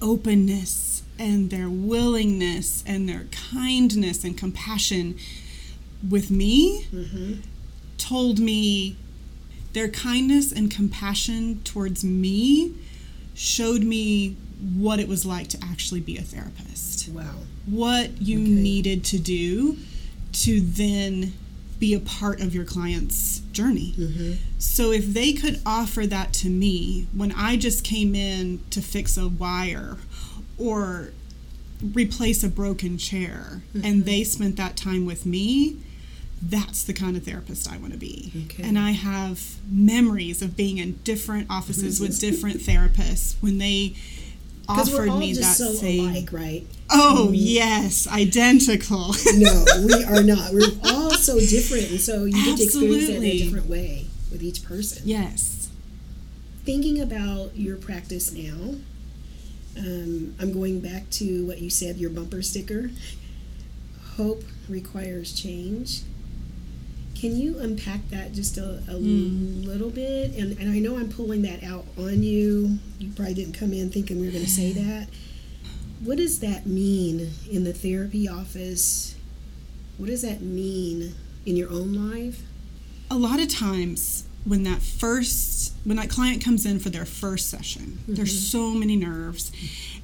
openness 0.00 1.02
and 1.18 1.50
their 1.50 1.68
willingness 1.70 2.82
and 2.86 3.08
their 3.08 3.26
kindness 3.52 4.24
and 4.24 4.36
compassion 4.36 5.16
with 6.08 6.30
me 6.30 6.84
mm-hmm. 6.92 7.34
told 7.98 8.38
me 8.40 8.96
their 9.72 9.88
kindness 9.88 10.50
and 10.52 10.70
compassion 10.70 11.60
towards 11.62 12.02
me 12.04 12.74
showed 13.34 13.82
me 13.82 14.36
what 14.76 14.98
it 14.98 15.08
was 15.08 15.24
like 15.24 15.48
to 15.48 15.58
actually 15.62 16.00
be 16.00 16.16
a 16.16 16.22
therapist 16.22 17.08
Wow. 17.08 17.22
what 17.66 18.20
you 18.20 18.40
Okay. 18.40 18.48
needed 18.50 19.04
to 19.04 19.18
do 19.18 19.76
to 20.32 20.60
then 20.60 21.32
be 21.82 21.94
a 21.94 21.98
part 21.98 22.40
of 22.40 22.54
your 22.54 22.64
client's 22.64 23.40
journey. 23.50 23.92
Mm-hmm. 23.98 24.34
So 24.60 24.92
if 24.92 25.04
they 25.04 25.32
could 25.32 25.60
offer 25.66 26.06
that 26.06 26.32
to 26.34 26.48
me 26.48 27.08
when 27.12 27.32
I 27.32 27.56
just 27.56 27.82
came 27.82 28.14
in 28.14 28.60
to 28.70 28.80
fix 28.80 29.16
a 29.16 29.26
wire 29.26 29.96
or 30.56 31.10
replace 31.92 32.44
a 32.44 32.48
broken 32.48 32.98
chair 32.98 33.62
mm-hmm. 33.74 33.84
and 33.84 34.04
they 34.04 34.22
spent 34.22 34.54
that 34.58 34.76
time 34.76 35.04
with 35.06 35.26
me, 35.26 35.78
that's 36.40 36.84
the 36.84 36.92
kind 36.92 37.16
of 37.16 37.24
therapist 37.24 37.68
I 37.68 37.78
want 37.78 37.94
to 37.94 37.98
be. 37.98 38.30
Okay. 38.46 38.62
And 38.62 38.78
I 38.78 38.92
have 38.92 39.56
memories 39.68 40.40
of 40.40 40.56
being 40.56 40.78
in 40.78 41.00
different 41.02 41.48
offices 41.50 41.96
mm-hmm. 41.96 42.04
with 42.04 42.20
different 42.20 42.58
therapists 42.60 43.34
when 43.42 43.58
they 43.58 43.96
offered 44.78 45.18
me 45.18 45.32
that 45.34 45.42
so 45.44 45.72
same 45.72 46.10
alike, 46.10 46.32
right? 46.32 46.66
Oh, 46.90 47.30
yes, 47.32 48.06
identical. 48.08 49.14
No, 49.34 49.64
we 49.86 50.04
are 50.04 50.22
not. 50.22 50.52
We're 50.52 50.68
all 50.84 51.10
so 51.12 51.38
different, 51.38 51.90
and 51.90 52.00
so 52.00 52.24
you 52.24 52.44
get 52.44 52.58
to 52.58 52.64
experience 52.64 53.08
it 53.08 53.16
in 53.16 53.22
a 53.24 53.38
different 53.38 53.66
way 53.68 54.06
with 54.30 54.42
each 54.42 54.64
person. 54.64 55.02
yes. 55.04 55.70
Thinking 56.64 57.00
about 57.00 57.56
your 57.56 57.76
practice 57.76 58.32
now, 58.32 58.76
um, 59.76 60.34
I'm 60.38 60.52
going 60.52 60.80
back 60.80 61.10
to 61.10 61.44
what 61.46 61.60
you 61.60 61.70
said, 61.70 61.96
your 61.96 62.10
bumper 62.10 62.40
sticker. 62.42 62.90
Hope 64.16 64.44
requires 64.68 65.32
change. 65.32 66.02
Can 67.22 67.36
you 67.36 67.60
unpack 67.60 68.08
that 68.10 68.32
just 68.32 68.58
a, 68.58 68.82
a 68.88 68.98
hmm. 68.98 69.62
little 69.62 69.90
bit? 69.90 70.32
And, 70.32 70.58
and 70.58 70.68
I 70.68 70.80
know 70.80 70.98
I'm 70.98 71.08
pulling 71.08 71.42
that 71.42 71.62
out 71.62 71.84
on 71.96 72.24
you. 72.24 72.80
You 72.98 73.12
probably 73.12 73.34
didn't 73.34 73.52
come 73.52 73.72
in 73.72 73.90
thinking 73.90 74.18
we 74.18 74.26
were 74.26 74.32
going 74.32 74.44
to 74.44 74.50
say 74.50 74.72
that. 74.72 75.06
What 76.02 76.16
does 76.16 76.40
that 76.40 76.66
mean 76.66 77.30
in 77.48 77.62
the 77.62 77.72
therapy 77.72 78.28
office? 78.28 79.14
What 79.98 80.06
does 80.06 80.22
that 80.22 80.40
mean 80.40 81.14
in 81.46 81.54
your 81.54 81.70
own 81.70 81.92
life? 81.92 82.42
A 83.08 83.14
lot 83.14 83.38
of 83.38 83.46
times 83.48 84.24
when 84.44 84.64
that 84.64 84.82
first 84.82 85.74
when 85.84 85.96
that 85.96 86.10
client 86.10 86.44
comes 86.44 86.64
in 86.64 86.78
for 86.78 86.90
their 86.90 87.04
first 87.04 87.50
session, 87.50 87.98
there's 88.06 88.32
mm-hmm. 88.32 88.58
so 88.58 88.78
many 88.78 88.96
nerves 88.96 89.50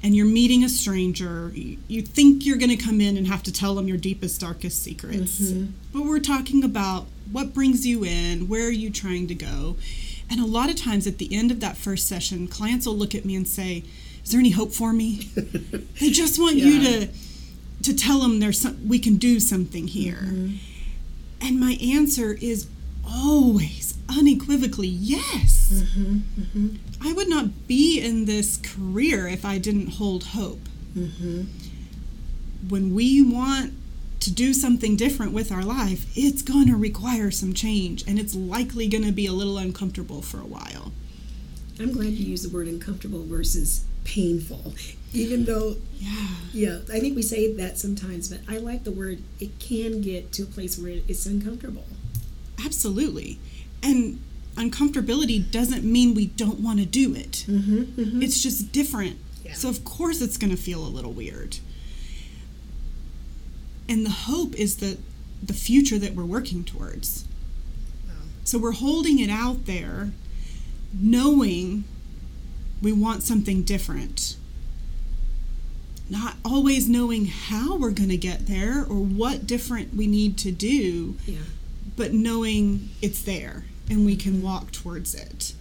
and 0.01 0.15
you're 0.15 0.25
meeting 0.25 0.63
a 0.63 0.69
stranger, 0.69 1.51
you, 1.53 2.01
think 2.01 2.45
you're 2.45 2.57
going 2.57 2.69
to 2.69 2.77
come 2.77 3.01
in 3.01 3.17
and 3.17 3.27
have 3.27 3.43
to 3.43 3.51
tell 3.51 3.75
them 3.75 3.87
your 3.87 3.97
deepest 3.97 4.39
darkest 4.39 4.81
secrets. 4.81 5.41
Mm-hmm. 5.41 5.71
But 5.93 6.05
we're 6.05 6.19
talking 6.19 6.63
about 6.63 7.07
what 7.31 7.53
brings 7.53 7.85
you 7.85 8.03
in, 8.05 8.47
where 8.47 8.65
are 8.67 8.71
you 8.71 8.89
trying 8.91 9.27
to 9.27 9.35
go? 9.35 9.75
And 10.29 10.39
a 10.39 10.45
lot 10.45 10.69
of 10.69 10.75
times 10.75 11.05
at 11.05 11.17
the 11.17 11.33
end 11.35 11.51
of 11.51 11.59
that 11.59 11.75
first 11.75 12.07
session, 12.07 12.47
clients 12.47 12.85
will 12.85 12.95
look 12.95 13.15
at 13.15 13.25
me 13.25 13.35
and 13.35 13.47
say, 13.47 13.83
"Is 14.23 14.31
there 14.31 14.39
any 14.39 14.51
hope 14.51 14.71
for 14.71 14.93
me?" 14.93 15.29
They 15.99 16.11
just 16.11 16.39
want 16.39 16.55
you 16.55 16.81
to 16.83 17.09
to 17.81 17.93
tell 17.95 18.19
them 18.19 18.39
there's 18.39 18.61
some 18.61 18.87
we 18.87 18.99
can 18.99 19.17
do 19.17 19.39
something 19.39 19.87
here. 19.87 20.21
Mm-hmm. 20.21 20.55
And 21.41 21.59
my 21.59 21.73
answer 21.81 22.37
is 22.39 22.67
always 23.09 23.97
unequivocally 24.09 24.87
yes. 24.87 25.71
Mm-hmm, 25.73 26.41
mm-hmm. 26.41 26.75
I 27.01 27.13
would 27.13 27.29
not 27.29 27.67
be 27.67 27.99
in 27.99 28.25
this 28.25 28.57
career 28.57 29.27
if 29.27 29.45
I 29.45 29.57
didn't 29.57 29.91
hold 29.91 30.25
hope. 30.25 30.61
Mm-hmm. 30.97 31.43
When 32.67 32.93
we 32.93 33.21
want 33.21 33.73
to 34.21 34.33
do 34.33 34.53
something 34.53 34.95
different 34.95 35.31
with 35.31 35.51
our 35.51 35.63
life, 35.63 36.05
it's 36.15 36.41
going 36.41 36.67
to 36.67 36.75
require 36.75 37.31
some 37.31 37.53
change 37.53 38.05
and 38.07 38.19
it's 38.19 38.35
likely 38.35 38.87
going 38.87 39.05
to 39.05 39.11
be 39.13 39.25
a 39.25 39.31
little 39.31 39.57
uncomfortable 39.57 40.21
for 40.21 40.39
a 40.39 40.45
while. 40.45 40.91
I'm 41.79 41.93
glad 41.93 42.07
you 42.07 42.25
used 42.25 42.49
the 42.49 42.53
word 42.53 42.67
uncomfortable 42.67 43.23
versus 43.23 43.85
painful. 44.03 44.73
Even 45.13 45.45
though, 45.45 45.77
Yeah. 45.97 46.27
yeah, 46.53 46.79
I 46.93 46.99
think 46.99 47.15
we 47.15 47.21
say 47.21 47.53
that 47.53 47.79
sometimes, 47.79 48.27
but 48.29 48.41
I 48.47 48.57
like 48.57 48.83
the 48.83 48.91
word, 48.91 49.19
it 49.39 49.57
can 49.59 50.01
get 50.01 50.31
to 50.33 50.43
a 50.43 50.45
place 50.45 50.77
where 50.77 50.99
it's 51.07 51.25
uncomfortable. 51.25 51.85
Absolutely. 52.65 53.39
And 53.81 54.21
uncomfortability 54.55 55.49
doesn't 55.51 55.83
mean 55.83 56.13
we 56.13 56.25
don't 56.27 56.59
want 56.59 56.79
to 56.79 56.85
do 56.85 57.15
it. 57.15 57.45
Mm-hmm, 57.47 58.21
It's 58.21 58.41
just 58.43 58.71
different. 58.71 59.17
Yeah. 59.45 59.53
So, 59.53 59.69
of 59.69 59.83
course, 59.85 60.21
it's 60.21 60.37
going 60.37 60.51
to 60.51 60.61
feel 60.61 60.85
a 60.85 60.89
little 60.89 61.13
weird. 61.13 61.57
And 63.87 64.05
the 64.05 64.09
hope 64.11 64.53
is 64.55 64.77
the, 64.77 64.97
the 65.41 65.53
future 65.53 65.97
that 65.97 66.13
we're 66.13 66.25
working 66.25 66.63
towards. 66.63 67.25
Wow. 68.07 68.13
So, 68.43 68.57
we're 68.59 68.73
holding 68.73 69.19
it 69.19 69.29
out 69.29 69.65
there, 69.65 70.11
knowing 70.93 71.85
we 72.81 72.91
want 72.91 73.23
something 73.23 73.63
different. 73.63 74.35
not 76.09 76.35
always 76.43 76.89
knowing 76.89 77.25
how 77.27 77.77
we're 77.77 77.91
going 77.91 78.09
to 78.09 78.17
get 78.17 78.47
there 78.47 78.79
or 78.83 78.95
what 78.97 79.45
different 79.45 79.93
we 79.95 80.07
need 80.07 80.37
to 80.39 80.51
do, 80.51 81.15
Yeah. 81.27 81.37
But 81.99 82.13
knowing 82.13 82.89
it's 83.01 83.21
there 83.21 83.65
and 83.89 84.05
we 84.05 84.15
can 84.15 84.41
walk 84.41 84.71
towards 84.71 85.13
it. 85.13 85.53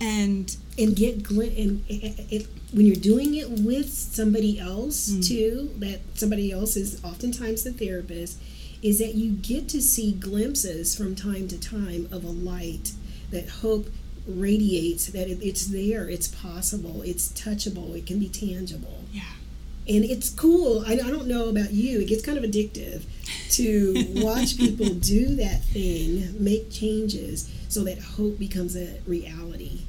And 0.00 0.56
and 0.78 0.96
get 0.96 1.22
gl- 1.24 1.54
and 1.62 1.84
it, 1.88 2.20
it, 2.36 2.46
when 2.72 2.86
you're 2.86 2.96
doing 3.12 3.34
it 3.34 3.50
with 3.50 3.90
somebody 3.90 4.58
else 4.58 5.10
Mm. 5.10 5.26
too 5.28 5.70
that 5.78 6.00
somebody 6.14 6.50
else 6.52 6.74
is 6.76 7.04
oftentimes 7.04 7.64
the 7.64 7.72
therapist 7.72 8.38
is 8.80 8.98
that 9.00 9.14
you 9.14 9.32
get 9.32 9.68
to 9.70 9.82
see 9.82 10.12
glimpses 10.12 10.96
from 10.96 11.14
time 11.14 11.48
to 11.48 11.58
time 11.60 12.08
of 12.10 12.24
a 12.24 12.30
light 12.30 12.92
that 13.30 13.46
hope 13.62 13.88
radiates 14.26 15.06
that 15.08 15.28
it, 15.28 15.38
it's 15.42 15.66
there 15.66 16.08
it's 16.08 16.28
possible 16.28 17.02
it's 17.02 17.28
touchable 17.32 17.94
it 17.94 18.06
can 18.06 18.18
be 18.18 18.28
tangible 18.28 19.04
yeah. 19.12 19.22
And 19.90 20.04
it's 20.04 20.30
cool 20.30 20.84
I, 20.86 20.92
I 20.92 21.10
don't 21.10 21.26
know 21.26 21.48
about 21.48 21.72
you 21.72 22.00
it 22.00 22.06
gets 22.08 22.24
kind 22.24 22.38
of 22.38 22.44
addictive 22.44 23.02
to 23.50 24.06
watch 24.16 24.56
people 24.56 24.88
do 24.88 25.34
that 25.36 25.62
thing 25.64 26.42
make 26.42 26.70
changes 26.70 27.50
so 27.70 27.84
that 27.84 27.98
hope 28.00 28.38
becomes 28.38 28.76
a 28.76 28.98
reality. 29.06 29.82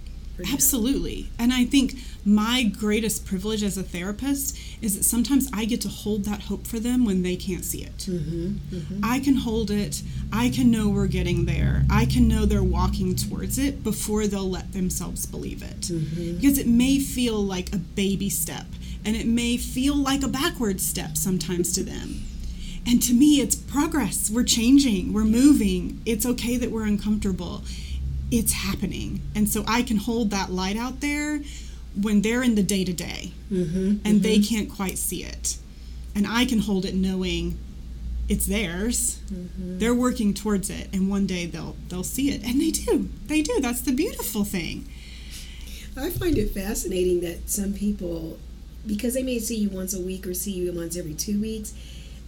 Absolutely. 0.52 1.30
And 1.38 1.54
I 1.54 1.66
think 1.66 1.96
my 2.26 2.64
greatest 2.64 3.26
privilege 3.26 3.62
as 3.62 3.78
a 3.78 3.84
therapist 3.84 4.58
is 4.82 4.98
that 4.98 5.04
sometimes 5.04 5.48
I 5.54 5.66
get 5.66 5.82
to 5.82 5.88
hold 5.88 6.26
that 6.26 6.44
hope 6.44 6.66
for 6.66 6.80
them 6.80 7.06
when 7.06 7.22
they 7.22 7.36
can't 7.36 7.64
see 7.64 7.84
it. 7.84 7.98
Mm-hmm, 7.98 9.02
I 9.04 9.20
can 9.20 9.36
hold 9.36 9.70
it. 9.70 10.02
I 10.34 10.50
can 10.50 10.72
know 10.72 10.90
we're 10.90 11.08
getting 11.08 11.46
there. 11.46 11.84
I 11.92 12.06
can 12.06 12.28
know 12.28 12.46
they're 12.46 12.64
walking 12.64 13.16
towards 13.16 13.60
it 13.60 13.84
before 13.84 14.26
they'll 14.26 14.50
let 14.50 14.74
themselves 14.74 15.28
believe 15.28 15.62
it. 15.62 15.82
Mm-hmm. 15.82 16.38
Because 16.38 16.58
it 16.58 16.68
may 16.68 16.98
feel 16.98 17.44
like 17.44 17.74
a 17.74 17.78
baby 17.78 18.30
step 18.30 18.66
and 19.06 19.16
it 19.16 19.26
may 19.28 19.58
feel 19.58 19.96
like 19.96 20.24
a 20.24 20.28
backward 20.28 20.80
step 20.82 21.18
sometimes 21.18 21.74
to 21.74 21.84
them. 21.84 22.24
And 22.86 23.02
to 23.04 23.14
me, 23.14 23.40
it's 23.42 23.56
progress. 23.56 24.30
We're 24.32 24.44
changing, 24.44 25.14
we're 25.14 25.24
moving. 25.24 26.02
It's 26.06 26.26
okay 26.26 26.58
that 26.58 26.72
we're 26.72 26.86
uncomfortable. 26.86 27.64
It's 28.32 28.54
happening. 28.54 29.22
And 29.36 29.48
so 29.50 29.64
I 29.68 29.84
can 29.84 29.98
hold 29.98 30.32
that 30.32 30.52
light 30.52 30.78
out 30.78 31.00
there 31.02 31.42
when 32.02 32.22
they're 32.22 32.42
in 32.44 32.56
the 32.56 32.64
day 32.64 32.84
to 32.86 32.94
day 32.94 33.34
Mm-hmm. 33.52 33.98
and 34.06 34.24
they 34.24 34.40
can't 34.40 34.70
quite 34.72 34.98
see 34.98 35.24
it. 35.26 35.58
And 36.16 36.26
I 36.26 36.46
can 36.46 36.60
hold 36.60 36.86
it 36.86 36.96
knowing 36.96 37.60
it's 38.30 38.46
theirs. 38.46 39.20
Mm-hmm. 39.32 39.80
They're 39.80 39.94
working 39.94 40.34
towards 40.34 40.70
it 40.70 40.88
and 40.94 41.10
one 41.10 41.26
day 41.28 41.46
they'll 41.48 41.76
they'll 41.90 42.04
see 42.06 42.32
it. 42.32 42.44
And 42.46 42.62
they 42.62 42.72
do. 42.72 43.10
They 43.28 43.42
do. 43.42 43.60
That's 43.60 43.82
the 43.82 43.92
beautiful 43.92 44.46
thing. 44.46 44.88
I 45.98 46.10
find 46.10 46.38
it 46.38 46.52
fascinating 46.52 47.20
that 47.22 47.50
some 47.50 47.74
people, 47.74 48.40
because 48.86 49.14
they 49.14 49.24
may 49.24 49.40
see 49.40 49.58
you 49.58 49.70
once 49.70 49.94
a 49.94 50.02
week 50.02 50.26
or 50.28 50.34
see 50.34 50.52
you 50.52 50.72
once 50.72 50.98
every 50.98 51.14
two 51.14 51.40
weeks, 51.40 51.74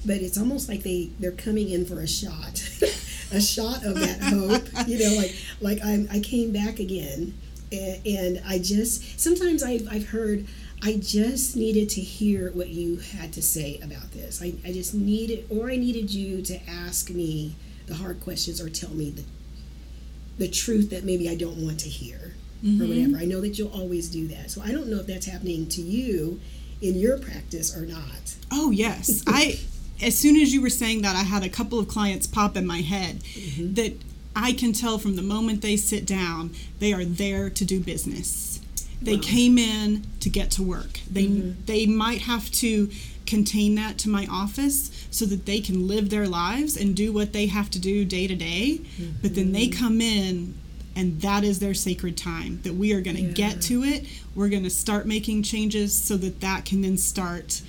but 0.05 0.17
it's 0.17 0.37
almost 0.37 0.69
like 0.69 0.83
they 0.83 1.09
they're 1.19 1.31
coming 1.31 1.69
in 1.69 1.85
for 1.85 1.99
a 1.99 2.07
shot, 2.07 2.63
a 3.31 3.41
shot 3.41 3.83
of 3.85 3.95
that 3.95 4.19
hope. 4.23 4.87
You 4.87 4.99
know, 4.99 5.17
like 5.17 5.35
like 5.61 5.79
I 5.83 6.05
I 6.11 6.19
came 6.19 6.51
back 6.51 6.79
again, 6.79 7.33
and, 7.71 8.05
and 8.05 8.41
I 8.45 8.59
just 8.59 9.19
sometimes 9.19 9.63
I've 9.63 9.87
I've 9.89 10.09
heard. 10.09 10.47
I 10.85 10.97
just 10.97 11.55
needed 11.55 11.87
to 11.91 12.01
hear 12.01 12.51
what 12.51 12.67
you 12.67 12.97
had 12.97 13.31
to 13.33 13.41
say 13.41 13.79
about 13.81 14.11
this. 14.11 14.41
I, 14.41 14.55
I 14.65 14.73
just 14.73 14.93
needed, 14.93 15.45
or 15.49 15.71
I 15.71 15.77
needed 15.77 16.13
you 16.13 16.41
to 16.41 16.59
ask 16.69 17.09
me 17.09 17.55
the 17.87 17.93
hard 17.93 18.19
questions 18.19 18.59
or 18.59 18.69
tell 18.69 18.89
me 18.89 19.09
the, 19.09 19.23
the 20.37 20.49
truth 20.49 20.89
that 20.89 21.05
maybe 21.05 21.29
I 21.29 21.35
don't 21.35 21.55
want 21.55 21.79
to 21.81 21.87
hear 21.89 22.33
Mm-hmm. 22.63 22.81
or 22.81 22.87
whatever. 22.87 23.17
I 23.17 23.25
know 23.25 23.41
that 23.41 23.57
you'll 23.57 23.73
always 23.73 24.09
do 24.09 24.27
that. 24.29 24.49
So 24.49 24.61
I 24.61 24.71
don't 24.71 24.87
know 24.87 24.99
if 24.99 25.07
that's 25.07 25.25
happening 25.25 25.67
to 25.69 25.81
you 25.81 26.39
in 26.81 26.95
your 26.95 27.17
practice 27.17 27.75
or 27.75 27.85
not. 27.85 28.35
Oh 28.51 28.71
yes. 28.71 29.23
I 29.27 29.59
as 30.01 30.17
soon 30.17 30.35
as 30.35 30.53
you 30.53 30.61
were 30.61 30.69
saying 30.69 31.01
that 31.01 31.15
I 31.15 31.23
had 31.23 31.43
a 31.43 31.49
couple 31.49 31.79
of 31.79 31.87
clients 31.87 32.27
pop 32.27 32.55
in 32.57 32.65
my 32.65 32.81
head 32.81 33.19
mm-hmm. 33.19 33.73
that 33.75 33.93
I 34.35 34.53
can 34.53 34.73
tell 34.73 34.97
from 34.97 35.15
the 35.15 35.21
moment 35.21 35.61
they 35.61 35.77
sit 35.77 36.05
down, 36.05 36.51
they 36.79 36.93
are 36.93 37.05
there 37.05 37.49
to 37.49 37.65
do 37.65 37.79
business. 37.79 38.59
They 39.01 39.15
Wow. 39.15 39.21
came 39.21 39.57
in 39.57 40.05
to 40.21 40.29
get 40.29 40.49
to 40.51 40.63
work. 40.63 41.01
They 41.09 41.25
mm-hmm. 41.25 41.65
they 41.65 41.85
might 41.85 42.21
have 42.21 42.49
to 42.51 42.89
contain 43.25 43.75
that 43.75 43.97
to 43.97 44.09
my 44.09 44.27
office 44.29 44.91
so 45.09 45.25
that 45.25 45.45
they 45.45 45.59
can 45.59 45.87
live 45.87 46.09
their 46.09 46.27
lives 46.27 46.75
and 46.75 46.95
do 46.95 47.11
what 47.11 47.33
they 47.33 47.47
have 47.47 47.69
to 47.71 47.79
do 47.79 48.05
day 48.05 48.27
to 48.27 48.35
day. 48.35 48.81
But 49.21 49.35
then 49.35 49.51
they 49.53 49.67
come 49.67 50.01
in 50.01 50.55
and 50.95 51.21
that 51.21 51.43
is 51.43 51.59
their 51.59 51.73
sacred 51.73 52.15
time 52.17 52.59
that 52.63 52.73
we 52.75 52.93
are 52.93 53.01
going 53.01 53.15
to 53.17 53.23
Yeah. 53.23 53.31
get 53.31 53.61
to 53.63 53.83
it. 53.83 54.05
We're 54.35 54.49
going 54.49 54.63
to 54.63 54.69
start 54.69 55.05
making 55.07 55.43
changes 55.43 55.93
so 55.93 56.17
that 56.17 56.39
that 56.41 56.65
can 56.65 56.81
then 56.81 56.97
start 56.97 57.61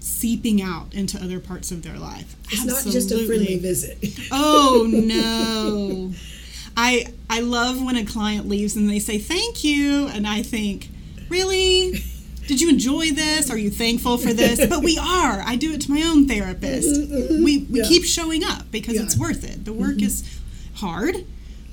seeping 0.00 0.62
out 0.62 0.94
into 0.94 1.22
other 1.22 1.40
parts 1.40 1.70
of 1.70 1.82
their 1.82 1.98
life. 1.98 2.36
It's 2.50 2.64
not 2.64 2.84
just 2.92 3.10
a 3.10 3.26
friendly 3.26 3.58
visit. 3.58 3.98
Oh 4.30 4.86
no. 4.90 6.12
I 6.76 7.06
I 7.28 7.40
love 7.40 7.82
when 7.84 7.96
a 7.96 8.04
client 8.04 8.48
leaves 8.48 8.76
and 8.76 8.88
they 8.88 9.00
say 9.00 9.18
thank 9.18 9.64
you 9.64 10.06
and 10.08 10.26
I 10.26 10.42
think, 10.42 10.88
"Really? 11.28 12.04
Did 12.46 12.60
you 12.60 12.68
enjoy 12.70 13.10
this? 13.10 13.50
Are 13.50 13.58
you 13.58 13.70
thankful 13.70 14.16
for 14.18 14.32
this?" 14.32 14.64
But 14.66 14.82
we 14.84 14.96
are. 14.98 15.42
I 15.44 15.56
do 15.56 15.72
it 15.72 15.80
to 15.82 15.90
my 15.90 16.02
own 16.02 16.26
therapist. 16.28 16.88
We 17.10 17.42
we 17.42 17.60
Mm-hmm, 17.60 17.76
Yeah. 17.76 17.84
keep 17.88 18.04
showing 18.04 18.44
up 18.44 18.70
because 18.70 18.94
Yeah. 18.94 19.02
it's 19.02 19.16
worth 19.18 19.42
it. 19.44 19.64
The 19.64 19.72
work 19.72 20.00
is 20.00 20.22
hard, 20.74 21.24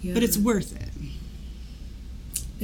but 0.04 0.24
it's 0.24 0.38
worth 0.38 0.76
it. 0.76 0.85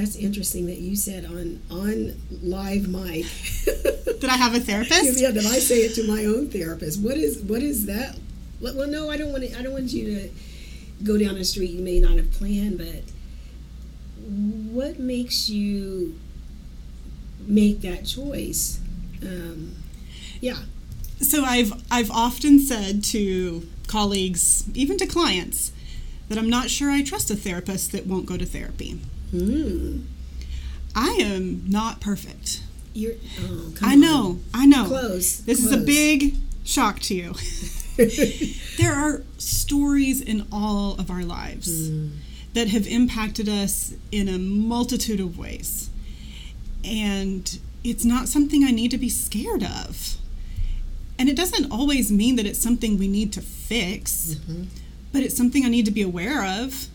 That's 0.02 0.16
interesting 0.16 0.66
that 0.66 0.80
you 0.80 0.96
said 0.96 1.26
on 1.26 1.62
on 1.70 2.16
live 2.42 2.88
mic. 2.88 3.28
Did 3.66 4.26
I 4.26 4.36
have 4.36 4.56
a 4.56 4.60
therapist? 4.60 5.20
yeah, 5.22 5.30
that 5.30 5.46
I 5.46 5.60
say 5.60 5.82
it 5.82 5.94
to 5.94 6.08
my 6.08 6.26
own 6.26 6.50
therapist. 6.50 7.00
What 7.00 7.18
is 7.18 7.40
what 7.44 7.62
is 7.62 7.86
that? 7.86 8.18
Well, 8.60 8.76
well, 8.76 8.88
no, 8.88 9.12
I 9.12 9.18
don't 9.18 9.32
want 9.32 9.44
to, 9.44 9.60
I 9.60 9.62
don't 9.62 9.74
want 9.74 9.94
you 9.94 10.06
to 10.06 10.30
go 11.04 11.20
down 11.20 11.36
a 11.36 11.44
street 11.44 11.70
you 11.70 11.84
may 11.84 12.00
not 12.00 12.14
have 12.14 12.32
planned, 12.32 12.80
but 12.80 13.04
what 14.74 14.98
makes 14.98 15.52
you 15.52 16.20
make 17.46 17.82
that 17.82 18.04
choice? 18.04 18.80
Um, 19.22 19.76
yeah. 20.40 20.64
So 21.20 21.44
I've 21.44 21.74
I've 21.92 22.10
often 22.10 22.58
said 22.58 23.04
to 23.04 23.68
colleagues, 23.86 24.64
even 24.74 24.98
to 24.98 25.06
clients, 25.06 25.72
that 26.28 26.40
I'm 26.40 26.50
not 26.50 26.72
sure 26.72 26.90
I 26.90 27.04
trust 27.04 27.30
a 27.30 27.36
therapist 27.36 27.92
that 27.92 28.08
won't 28.08 28.26
go 28.26 28.36
to 28.36 28.48
therapy. 28.48 29.00
Hmm. 29.32 30.00
I 30.96 31.10
am 31.22 31.64
not 31.70 32.02
perfect. 32.02 32.62
You're. 32.94 33.14
Oh, 33.40 33.74
I 33.82 33.94
on. 33.94 34.00
know, 34.02 34.40
I 34.54 34.66
know. 34.66 34.86
Close. 34.86 35.38
This 35.40 35.64
is 35.64 35.72
a 35.72 35.78
big 35.78 36.36
shock 36.66 37.00
to 37.02 37.16
you. 37.16 37.34
there 38.78 38.94
are 38.94 39.24
stories 39.38 40.22
in 40.22 40.46
all 40.52 40.96
of 41.00 41.10
our 41.10 41.24
lives 41.24 41.90
Mm. 41.90 42.12
that 42.54 42.68
have 42.70 42.86
impacted 42.88 43.48
us 43.48 43.94
in 44.12 44.28
a 44.28 44.38
multitude 44.38 45.20
of 45.22 45.38
ways. 45.38 45.90
And 46.84 47.60
it's 47.84 48.04
not 48.04 48.28
something 48.28 48.64
I 48.66 48.72
need 48.72 48.92
to 48.92 48.98
be 48.98 49.10
scared 49.10 49.64
of. 49.64 50.18
And 51.18 51.30
it 51.30 51.36
doesn't 51.36 51.72
always 51.72 52.12
mean 52.12 52.36
that 52.36 52.46
it's 52.46 52.60
something 52.60 52.98
we 52.98 53.08
need 53.08 53.32
to 53.34 53.42
fix, 53.42 54.36
Mm-hmm. 54.36 54.64
but 55.14 55.22
it's 55.24 55.38
something 55.38 55.64
I 55.66 55.70
need 55.70 55.86
to 55.86 55.92
be 55.92 56.02
aware 56.02 56.44
of. 56.64 56.88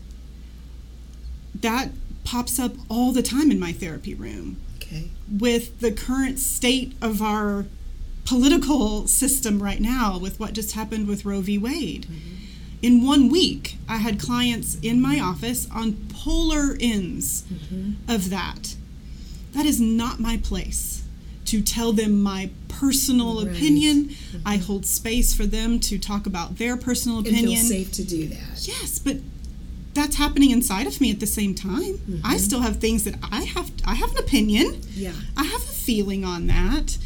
That 1.61 1.89
pops 2.27 2.59
up 2.59 2.73
all 2.89 3.13
the 3.13 3.23
time 3.23 3.49
in 3.51 3.59
my 3.59 3.71
therapy 3.71 4.13
room 4.13 4.57
Okay. 4.77 5.05
with 5.39 5.79
the 5.79 5.91
current 5.93 6.39
state 6.39 6.93
of 7.01 7.21
our 7.21 7.65
political 8.25 9.07
system 9.07 9.63
right 9.63 9.79
now, 9.79 10.17
with 10.19 10.37
what 10.39 10.51
just 10.53 10.73
happened 10.73 11.07
with 11.07 11.23
Roe 11.23 11.39
v. 11.41 11.57
Wade. 11.57 12.05
Mm-hmm. 12.09 12.33
In 12.81 13.05
one 13.05 13.29
week, 13.29 13.77
I 13.87 13.97
had 13.97 14.19
clients 14.19 14.77
in 14.81 15.01
my 15.01 15.19
office 15.19 15.67
on 15.73 15.93
polar 16.13 16.75
ends 16.81 17.43
mm-hmm. 17.43 17.93
of 18.11 18.29
that. 18.29 18.75
That 19.53 19.65
is 19.65 19.79
not 19.79 20.19
my 20.19 20.37
place 20.37 21.03
to 21.45 21.61
tell 21.61 21.93
them 21.93 22.21
my 22.21 22.49
personal 22.67 23.37
Right. 23.45 23.55
opinion. 23.55 24.09
Mm-hmm. 24.09 24.37
I 24.45 24.57
hold 24.57 24.85
space 24.85 25.33
for 25.33 25.45
them 25.45 25.79
to 25.79 25.97
talk 25.97 26.27
about 26.27 26.57
their 26.57 26.75
personal 26.75 27.19
And 27.19 27.27
feel 27.27 27.35
opinion. 27.37 27.63
safe 27.65 27.91
to 27.93 28.03
do 28.03 28.27
that. 28.27 28.67
Yes, 28.67 28.99
but 28.99 29.17
that's 29.97 30.15
happening 30.15 30.51
inside 30.51 30.87
of 30.87 31.01
me 31.01 31.11
at 31.11 31.19
the 31.19 31.27
same 31.27 31.55
time. 31.55 31.81
I 31.81 31.83
mm-hmm. 31.85 32.37
still 32.37 32.61
have 32.61 32.77
things 32.77 33.03
that 33.03 33.15
I 33.31 33.43
have 33.43 33.71
I 33.85 33.95
have 33.95 34.11
an 34.11 34.17
opinion. 34.19 34.81
Yeah. 34.93 35.13
I 35.35 35.43
have 35.43 35.61
a 35.61 35.73
feeling 35.73 36.23
on 36.23 36.47
that. 36.47 36.97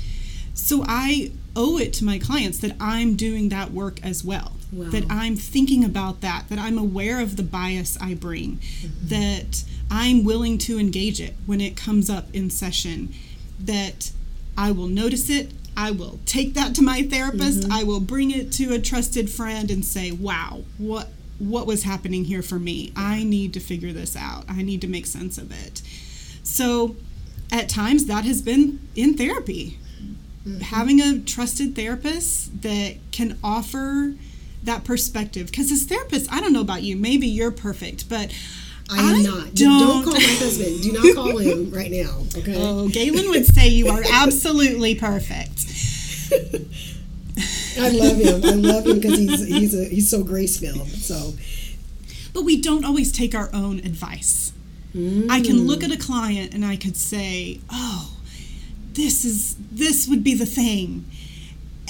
So 0.53 0.83
I 0.85 1.31
owe 1.55 1.77
it 1.77 1.93
to 1.93 2.05
my 2.05 2.19
clients 2.19 2.59
that 2.59 2.75
I'm 2.79 3.15
doing 3.15 3.49
that 3.49 3.71
work 3.71 4.03
as 4.03 4.23
well. 4.23 4.53
Wow. 4.71 4.89
That 4.89 5.05
I'm 5.09 5.35
thinking 5.35 5.83
about 5.83 6.21
that, 6.21 6.45
that 6.49 6.59
I'm 6.59 6.77
aware 6.77 7.19
of 7.19 7.35
the 7.35 7.43
bias 7.43 7.97
I 7.99 8.13
bring, 8.13 8.57
mm-hmm. 8.57 9.07
that 9.07 9.65
I'm 9.89 10.23
willing 10.23 10.57
to 10.59 10.79
engage 10.79 11.19
it 11.19 11.33
when 11.45 11.59
it 11.59 11.75
comes 11.75 12.09
up 12.09 12.33
in 12.33 12.49
session, 12.49 13.13
that 13.59 14.11
I 14.57 14.71
will 14.71 14.87
notice 14.87 15.29
it, 15.29 15.51
I 15.75 15.91
will 15.91 16.19
take 16.25 16.53
that 16.53 16.73
to 16.75 16.81
my 16.81 17.03
therapist, 17.03 17.63
mm-hmm. 17.63 17.73
I 17.73 17.83
will 17.83 17.99
bring 17.99 18.31
it 18.31 18.53
to 18.53 18.73
a 18.73 18.79
trusted 18.79 19.29
friend 19.29 19.69
and 19.69 19.83
say, 19.83 20.11
"Wow, 20.11 20.63
what 20.77 21.09
what 21.49 21.65
was 21.65 21.83
happening 21.83 22.25
here 22.25 22.41
for 22.41 22.59
me? 22.59 22.93
I 22.95 23.23
need 23.23 23.53
to 23.53 23.59
figure 23.59 23.91
this 23.91 24.15
out. 24.15 24.45
I 24.47 24.61
need 24.61 24.81
to 24.81 24.87
make 24.87 25.05
sense 25.05 25.37
of 25.37 25.51
it." 25.51 25.81
So, 26.43 26.95
at 27.51 27.69
times 27.69 28.05
that 28.05 28.25
has 28.25 28.41
been 28.41 28.79
in 28.95 29.15
therapy 29.15 29.77
mm-hmm. 30.45 30.59
having 30.61 31.01
a 31.01 31.19
trusted 31.19 31.75
therapist 31.75 32.61
that 32.61 32.97
can 33.11 33.37
offer 33.43 34.13
that 34.63 34.83
perspective. 34.83 35.47
Because 35.47 35.71
as 35.71 35.85
therapists, 35.85 36.27
I 36.31 36.39
don't 36.39 36.53
know 36.53 36.61
about 36.61 36.83
you, 36.83 36.95
maybe 36.95 37.27
you're 37.27 37.51
perfect, 37.51 38.09
but 38.09 38.33
I 38.89 38.99
am 38.99 39.15
I 39.15 39.21
not. 39.21 39.53
Don't, 39.53 39.79
Don't 39.79 40.03
call 40.03 40.13
my 40.13 40.19
husband. 40.19 40.81
Do 40.81 40.91
not 40.91 41.15
call 41.15 41.37
him 41.37 41.71
right 41.73 41.91
now. 41.91 42.23
Okay. 42.37 42.55
Oh, 42.57 42.89
Galen 42.89 43.29
would 43.29 43.45
say 43.45 43.69
you 43.69 43.87
are 43.87 44.03
absolutely 44.11 44.95
perfect. 44.95 45.65
I 47.79 47.89
love 47.89 48.17
him. 48.17 48.43
I 48.43 48.53
love 48.53 48.85
him 48.85 48.95
because 48.99 49.17
he's 49.17 49.47
he's 49.47 49.79
a, 49.79 49.85
he's 49.85 50.09
so 50.09 50.23
grace 50.23 50.59
filled. 50.59 50.87
So 50.87 51.33
But 52.33 52.43
we 52.43 52.61
don't 52.61 52.85
always 52.85 53.11
take 53.11 53.35
our 53.35 53.49
own 53.53 53.79
advice. 53.79 54.53
I 54.93 55.39
can 55.39 55.55
mm. 55.55 55.67
look 55.67 55.83
at 55.83 55.91
a 55.91 55.97
client 55.97 56.53
and 56.53 56.65
I 56.65 56.75
could 56.75 56.97
say, 56.97 57.61
"Oh, 57.69 58.17
this 58.93 59.23
is 59.23 59.55
this 59.71 60.07
would 60.07 60.23
be 60.23 60.33
the 60.33 60.45
thing." 60.45 61.05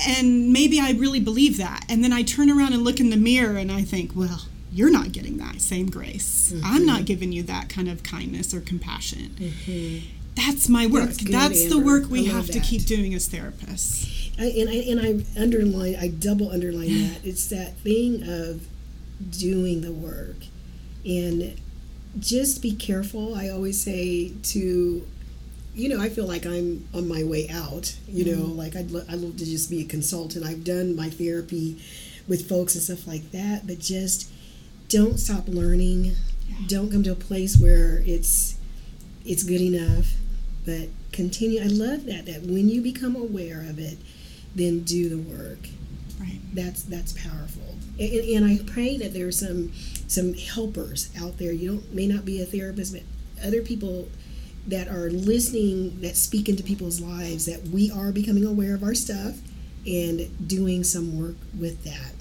And 0.07 0.51
maybe 0.53 0.79
I 0.79 0.91
really 0.91 1.19
believe 1.19 1.57
that. 1.57 1.85
And 1.89 2.03
then 2.03 2.13
I 2.13 2.23
turn 2.23 2.49
around 2.49 2.73
and 2.73 2.83
look 2.83 2.99
in 2.99 3.09
the 3.09 3.17
mirror 3.17 3.57
and 3.57 3.71
I 3.71 3.81
think, 3.81 4.11
"Well, 4.15 4.45
you're 4.71 4.91
not 4.91 5.11
getting 5.11 5.37
that 5.37 5.61
same 5.61 5.89
grace. 5.89 6.53
I'm 6.63 6.85
not 6.85 6.97
mm-hmm. 6.97 7.05
giving 7.05 7.31
you 7.31 7.43
that 7.43 7.69
kind 7.69 7.89
of 7.89 8.03
kindness 8.03 8.53
or 8.53 8.61
compassion." 8.61 9.35
Mm-hmm. 9.39 10.07
That's 10.35 10.69
my 10.69 10.87
work. 10.87 11.09
That's 11.09 11.29
That's, 11.31 11.69
the 11.69 11.79
work 11.79 12.09
we 12.09 12.25
have 12.25 12.47
to 12.47 12.59
keep 12.59 12.85
doing 12.85 13.13
as 13.13 13.27
therapists. 13.29 14.30
I, 14.41 14.45
and 14.57 14.69
I 14.69 14.73
and 14.73 14.99
I 14.99 15.39
underline 15.39 15.95
I 15.99 16.07
double 16.07 16.49
underline 16.51 16.87
that 16.87 17.19
it's 17.23 17.47
that 17.49 17.77
thing 17.77 18.23
of 18.27 18.67
doing 19.29 19.81
the 19.81 19.91
work 19.91 20.37
and 21.05 21.59
just 22.17 22.61
be 22.61 22.73
careful. 22.73 23.35
I 23.35 23.49
always 23.49 23.79
say 23.79 24.29
to 24.29 25.07
you 25.75 25.89
know 25.89 26.01
I 26.01 26.09
feel 26.09 26.25
like 26.25 26.47
I'm 26.47 26.87
on 26.91 27.07
my 27.07 27.23
way 27.23 27.49
out. 27.49 27.95
You 28.07 28.25
know, 28.35 28.43
mm-hmm. 28.43 28.57
like 28.57 28.75
I'd 28.75 28.89
lo- 28.89 29.05
I 29.07 29.13
love 29.13 29.37
to 29.37 29.45
just 29.45 29.69
be 29.69 29.81
a 29.81 29.85
consultant. 29.85 30.43
I've 30.43 30.63
done 30.63 30.95
my 30.95 31.11
therapy 31.11 31.79
with 32.27 32.49
folks 32.49 32.73
and 32.73 32.83
stuff 32.83 33.05
like 33.05 33.29
that, 33.31 33.67
but 33.67 33.77
just 33.77 34.27
don't 34.89 35.19
stop 35.19 35.47
learning. 35.47 36.13
Don't 36.67 36.91
come 36.91 37.03
to 37.03 37.11
a 37.11 37.15
place 37.15 37.57
where 37.57 38.01
it's 38.07 38.57
it's 39.23 39.43
good 39.43 39.61
enough, 39.61 40.13
but 40.65 40.89
continue. 41.11 41.61
I 41.61 41.67
love 41.67 42.05
that 42.07 42.25
that 42.25 42.41
when 42.41 42.69
you 42.69 42.81
become 42.81 43.15
aware 43.15 43.61
of 43.61 43.77
it, 43.77 43.99
then 44.55 44.81
do 44.81 45.09
the 45.09 45.17
work. 45.17 45.59
Right. 46.19 46.39
That's 46.53 46.83
that's 46.83 47.13
powerful. 47.13 47.75
And, 47.99 48.11
and 48.11 48.45
I 48.45 48.59
pray 48.71 48.97
that 48.97 49.13
there's 49.13 49.39
some 49.39 49.71
some 50.07 50.33
helpers 50.33 51.09
out 51.19 51.37
there. 51.37 51.51
You 51.51 51.75
don't 51.75 51.93
may 51.93 52.07
not 52.07 52.25
be 52.25 52.41
a 52.41 52.45
therapist, 52.45 52.93
but 52.93 53.03
other 53.45 53.61
people 53.61 54.09
that 54.67 54.87
are 54.87 55.09
listening 55.09 55.99
that 56.01 56.15
speak 56.15 56.47
into 56.47 56.61
people's 56.63 57.01
lives 57.01 57.45
that 57.47 57.63
we 57.69 57.89
are 57.89 58.11
becoming 58.11 58.45
aware 58.45 58.75
of 58.75 58.83
our 58.83 58.93
stuff 58.93 59.37
and 59.87 60.47
doing 60.47 60.83
some 60.83 61.19
work 61.19 61.35
with 61.57 61.83
that. 61.83 62.13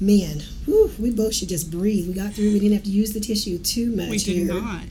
Man, 0.00 0.40
whew, 0.66 0.90
we 0.98 1.10
both 1.10 1.34
should 1.34 1.48
just 1.48 1.70
breathe. 1.70 2.06
We 2.06 2.14
got 2.14 2.32
through. 2.34 2.52
We 2.52 2.58
didn't 2.60 2.74
have 2.74 2.84
to 2.84 2.90
use 2.90 3.12
the 3.12 3.20
tissue 3.20 3.58
too 3.58 3.90
much 3.96 4.08
We 4.10 4.18
did 4.18 4.36
here. 4.36 4.54
not. 4.54 4.82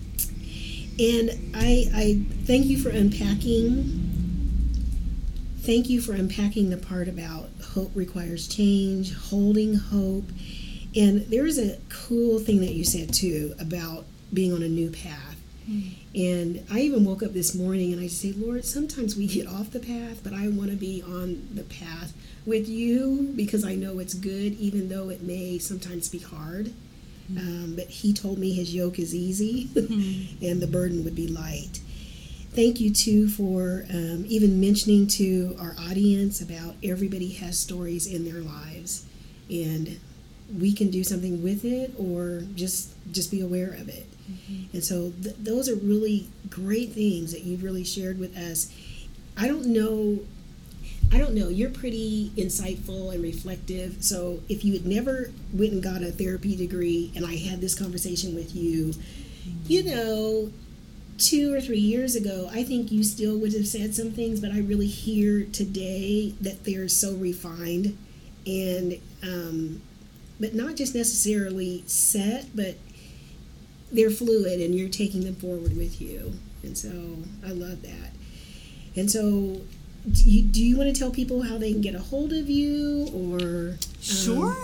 And 0.97 1.51
I, 1.55 1.89
I 1.93 2.21
thank 2.45 2.65
you 2.67 2.77
for 2.79 2.89
unpacking. 2.89 4.04
Thank 5.65 5.89
you 5.89 5.99
for 5.99 6.13
unpacking 6.13 6.69
the 6.69 6.77
part 6.77 7.07
about 7.07 7.49
hope 7.73 7.91
requires 7.95 8.47
change, 8.47 9.15
holding 9.15 9.73
hope. 9.73 10.25
And 10.95 11.21
there's 11.21 11.57
a 11.57 11.79
cool 11.89 12.37
thing 12.37 12.59
that 12.61 12.73
you 12.73 12.83
said 12.83 13.11
too 13.11 13.55
about 13.59 14.05
being 14.31 14.53
on 14.53 14.61
a 14.61 14.69
new 14.69 14.91
path. 14.91 15.35
Hmm. 15.65 15.79
And 16.13 16.65
I 16.71 16.81
even 16.81 17.03
woke 17.03 17.23
up 17.23 17.33
this 17.33 17.55
morning 17.55 17.91
and 17.91 17.99
I 17.99 18.07
say, 18.07 18.31
Lord, 18.31 18.63
sometimes 18.63 19.15
we 19.15 19.25
get 19.25 19.47
off 19.47 19.71
the 19.71 19.79
path, 19.79 20.21
but 20.23 20.33
I 20.33 20.49
want 20.49 20.69
to 20.69 20.77
be 20.77 21.01
on 21.01 21.47
the 21.55 21.63
path 21.63 22.13
with 22.45 22.69
you 22.69 23.33
because 23.35 23.65
I 23.65 23.73
know 23.73 23.97
it's 23.97 24.13
good, 24.13 24.53
even 24.59 24.89
though 24.89 25.09
it 25.09 25.23
may 25.23 25.57
sometimes 25.57 26.09
be 26.09 26.19
hard. 26.19 26.73
Hmm. 27.27 27.37
Um, 27.39 27.73
but 27.75 27.87
He 27.87 28.13
told 28.13 28.37
me 28.37 28.53
His 28.53 28.75
yoke 28.75 28.99
is 28.99 29.15
easy 29.15 29.63
hmm. 29.63 30.45
and 30.45 30.61
the 30.61 30.67
burden 30.67 31.03
would 31.03 31.15
be 31.15 31.27
light. 31.27 31.79
Thank 32.55 32.79
you 32.79 32.89
too 32.89 33.27
for 33.27 33.85
um, 33.89 34.23
even 34.29 34.61
mentioning 34.61 35.07
to 35.07 35.57
our 35.59 35.75
audience 35.77 36.39
about 36.41 36.75
everybody 36.81 37.33
has 37.33 37.59
stories 37.59 38.07
in 38.07 38.23
their 38.23 38.41
lives, 38.41 39.05
and 39.49 39.99
we 40.57 40.71
can 40.71 40.89
do 40.89 41.03
something 41.03 41.43
with 41.43 41.65
it 41.65 41.93
or 41.97 42.43
just 42.55 42.93
just 43.11 43.29
be 43.29 43.41
aware 43.41 43.71
of 43.73 43.89
it. 43.89 44.07
And 44.73 44.83
so 44.83 45.11
th- 45.21 45.35
those 45.37 45.67
are 45.67 45.75
really 45.75 46.27
great 46.49 46.93
things 46.93 47.33
that 47.33 47.43
you've 47.43 47.61
really 47.61 47.83
shared 47.83 48.19
with 48.19 48.37
us. 48.37 48.71
I 49.37 49.47
don't 49.47 49.65
know. 49.67 50.19
I 51.11 51.17
don't 51.17 51.33
know. 51.33 51.49
You're 51.49 51.69
pretty 51.69 52.31
insightful 52.37 53.13
and 53.13 53.21
reflective. 53.21 53.97
So 54.03 54.39
if 54.47 54.63
you 54.63 54.73
had 54.73 54.85
never 54.85 55.29
went 55.53 55.73
and 55.73 55.83
got 55.83 56.01
a 56.01 56.11
therapy 56.11 56.55
degree, 56.55 57.11
and 57.15 57.25
I 57.25 57.35
had 57.35 57.59
this 57.59 57.75
conversation 57.75 58.33
with 58.33 58.55
you, 58.55 58.93
you 59.67 59.83
know, 59.83 60.51
two 61.17 61.53
or 61.53 61.61
three 61.61 61.79
years 61.79 62.15
ago, 62.15 62.49
I 62.51 62.63
think 62.63 62.91
you 62.91 63.03
still 63.03 63.37
would 63.37 63.53
have 63.53 63.67
said 63.67 63.95
some 63.95 64.11
things, 64.11 64.39
but 64.39 64.51
I 64.51 64.59
really 64.59 64.87
hear 64.87 65.45
today 65.45 66.33
that 66.41 66.63
they're 66.65 66.87
so 66.87 67.13
refined 67.15 67.97
and, 68.45 68.99
um, 69.23 69.81
but 70.39 70.53
not 70.53 70.75
just 70.75 70.93
necessarily 70.93 71.83
set, 71.87 72.55
but 72.55 72.75
they're 73.91 74.09
fluid 74.09 74.59
and 74.59 74.75
you're 74.75 74.89
taking 74.89 75.23
them 75.23 75.35
forward 75.35 75.77
with 75.77 76.01
you. 76.01 76.33
And 76.63 76.77
so 76.77 76.89
I 77.45 77.51
love 77.51 77.81
that. 77.83 78.11
And 78.95 79.09
so, 79.09 79.61
do 80.11 80.29
you, 80.29 80.41
do 80.43 80.63
you 80.63 80.77
want 80.77 80.93
to 80.93 80.99
tell 80.99 81.11
people 81.11 81.43
how 81.43 81.57
they 81.57 81.71
can 81.71 81.81
get 81.81 81.95
a 81.95 81.99
hold 81.99 82.33
of 82.33 82.49
you 82.49 83.07
or? 83.13 83.69
um, 83.71 83.77
Sure. 84.01 84.55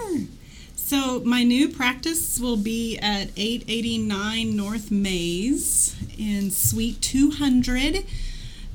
So 0.91 1.21
my 1.21 1.43
new 1.43 1.69
practice 1.69 2.37
will 2.37 2.57
be 2.57 2.97
at 2.97 3.29
889 3.37 4.57
North 4.57 4.91
Maize 4.91 5.95
in 6.17 6.51
Suite 6.51 7.01
200. 7.01 8.03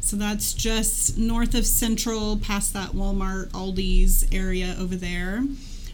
So 0.00 0.16
that's 0.16 0.54
just 0.54 1.18
north 1.18 1.54
of 1.54 1.66
Central, 1.66 2.38
past 2.38 2.72
that 2.72 2.92
Walmart, 2.92 3.48
Aldi's 3.48 4.26
area 4.32 4.74
over 4.80 4.96
there. 4.96 5.44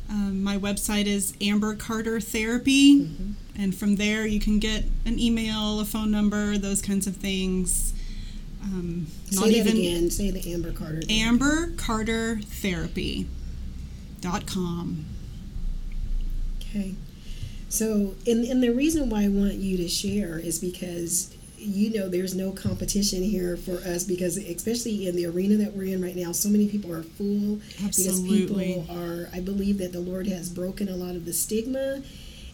Um, 0.08 0.44
my 0.44 0.56
website 0.56 1.06
is 1.06 1.34
Amber 1.40 1.74
Carter 1.74 2.20
Therapy, 2.20 3.10
and 3.58 3.74
from 3.74 3.96
there 3.96 4.24
you 4.24 4.38
can 4.38 4.60
get 4.60 4.84
an 5.04 5.18
email, 5.18 5.80
a 5.80 5.84
phone 5.84 6.12
number, 6.12 6.56
those 6.56 6.80
kinds 6.80 7.08
of 7.08 7.16
things. 7.16 7.94
Um, 8.62 9.08
Say 9.28 9.60
that 9.60 9.74
again. 9.74 10.08
Say 10.08 10.30
the 10.30 10.52
Amber 10.52 10.70
Carter. 10.70 11.00
Amber 11.10 11.72
Carter 11.76 12.38
Therapy 12.44 13.26
dot 14.20 14.46
com. 14.46 15.06
Okay. 16.74 16.94
So, 17.68 18.14
and, 18.26 18.44
and 18.44 18.62
the 18.62 18.70
reason 18.70 19.08
why 19.08 19.24
I 19.24 19.28
want 19.28 19.54
you 19.54 19.76
to 19.78 19.88
share 19.88 20.38
is 20.38 20.58
because 20.58 21.34
you 21.56 21.96
know 21.96 22.08
there's 22.08 22.34
no 22.34 22.50
competition 22.50 23.22
here 23.22 23.56
for 23.56 23.76
us 23.88 24.04
because 24.04 24.36
especially 24.36 25.06
in 25.06 25.14
the 25.14 25.26
arena 25.26 25.56
that 25.56 25.74
we're 25.76 25.94
in 25.94 26.02
right 26.02 26.16
now 26.16 26.32
so 26.32 26.48
many 26.48 26.66
people 26.68 26.92
are 26.92 27.04
full 27.04 27.60
Absolutely. 27.84 28.40
because 28.40 28.56
people 28.56 28.86
are 28.90 29.28
i 29.32 29.38
believe 29.38 29.78
that 29.78 29.92
the 29.92 30.00
lord 30.00 30.26
has 30.26 30.48
broken 30.48 30.88
a 30.88 30.96
lot 30.96 31.14
of 31.14 31.24
the 31.24 31.32
stigma 31.32 32.02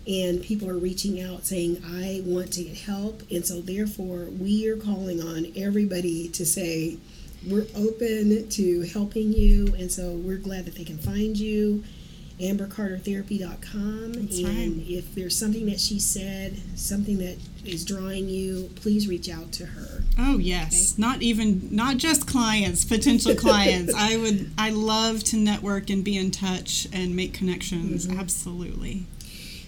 and 0.06 0.42
people 0.42 0.68
are 0.68 0.76
reaching 0.76 1.22
out 1.22 1.46
saying 1.46 1.82
i 1.86 2.20
want 2.26 2.52
to 2.52 2.64
get 2.64 2.76
help 2.76 3.22
and 3.30 3.46
so 3.46 3.62
therefore 3.62 4.26
we 4.38 4.68
are 4.68 4.76
calling 4.76 5.22
on 5.22 5.46
everybody 5.56 6.28
to 6.28 6.44
say 6.44 6.98
we're 7.46 7.66
open 7.76 8.46
to 8.50 8.82
helping 8.92 9.32
you 9.32 9.74
and 9.78 9.90
so 9.90 10.10
we're 10.10 10.36
glad 10.36 10.66
that 10.66 10.74
they 10.74 10.84
can 10.84 10.98
find 10.98 11.38
you 11.38 11.82
ambercartertherapy.com 12.40 14.12
That's 14.12 14.38
and 14.38 14.76
right. 14.78 14.86
if 14.88 15.14
there's 15.14 15.36
something 15.36 15.66
that 15.66 15.80
she 15.80 15.98
said 15.98 16.56
something 16.76 17.18
that 17.18 17.36
is 17.64 17.84
drawing 17.84 18.28
you 18.28 18.70
please 18.76 19.08
reach 19.08 19.28
out 19.28 19.52
to 19.52 19.66
her 19.66 20.02
Oh 20.20 20.38
yes, 20.38 20.98
not 20.98 21.22
even 21.22 21.68
not 21.70 21.96
just 21.96 22.26
clients, 22.26 22.84
potential 22.84 23.34
clients. 23.36 23.94
I 23.94 24.16
would 24.16 24.50
I 24.58 24.70
love 24.70 25.22
to 25.24 25.36
network 25.36 25.90
and 25.90 26.02
be 26.02 26.16
in 26.16 26.32
touch 26.32 26.88
and 26.92 27.14
make 27.14 27.32
connections. 27.32 28.06
Mm-hmm. 28.06 28.18
Absolutely. 28.18 29.06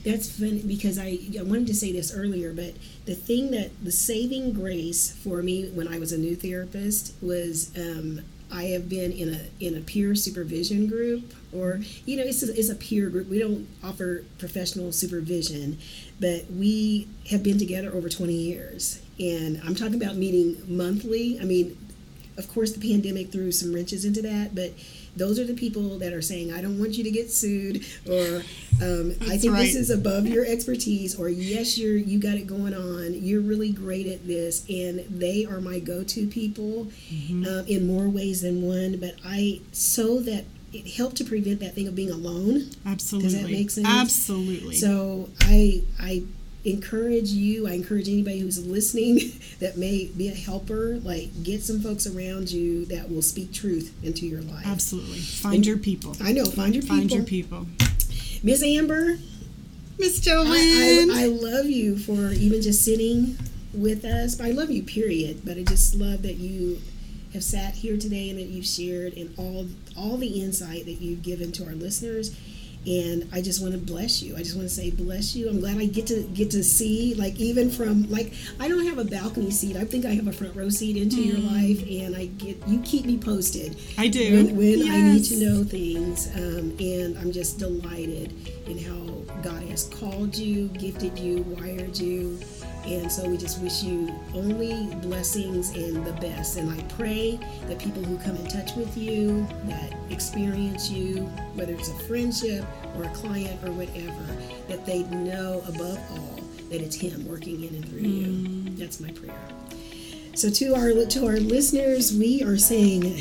That's 0.05 0.29
funny 0.29 0.63
because 0.67 0.99
I, 0.99 1.19
I 1.39 1.43
wanted 1.43 1.69
to 1.69 1.75
say 1.75 1.93
this 1.93 2.13
earlier, 2.13 2.53
but 2.53 2.75
the 3.05 3.15
thing 3.15 3.53
that 3.53 3.71
the 3.85 3.93
saving 3.93 4.55
grace 4.55 5.13
for 5.23 5.43
me 5.43 5.69
when 5.69 5.87
I 5.87 5.99
was 5.99 6.11
a 6.11 6.19
new 6.19 6.35
therapist 6.35 7.15
was 7.23 7.71
um, 7.77 8.23
I 8.53 8.65
have 8.65 8.89
been 8.89 9.13
in 9.13 9.35
a 9.35 9.41
in 9.61 9.77
a 9.77 9.81
peer 9.81 10.15
supervision 10.15 10.87
group, 10.87 11.35
or 11.53 11.81
you 12.05 12.17
know, 12.17 12.25
it's 12.25 12.43
a, 12.43 12.59
it's 12.59 12.69
a 12.69 12.75
peer 12.75 13.09
group. 13.09 13.29
We 13.29 13.39
don't 13.39 13.69
offer 13.83 14.25
professional 14.39 14.93
supervision, 14.93 15.79
but 16.19 16.51
we 16.51 17.09
have 17.31 17.43
been 17.43 17.59
together 17.59 17.93
over 17.93 18.09
twenty 18.09 18.35
years, 18.35 19.01
and 19.19 19.61
I'm 19.65 19.75
talking 19.75 20.03
about 20.03 20.17
meeting 20.17 20.63
monthly. 20.67 21.39
I 21.41 21.45
mean, 21.45 21.77
of 22.37 22.49
course, 22.49 22.73
the 22.73 22.91
pandemic 22.91 23.31
threw 23.31 23.53
some 23.53 23.73
wrenches 23.75 24.05
into 24.05 24.23
that, 24.23 24.55
but 24.55 24.73
those 25.17 25.39
are 25.39 25.45
the 25.45 25.55
people 25.55 25.99
that 25.99 26.13
are 26.13 26.23
saying, 26.23 26.53
I 26.53 26.61
don't 26.63 26.79
want 26.79 26.97
you 26.97 27.05
to 27.05 27.11
get 27.11 27.31
sued, 27.31 27.85
or 28.09 28.43
um, 28.83 29.15
I 29.23 29.37
think 29.37 29.53
right. 29.53 29.63
this 29.63 29.75
is 29.75 29.91
above 29.91 30.27
your 30.27 30.47
expertise, 30.47 31.19
or 31.19 31.29
yes, 31.29 31.77
you're 31.79 31.97
you 31.97 32.19
got 32.19 32.35
it 32.35 32.47
going 32.47 32.75
on. 32.75 33.15
You're 33.15 33.41
really 33.43 33.73
great 33.73 34.07
at 34.07 34.27
this, 34.27 34.65
and 34.69 35.01
they 35.09 35.47
are 35.47 35.61
my 35.61 35.79
go-to 35.79 36.27
people 36.27 36.89
Mm-hmm. 37.13 37.45
uh, 37.45 37.63
in 37.67 37.87
more 37.87 38.09
ways 38.09 38.43
than 38.43 38.63
one. 38.63 38.99
But 38.99 39.17
I 39.25 39.61
so 39.73 40.21
that 40.21 40.45
it 40.73 40.87
helped 40.97 41.17
to 41.17 41.25
prevent 41.25 41.61
that 41.61 41.75
thing 41.75 41.89
of 41.89 41.95
being 41.95 42.11
alone. 42.11 42.71
Absolutely. 42.87 43.43
that 43.43 43.51
make 43.51 43.71
sense? 43.71 43.87
Absolutely. 43.89 44.77
So 44.77 45.29
I 45.41 45.83
I 45.99 46.23
encourage 46.65 47.31
you. 47.31 47.67
I 47.67 47.73
encourage 47.73 48.09
anybody 48.09 48.41
who's 48.41 48.65
listening 48.65 49.33
that 49.61 49.77
may 49.77 50.07
be 50.07 50.29
a 50.29 50.35
helper. 50.35 50.99
Like 51.03 51.43
get 51.43 51.63
some 51.63 51.81
folks 51.81 52.07
around 52.07 52.51
you 52.51 52.85
that 52.87 53.11
will 53.11 53.23
speak 53.23 53.53
truth 53.53 53.95
into 54.03 54.27
your 54.27 54.43
life. 54.43 54.67
Absolutely. 54.67 55.19
Find 55.19 55.65
your 55.67 55.79
people. 55.79 56.17
I 56.23 56.33
know. 56.33 56.45
Find 56.45 56.75
your 56.75 56.83
people. 56.83 56.97
Find 56.97 57.11
your 57.11 57.25
people. 57.25 57.67
Miss 58.43 58.63
Amber, 58.63 59.19
Miss 59.99 60.27
I, 60.27 60.31
Jolene. 60.31 61.11
I, 61.13 61.25
I 61.25 61.27
love 61.27 61.67
you 61.67 61.99
for 61.99 62.33
even 62.33 62.63
just 62.63 62.85
sitting 62.85 63.37
with 63.73 64.05
us. 64.05 64.41
I 64.41 64.51
love 64.51 64.71
you, 64.71 64.83
period. 64.83 65.43
But 65.45 65.59
I 65.59 65.63
just 65.63 65.95
love 65.95 66.23
that 66.23 66.37
you 66.37 66.81
have 67.33 67.45
sat 67.45 67.75
here 67.75 67.97
today 67.97 68.31
and 68.31 68.39
that 68.39 68.47
you've 68.47 68.67
shared 68.67 69.15
and 69.15 69.33
all 69.39 69.67
all 69.97 70.17
the 70.17 70.43
insight 70.43 70.85
that 70.87 71.01
you've 71.01 71.23
given 71.23 71.53
to 71.53 71.67
our 71.67 71.73
listeners. 71.73 72.35
And 72.87 73.29
I 73.33 73.43
just 73.43 73.61
want 73.61 73.75
to 73.75 73.79
bless 73.79 74.23
you. 74.23 74.37
I 74.37 74.39
just 74.39 74.57
want 74.57 74.69
to 74.69 74.75
say 74.75 74.91
bless 74.91 75.37
you. 75.37 75.49
I'm 75.51 75.61
glad 75.61 75.77
I 75.77 75.87
get 75.87 76.07
to 76.09 76.23
get 76.23 76.51
to 76.53 76.65
see, 76.65 77.15
like 77.15 77.39
even 77.39 77.71
from 77.71 78.11
like 78.11 78.33
I 78.59 78.69
don't 78.69 78.87
have 78.87 78.99
a 78.99 79.05
balcony 79.05 79.51
seat. 79.51 79.77
I 79.77 79.85
think 79.85 80.07
I 80.07 80.15
have 80.15 80.27
a 80.27 80.33
front 80.33 80.57
row 80.57 80.71
seat 80.71 80.97
into 80.97 81.23
your 81.23 81.39
life, 81.39 81.83
and 81.89 82.17
I 82.17 82.27
get 82.27 82.67
you 82.67 82.81
keep 82.81 83.05
me 83.05 83.19
posted. 83.19 83.77
I 83.99 84.09
do. 84.09 84.45
when, 84.47 84.57
when 84.57 84.91
I 84.91 85.13
need 85.13 85.25
to 85.25 85.37
know 85.37 85.65
things. 85.65 86.29
Um, 86.35 86.75
and 86.81 87.19
I'm 87.19 87.33
just 87.33 87.59
delighted 87.59 88.33
in 88.67 88.79
how 88.79 89.11
God 89.43 89.63
has 89.65 89.85
called 89.85 90.37
you, 90.37 90.69
gifted 90.69 91.19
you, 91.19 91.43
wired 91.43 91.99
you. 91.99 92.39
And 92.87 93.11
so 93.11 93.29
we 93.29 93.37
just 93.37 93.61
wish 93.61 93.83
you 93.83 94.13
only 94.35 94.95
blessings 94.97 95.71
and 95.71 96.05
the 96.05 96.13
best. 96.15 96.57
And 96.57 96.71
I 96.71 96.83
pray 96.95 97.39
that 97.67 97.79
people 97.79 98.03
who 98.03 98.17
come 98.19 98.37
in 98.37 98.47
touch 98.49 98.75
with 98.75 98.97
you, 98.97 99.47
that 99.65 99.95
experience 100.11 100.91
you, 100.91 101.25
whether 101.55 101.73
it's 101.73 101.89
a 101.89 101.99
friendship 102.05 102.65
or 102.97 103.05
a 103.05 103.11
client 103.11 103.63
or 103.65 103.73
whatever, 103.73 104.37
that 104.69 104.87
they 104.87 105.03
know 105.05 105.63
above 105.69 105.99
all 106.13 106.41
that 106.71 106.81
it's 106.81 106.97
Him 106.97 107.27
working 107.29 107.63
in 107.65 107.75
and 107.75 107.89
through 107.89 108.01
you. 108.01 108.27
Mm. 108.27 108.79
That's 108.79 109.01
my 109.01 109.11
prayer. 109.11 109.35
So 110.35 110.49
to 110.49 110.75
our 110.75 111.05
to 111.05 111.27
our 111.27 111.39
listeners, 111.39 112.17
we 112.17 112.43
are 112.43 112.57
saying 112.57 113.17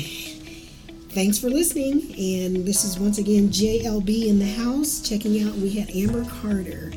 thanks 1.10 1.38
for 1.38 1.50
listening. 1.50 2.14
And 2.16 2.64
this 2.64 2.84
is 2.84 2.98
once 2.98 3.18
again 3.18 3.48
JLB 3.48 4.28
in 4.28 4.38
the 4.38 4.46
house. 4.46 5.06
Checking 5.06 5.46
out, 5.46 5.54
we 5.56 5.70
had 5.70 5.90
Amber 5.90 6.24
Carter 6.24 6.92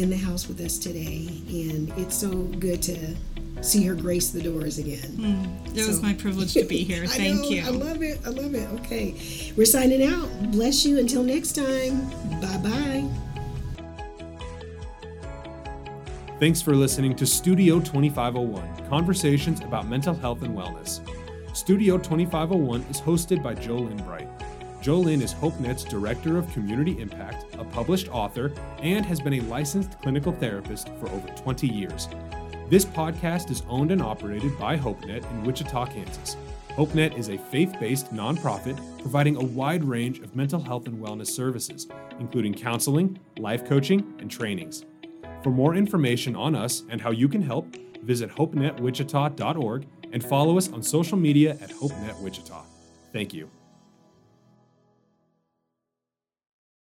in 0.00 0.10
the 0.10 0.16
house 0.16 0.48
with 0.48 0.60
us 0.60 0.78
today, 0.78 1.28
and 1.48 1.92
it's 1.96 2.16
so 2.16 2.30
good 2.30 2.82
to 2.82 3.14
see 3.60 3.84
her 3.84 3.94
grace 3.94 4.30
the 4.30 4.42
doors 4.42 4.78
again. 4.78 4.98
Mm, 5.16 5.76
it 5.76 5.86
was 5.86 6.00
my 6.00 6.14
privilege 6.14 6.54
to 6.54 6.64
be 6.64 6.84
here. 6.84 7.04
I 7.04 7.06
Thank 7.08 7.40
know, 7.40 7.48
you. 7.48 7.62
I 7.62 7.70
love 7.70 8.02
it. 8.02 8.20
I 8.24 8.30
love 8.30 8.54
it. 8.54 8.68
Okay, 8.80 9.14
we're 9.56 9.66
signing 9.66 10.02
out. 10.04 10.28
Bless 10.52 10.84
you. 10.84 10.98
Until 10.98 11.22
next 11.22 11.52
time. 11.52 12.08
Bye 12.40 12.58
bye. 12.58 13.08
Thanks 16.38 16.62
for 16.62 16.76
listening 16.76 17.16
to 17.16 17.26
Studio 17.26 17.80
2501 17.80 18.88
Conversations 18.88 19.60
about 19.60 19.88
Mental 19.88 20.14
Health 20.14 20.42
and 20.42 20.56
Wellness. 20.56 21.00
Studio 21.56 21.98
2501 21.98 22.82
is 22.82 23.00
hosted 23.00 23.42
by 23.42 23.56
Jolynn 23.56 24.04
Bright. 24.04 24.27
Jolynn 24.88 25.20
is 25.20 25.34
HopeNet's 25.34 25.84
Director 25.84 26.38
of 26.38 26.50
Community 26.50 26.98
Impact, 26.98 27.44
a 27.58 27.64
published 27.64 28.08
author, 28.08 28.54
and 28.78 29.04
has 29.04 29.20
been 29.20 29.34
a 29.34 29.40
licensed 29.42 30.00
clinical 30.00 30.32
therapist 30.32 30.88
for 30.98 31.10
over 31.10 31.28
20 31.28 31.68
years. 31.68 32.08
This 32.70 32.86
podcast 32.86 33.50
is 33.50 33.62
owned 33.68 33.90
and 33.90 34.00
operated 34.00 34.58
by 34.58 34.78
HopeNet 34.78 35.30
in 35.30 35.44
Wichita, 35.44 35.88
Kansas. 35.88 36.38
HopeNet 36.70 37.18
is 37.18 37.28
a 37.28 37.36
faith 37.36 37.74
based 37.78 38.14
nonprofit 38.14 38.80
providing 39.02 39.36
a 39.36 39.44
wide 39.44 39.84
range 39.84 40.20
of 40.20 40.34
mental 40.34 40.58
health 40.58 40.86
and 40.86 40.96
wellness 40.96 41.26
services, 41.26 41.86
including 42.18 42.54
counseling, 42.54 43.18
life 43.36 43.66
coaching, 43.66 44.14
and 44.20 44.30
trainings. 44.30 44.86
For 45.42 45.50
more 45.50 45.74
information 45.74 46.34
on 46.34 46.54
us 46.54 46.84
and 46.88 46.98
how 46.98 47.10
you 47.10 47.28
can 47.28 47.42
help, 47.42 47.76
visit 48.04 48.30
hopenetwichita.org 48.30 49.86
and 50.14 50.24
follow 50.24 50.56
us 50.56 50.72
on 50.72 50.82
social 50.82 51.18
media 51.18 51.58
at 51.60 51.68
HopeNet 51.68 52.22
Wichita. 52.22 52.64
Thank 53.12 53.34
you. 53.34 53.50